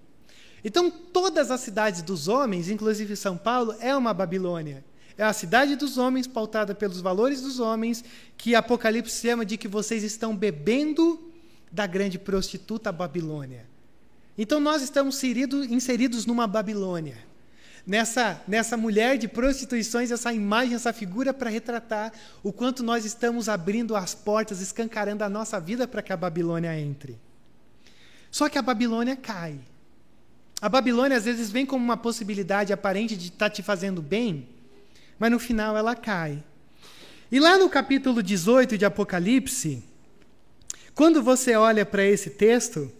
Então, 0.64 0.90
todas 0.90 1.50
as 1.50 1.60
cidades 1.60 2.02
dos 2.02 2.28
homens, 2.28 2.68
inclusive 2.68 3.16
São 3.16 3.36
Paulo, 3.36 3.74
é 3.80 3.94
uma 3.96 4.14
Babilônia. 4.14 4.84
É 5.16 5.22
a 5.22 5.32
cidade 5.32 5.76
dos 5.76 5.96
homens, 5.96 6.26
pautada 6.26 6.74
pelos 6.74 7.00
valores 7.00 7.40
dos 7.40 7.60
homens, 7.60 8.04
que 8.36 8.54
Apocalipse 8.54 9.20
chama 9.20 9.44
de 9.44 9.56
que 9.56 9.68
vocês 9.68 10.02
estão 10.02 10.36
bebendo 10.36 11.32
da 11.70 11.86
grande 11.86 12.18
prostituta 12.18 12.90
Babilônia. 12.90 13.66
Então 14.36 14.58
nós 14.58 14.82
estamos 14.82 15.14
inserido, 15.16 15.64
inseridos 15.64 16.26
numa 16.26 16.46
Babilônia. 16.46 17.16
Nessa, 17.86 18.42
nessa 18.48 18.76
mulher 18.76 19.18
de 19.18 19.28
prostituições, 19.28 20.10
essa 20.10 20.32
imagem, 20.32 20.74
essa 20.74 20.92
figura 20.92 21.34
para 21.34 21.50
retratar 21.50 22.12
o 22.42 22.52
quanto 22.52 22.82
nós 22.82 23.04
estamos 23.04 23.48
abrindo 23.48 23.94
as 23.94 24.14
portas, 24.14 24.60
escancarando 24.60 25.22
a 25.22 25.28
nossa 25.28 25.60
vida 25.60 25.86
para 25.86 26.02
que 26.02 26.12
a 26.12 26.16
Babilônia 26.16 26.78
entre. 26.78 27.18
Só 28.30 28.48
que 28.48 28.58
a 28.58 28.62
Babilônia 28.62 29.14
cai. 29.14 29.60
A 30.60 30.68
Babilônia 30.68 31.16
às 31.16 31.26
vezes 31.26 31.50
vem 31.50 31.66
como 31.66 31.84
uma 31.84 31.96
possibilidade 31.96 32.72
aparente 32.72 33.16
de 33.16 33.26
estar 33.26 33.50
tá 33.50 33.50
te 33.50 33.62
fazendo 33.62 34.00
bem, 34.00 34.48
mas 35.18 35.30
no 35.30 35.38
final 35.38 35.76
ela 35.76 35.94
cai. 35.94 36.42
E 37.30 37.40
lá 37.40 37.58
no 37.58 37.68
capítulo 37.68 38.22
18 38.22 38.78
de 38.78 38.84
Apocalipse, 38.84 39.82
quando 40.94 41.22
você 41.22 41.56
olha 41.56 41.84
para 41.84 42.04
esse 42.04 42.30
texto, 42.30 42.90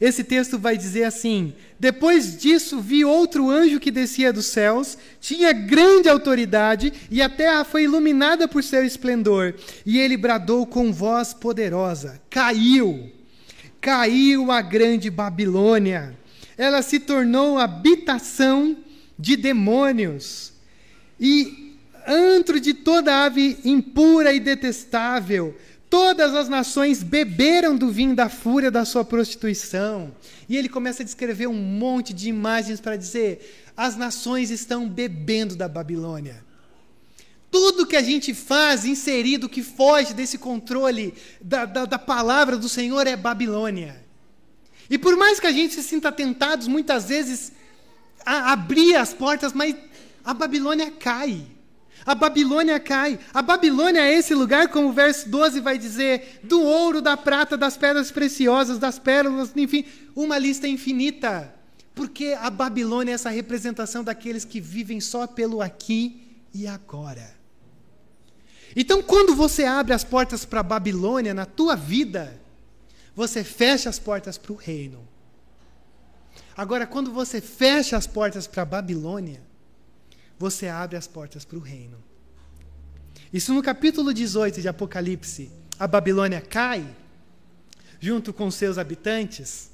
esse 0.00 0.24
texto 0.24 0.58
vai 0.58 0.76
dizer 0.76 1.04
assim: 1.04 1.54
Depois 1.78 2.36
disso 2.36 2.80
vi 2.80 3.04
outro 3.04 3.48
anjo 3.50 3.78
que 3.78 3.90
descia 3.90 4.32
dos 4.32 4.46
céus, 4.46 4.98
tinha 5.20 5.52
grande 5.52 6.08
autoridade, 6.08 6.92
e 7.10 7.22
a 7.22 7.28
terra 7.28 7.64
foi 7.64 7.84
iluminada 7.84 8.48
por 8.48 8.62
seu 8.62 8.84
esplendor. 8.84 9.54
E 9.86 9.98
ele 9.98 10.16
bradou 10.16 10.66
com 10.66 10.92
voz 10.92 11.32
poderosa: 11.32 12.20
Caiu, 12.28 13.12
caiu 13.80 14.50
a 14.50 14.60
grande 14.60 15.10
Babilônia. 15.10 16.18
Ela 16.58 16.82
se 16.82 17.00
tornou 17.00 17.58
habitação 17.58 18.76
de 19.18 19.36
demônios 19.36 20.52
e 21.18 21.63
antro 22.06 22.60
de 22.60 22.74
toda 22.74 23.24
ave 23.24 23.58
impura 23.64 24.32
e 24.32 24.40
detestável 24.40 25.54
Todas 25.94 26.34
as 26.34 26.48
nações 26.48 27.04
beberam 27.04 27.76
do 27.76 27.88
vinho 27.88 28.16
da 28.16 28.28
fúria 28.28 28.68
da 28.68 28.84
sua 28.84 29.04
prostituição. 29.04 30.12
E 30.48 30.56
ele 30.56 30.68
começa 30.68 31.04
a 31.04 31.06
descrever 31.06 31.46
um 31.46 31.54
monte 31.54 32.12
de 32.12 32.28
imagens 32.28 32.80
para 32.80 32.96
dizer: 32.96 33.70
as 33.76 33.94
nações 33.94 34.50
estão 34.50 34.88
bebendo 34.88 35.54
da 35.54 35.68
Babilônia. 35.68 36.44
Tudo 37.48 37.86
que 37.86 37.94
a 37.94 38.02
gente 38.02 38.34
faz 38.34 38.84
inserido 38.84 39.48
que 39.48 39.62
foge 39.62 40.12
desse 40.14 40.36
controle 40.36 41.14
da, 41.40 41.64
da, 41.64 41.84
da 41.84 41.98
palavra 41.98 42.56
do 42.56 42.68
Senhor 42.68 43.06
é 43.06 43.14
Babilônia. 43.14 44.04
E 44.90 44.98
por 44.98 45.16
mais 45.16 45.38
que 45.38 45.46
a 45.46 45.52
gente 45.52 45.74
se 45.74 45.82
sinta 45.84 46.10
tentados 46.10 46.66
muitas 46.66 47.08
vezes 47.08 47.52
a 48.26 48.50
abrir 48.50 48.96
as 48.96 49.14
portas, 49.14 49.52
mas 49.52 49.76
a 50.24 50.34
Babilônia 50.34 50.90
cai. 50.90 51.53
A 52.06 52.14
Babilônia 52.14 52.78
cai. 52.78 53.18
A 53.32 53.40
Babilônia 53.40 54.00
é 54.00 54.14
esse 54.14 54.34
lugar, 54.34 54.68
como 54.68 54.88
o 54.88 54.92
verso 54.92 55.28
12 55.28 55.60
vai 55.60 55.78
dizer, 55.78 56.40
do 56.42 56.60
ouro, 56.60 57.00
da 57.00 57.16
prata, 57.16 57.56
das 57.56 57.76
pedras 57.76 58.10
preciosas, 58.10 58.78
das 58.78 58.98
pérolas, 58.98 59.52
enfim, 59.56 59.84
uma 60.14 60.38
lista 60.38 60.68
infinita. 60.68 61.54
Porque 61.94 62.36
a 62.38 62.50
Babilônia 62.50 63.12
é 63.12 63.14
essa 63.14 63.30
representação 63.30 64.04
daqueles 64.04 64.44
que 64.44 64.60
vivem 64.60 65.00
só 65.00 65.26
pelo 65.26 65.62
aqui 65.62 66.38
e 66.52 66.66
agora. 66.66 67.34
Então, 68.76 69.02
quando 69.02 69.34
você 69.34 69.64
abre 69.64 69.94
as 69.94 70.04
portas 70.04 70.44
para 70.44 70.60
a 70.60 70.64
Babilônia 70.64 71.32
na 71.32 71.46
tua 71.46 71.76
vida, 71.76 72.40
você 73.14 73.44
fecha 73.44 73.88
as 73.88 73.98
portas 73.98 74.36
para 74.36 74.52
o 74.52 74.56
reino. 74.56 75.08
Agora, 76.56 76.86
quando 76.86 77.12
você 77.12 77.40
fecha 77.40 77.96
as 77.96 78.06
portas 78.06 78.46
para 78.46 78.62
a 78.62 78.66
Babilônia, 78.66 79.40
você 80.38 80.68
abre 80.68 80.96
as 80.96 81.06
portas 81.06 81.44
para 81.44 81.58
o 81.58 81.60
reino. 81.60 81.96
Isso 83.32 83.52
no 83.52 83.62
capítulo 83.62 84.12
18 84.12 84.60
de 84.60 84.68
Apocalipse, 84.68 85.50
a 85.78 85.86
Babilônia 85.86 86.40
cai, 86.40 86.86
junto 87.98 88.32
com 88.32 88.50
seus 88.50 88.78
habitantes. 88.78 89.70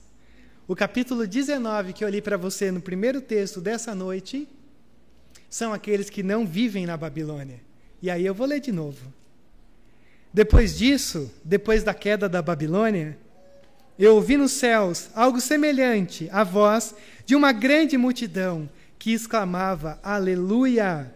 O 0.67 0.77
capítulo 0.77 1.27
19 1.27 1.93
que 1.93 2.05
eu 2.05 2.09
li 2.09 2.23
para 2.23 2.37
você 2.37 2.71
no 2.71 2.81
primeiro 2.81 3.21
texto 3.21 3.61
dessa 3.61 3.95
noite 3.95 4.49
são 5.49 5.73
aqueles 5.73 6.09
que 6.09 6.23
não 6.23 6.47
vivem 6.47 6.87
na 6.87 6.97
Babilônia. 6.97 7.61
E 8.01 8.11
aí 8.11 8.25
eu 8.25 8.35
vou 8.35 8.47
ler 8.47 8.61
de 8.61 8.73
novo. 8.73 9.13
Depois 10.33 10.79
disso, 10.79 11.31
depois 11.45 11.83
da 11.83 11.93
queda 11.93 12.29
da 12.29 12.41
Babilônia, 12.41 13.19
eu 13.99 14.15
ouvi 14.15 14.37
nos 14.37 14.53
céus 14.53 15.11
algo 15.15 15.41
semelhante 15.41 16.29
à 16.33 16.45
voz 16.45 16.95
de 17.27 17.35
uma 17.35 17.53
grande 17.53 17.99
multidão 17.99 18.69
que 19.01 19.13
exclamava: 19.13 19.99
Aleluia! 20.05 21.13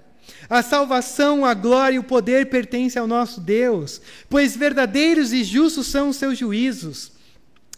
A 0.48 0.62
salvação, 0.62 1.44
a 1.44 1.52
glória 1.52 1.96
e 1.96 1.98
o 1.98 2.02
poder 2.02 2.48
pertencem 2.48 2.98
ao 2.98 3.06
nosso 3.06 3.40
Deus, 3.40 4.00
pois 4.28 4.56
verdadeiros 4.56 5.34
e 5.34 5.44
justos 5.44 5.86
são 5.86 6.08
os 6.08 6.16
seus 6.16 6.38
juízos. 6.38 7.12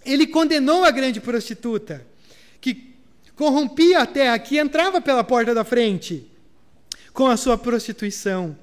Ele 0.04 0.28
condenou 0.28 0.84
a 0.84 0.92
grande 0.92 1.20
prostituta, 1.20 2.07
que 2.61 2.94
corrompia 3.34 4.00
a 4.00 4.07
terra, 4.07 4.38
que 4.38 4.59
entrava 4.59 5.00
pela 5.00 5.24
porta 5.24 5.52
da 5.52 5.64
frente 5.64 6.30
com 7.12 7.26
a 7.26 7.36
sua 7.36 7.59
prostituição. 7.59 8.57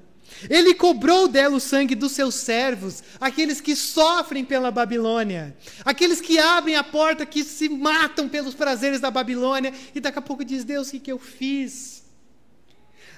Ele 0.48 0.74
cobrou 0.74 1.28
dela 1.28 1.56
o 1.56 1.60
sangue 1.60 1.94
dos 1.94 2.12
seus 2.12 2.34
servos, 2.34 3.02
aqueles 3.20 3.60
que 3.60 3.74
sofrem 3.74 4.44
pela 4.44 4.70
Babilônia, 4.70 5.56
aqueles 5.84 6.20
que 6.20 6.38
abrem 6.38 6.76
a 6.76 6.84
porta, 6.84 7.24
que 7.24 7.44
se 7.44 7.68
matam 7.68 8.28
pelos 8.28 8.54
prazeres 8.54 9.00
da 9.00 9.10
Babilônia, 9.10 9.72
e 9.94 10.00
daqui 10.00 10.18
a 10.18 10.22
pouco 10.22 10.44
diz: 10.44 10.64
Deus, 10.64 10.88
o 10.88 10.90
que, 10.92 11.00
que 11.00 11.12
eu 11.12 11.18
fiz? 11.18 12.04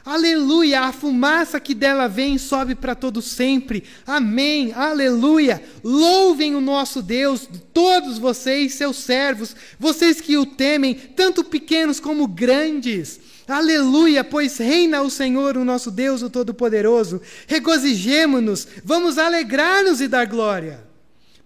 Aleluia, 0.07 0.83
a 0.83 0.93
fumaça 0.93 1.59
que 1.59 1.75
dela 1.75 2.07
vem 2.07 2.39
sobe 2.39 2.77
para 2.77 2.95
todo 2.95 3.21
sempre. 3.21 3.83
Amém. 4.07 4.73
Aleluia. 4.73 5.61
Louvem 5.83 6.55
o 6.55 6.61
nosso 6.61 7.03
Deus, 7.03 7.49
todos 7.75 8.17
vocês, 8.17 8.75
seus 8.75 8.99
servos, 8.99 9.57
vocês 9.81 10.21
que 10.21 10.39
o 10.39 10.47
temem, 10.47 10.95
tanto 10.95 11.43
pequenos 11.43 11.99
como 11.99 12.29
grandes. 12.29 13.19
Aleluia, 13.49 14.25
pois 14.25 14.59
reina 14.59 15.03
o 15.03 15.11
Senhor, 15.11 15.57
o 15.57 15.65
nosso 15.65 15.91
Deus, 15.91 16.21
o 16.21 16.29
Todo-Poderoso. 16.29 17.21
Regozijemo-nos, 17.47 18.67
vamos 18.83 19.19
alegrar-nos 19.19 20.01
e 20.01 20.09
dar 20.09 20.27
glória. 20.27 20.85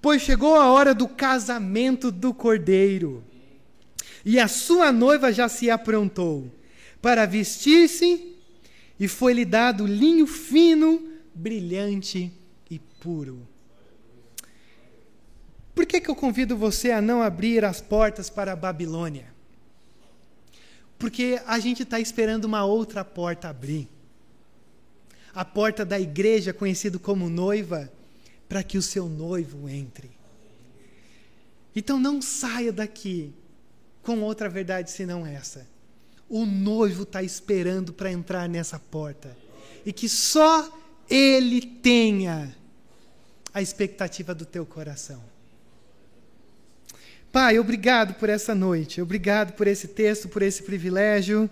Pois 0.01 0.23
chegou 0.23 0.55
a 0.55 0.71
hora 0.73 0.95
do 0.95 1.07
casamento 1.07 2.11
do 2.11 2.33
Cordeiro. 2.33 3.23
E 4.25 4.41
a 4.41 4.49
sua 4.49 4.91
noiva 4.91 5.33
já 5.33 5.49
se 5.49 5.71
aprontou 5.71 6.51
para 7.03 7.27
vestir-se 7.27 8.37
e 8.99 9.07
foi-lhe 9.07 9.45
dado 9.45 9.87
linho 9.87 10.27
fino, 10.27 11.07
brilhante 11.35 12.33
e 12.71 12.79
puro. 12.79 13.47
Por 15.75 15.87
que, 15.87 16.01
que 16.01 16.11
eu 16.11 16.15
convido 16.15 16.57
você 16.57 16.91
a 16.91 17.01
não 17.01 17.23
abrir 17.23 17.65
as 17.65 17.81
portas 17.81 18.29
para 18.29 18.53
a 18.53 18.57
Babilônia? 18.57 19.40
Porque 21.01 21.43
a 21.45 21.59
gente 21.59 21.83
está 21.83 21.99
esperando 21.99 22.45
uma 22.45 22.65
outra 22.65 23.05
porta 23.05 23.49
abrir. 23.49 23.89
A 25.35 25.45
porta 25.45 25.85
da 25.85 25.99
igreja, 25.99 26.53
conhecido 26.53 27.01
como 27.01 27.29
noiva, 27.29 27.93
para 28.49 28.63
que 28.63 28.79
o 28.79 28.83
seu 28.83 29.09
noivo 29.09 29.69
entre. 29.69 30.13
Então 31.75 31.99
não 31.99 32.23
saia 32.23 32.73
daqui 32.73 33.35
com 34.01 34.21
outra 34.21 34.49
verdade 34.49 34.93
senão 34.93 35.27
essa 35.27 35.67
o 36.31 36.47
noivo 36.47 37.03
está 37.03 37.25
esperando 37.25 37.93
para 37.93 38.11
entrar 38.11 38.49
nessa 38.49 38.79
porta. 38.79 39.37
E 39.85 39.93
que 39.93 40.09
só 40.09 40.73
ele 41.11 41.61
tenha 41.61 42.57
a 43.53 43.61
expectativa 43.61 44.33
do 44.33 44.47
teu 44.47 44.65
coração. 44.65 45.21
Pai, 47.33 47.61
obrigado 47.61 48.15
por 48.15 48.29
essa 48.29 48.57
noite, 48.57 49.01
obrigado 49.01 49.53
por 49.53 49.69
esse 49.69 49.87
texto, 49.87 50.29
por 50.29 50.43
esse 50.43 50.65
privilégio, 50.65 51.49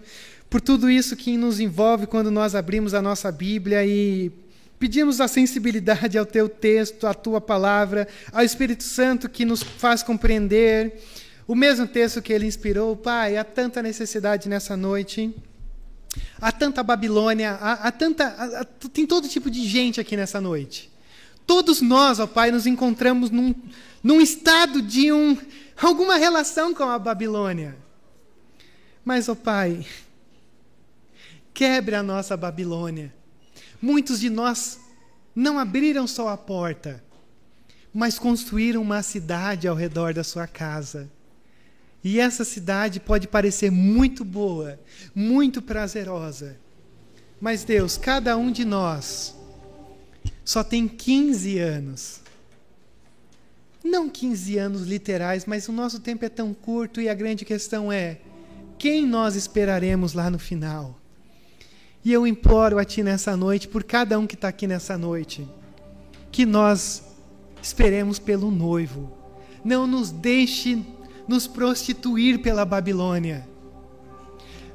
por 0.50 0.60
tudo 0.60 0.90
isso 0.90 1.14
que 1.14 1.36
nos 1.36 1.60
envolve 1.60 2.06
quando 2.06 2.32
nós 2.32 2.56
abrimos 2.56 2.94
a 2.94 3.00
nossa 3.00 3.30
Bíblia 3.30 3.86
e 3.86 4.32
pedimos 4.76 5.20
a 5.20 5.28
sensibilidade 5.28 6.18
ao 6.18 6.26
teu 6.26 6.48
texto, 6.48 7.06
à 7.06 7.14
tua 7.14 7.40
palavra, 7.40 8.08
ao 8.32 8.42
Espírito 8.42 8.82
Santo 8.82 9.28
que 9.28 9.44
nos 9.44 9.62
faz 9.62 10.02
compreender 10.02 11.00
o 11.46 11.54
mesmo 11.54 11.86
texto 11.86 12.20
que 12.20 12.32
ele 12.32 12.46
inspirou, 12.46 12.96
Pai, 12.96 13.36
há 13.36 13.44
tanta 13.44 13.80
necessidade 13.80 14.48
nessa 14.48 14.76
noite. 14.76 15.32
Há 16.40 16.50
tanta 16.50 16.82
Babilônia, 16.82 17.52
há, 17.52 17.72
há 17.88 17.92
tanta. 17.92 18.26
Há, 18.26 18.64
tem 18.92 19.06
todo 19.06 19.28
tipo 19.28 19.48
de 19.48 19.66
gente 19.66 20.00
aqui 20.00 20.16
nessa 20.16 20.40
noite. 20.40 20.90
Todos 21.46 21.80
nós, 21.80 22.18
ó 22.18 22.26
Pai, 22.26 22.50
nos 22.50 22.66
encontramos 22.66 23.30
num, 23.30 23.54
num 24.08 24.22
estado 24.22 24.80
de 24.80 25.12
um, 25.12 25.36
alguma 25.76 26.16
relação 26.16 26.72
com 26.72 26.84
a 26.84 26.98
Babilônia. 26.98 27.76
Mas, 29.04 29.28
ó 29.28 29.34
Pai, 29.34 29.86
quebre 31.52 31.94
a 31.94 32.02
nossa 32.02 32.34
Babilônia. 32.34 33.14
Muitos 33.82 34.18
de 34.18 34.30
nós 34.30 34.80
não 35.36 35.58
abriram 35.58 36.06
só 36.06 36.30
a 36.30 36.38
porta, 36.38 37.04
mas 37.92 38.18
construíram 38.18 38.80
uma 38.80 39.02
cidade 39.02 39.68
ao 39.68 39.76
redor 39.76 40.14
da 40.14 40.24
sua 40.24 40.46
casa. 40.46 41.10
E 42.02 42.18
essa 42.18 42.46
cidade 42.46 43.00
pode 43.00 43.28
parecer 43.28 43.70
muito 43.70 44.24
boa, 44.24 44.80
muito 45.14 45.60
prazerosa. 45.60 46.58
Mas 47.38 47.62
Deus, 47.62 47.98
cada 47.98 48.38
um 48.38 48.50
de 48.50 48.64
nós 48.64 49.36
só 50.46 50.64
tem 50.64 50.88
15 50.88 51.58
anos. 51.58 52.22
Não 53.82 54.08
15 54.08 54.58
anos 54.58 54.82
literais, 54.82 55.44
mas 55.46 55.68
o 55.68 55.72
nosso 55.72 56.00
tempo 56.00 56.24
é 56.24 56.28
tão 56.28 56.52
curto 56.52 57.00
e 57.00 57.08
a 57.08 57.14
grande 57.14 57.44
questão 57.44 57.92
é: 57.92 58.18
quem 58.78 59.06
nós 59.06 59.36
esperaremos 59.36 60.12
lá 60.12 60.30
no 60.30 60.38
final? 60.38 60.98
E 62.04 62.12
eu 62.12 62.26
imploro 62.26 62.78
a 62.78 62.84
Ti 62.84 63.02
nessa 63.02 63.36
noite, 63.36 63.68
por 63.68 63.84
cada 63.84 64.18
um 64.18 64.26
que 64.26 64.34
está 64.34 64.48
aqui 64.48 64.66
nessa 64.66 64.96
noite, 64.96 65.48
que 66.30 66.46
nós 66.46 67.02
esperemos 67.62 68.18
pelo 68.18 68.50
noivo. 68.50 69.12
Não 69.64 69.86
nos 69.86 70.10
deixe 70.10 70.84
nos 71.26 71.46
prostituir 71.46 72.40
pela 72.40 72.64
Babilônia. 72.64 73.46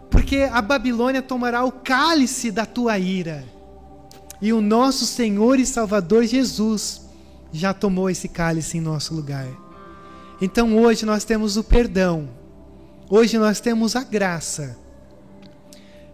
Porque 0.10 0.48
a 0.52 0.62
Babilônia 0.62 1.22
tomará 1.22 1.64
o 1.64 1.72
cálice 1.72 2.52
da 2.52 2.66
tua 2.66 3.00
ira. 3.00 3.44
E 4.42 4.54
o 4.54 4.62
nosso 4.62 5.06
Senhor 5.06 5.60
e 5.60 5.66
Salvador 5.66 6.26
Jesus 6.26 7.03
já 7.54 7.74
tomou 7.74 8.10
esse 8.10 8.28
cálice 8.28 8.78
em 8.78 8.82
nosso 8.82 9.14
lugar. 9.14 9.48
Então 10.42 10.76
hoje 10.78 11.06
nós 11.06 11.24
temos 11.24 11.56
o 11.56 11.64
perdão. 11.64 12.28
Hoje 13.10 13.38
nós 13.38 13.60
temos 13.60 13.96
a 13.96 14.04
graça. 14.04 14.76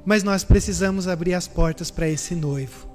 Mas 0.06 0.22
nós 0.22 0.44
precisamos 0.44 1.08
abrir 1.08 1.34
as 1.34 1.48
portas 1.48 1.90
para 1.90 2.08
esse 2.08 2.36
noivo. 2.36 2.88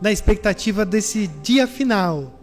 Na 0.00 0.12
expectativa 0.12 0.84
desse 0.84 1.26
dia 1.42 1.66
final, 1.66 2.38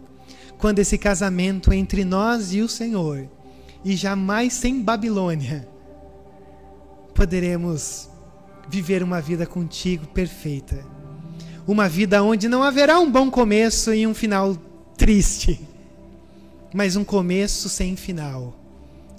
quando 0.58 0.78
esse 0.80 0.98
casamento 0.98 1.72
entre 1.72 2.04
nós 2.04 2.52
e 2.52 2.60
o 2.60 2.68
Senhor 2.68 3.28
e 3.84 3.96
jamais 3.96 4.52
sem 4.52 4.82
Babilônia 4.82 5.68
poderemos 7.14 8.08
viver 8.68 9.02
uma 9.02 9.20
vida 9.20 9.46
contigo 9.46 10.06
perfeita. 10.08 10.84
Uma 11.66 11.88
vida 11.88 12.22
onde 12.22 12.48
não 12.48 12.62
haverá 12.62 12.98
um 12.98 13.10
bom 13.10 13.30
começo 13.30 13.92
e 13.92 14.06
um 14.06 14.14
final 14.14 14.56
triste, 15.00 15.58
mas 16.74 16.94
um 16.94 17.02
começo 17.02 17.70
sem 17.70 17.96
final, 17.96 18.54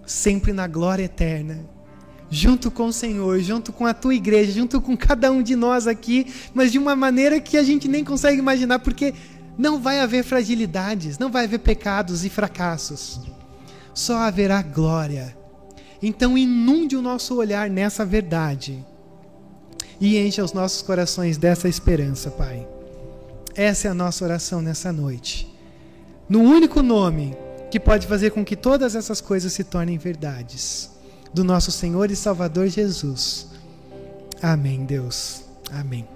sempre 0.06 0.54
na 0.54 0.68
glória 0.68 1.06
eterna, 1.06 1.66
junto 2.30 2.70
com 2.70 2.86
o 2.86 2.94
Senhor, 2.94 3.40
junto 3.40 3.74
com 3.74 3.88
a 3.88 3.94
tua 3.94 4.14
igreja, 4.14 4.52
junto 4.52 4.80
com 4.80 4.96
cada 4.96 5.32
um 5.32 5.42
de 5.42 5.56
nós 5.56 5.88
aqui, 5.88 6.32
mas 6.54 6.72
de 6.72 6.78
uma 6.78 6.96
maneira 6.96 7.40
que 7.40 7.58
a 7.58 7.64
gente 7.64 7.88
nem 7.88 8.06
consegue 8.06 8.38
imaginar, 8.38 8.78
porque 8.78 9.16
não 9.58 9.82
vai 9.82 10.00
haver 10.00 10.24
fragilidades, 10.24 11.18
não 11.18 11.32
vai 11.32 11.46
haver 11.46 11.60
pecados 11.60 12.24
e 12.24 12.30
fracassos 12.30 13.20
só 13.94 14.18
haverá 14.18 14.62
glória. 14.62 15.36
Então 16.02 16.38
inunde 16.38 16.96
o 16.96 17.02
nosso 17.02 17.36
olhar 17.36 17.70
nessa 17.70 18.06
verdade 18.06 18.84
e 20.00 20.18
encha 20.18 20.44
os 20.44 20.54
nossos 20.54 20.82
corações 20.82 21.38
dessa 21.38 21.70
esperança, 21.70 22.32
Pai. 22.32 22.68
Essa 23.56 23.88
é 23.88 23.92
a 23.92 23.94
nossa 23.94 24.24
oração 24.24 24.62
nessa 24.62 24.92
noite. 24.92 25.51
No 26.32 26.40
único 26.40 26.82
nome 26.82 27.36
que 27.70 27.78
pode 27.78 28.08
fazer 28.08 28.32
com 28.32 28.46
que 28.46 28.56
todas 28.56 28.96
essas 28.96 29.20
coisas 29.20 29.52
se 29.52 29.66
tornem 29.66 29.98
verdades. 29.98 30.90
Do 31.34 31.44
nosso 31.44 31.74
Senhor 31.74 32.10
e 32.10 32.16
Salvador 32.16 32.70
Jesus. 32.70 33.48
Amém, 34.42 34.86
Deus. 34.86 35.44
Amém. 35.70 36.08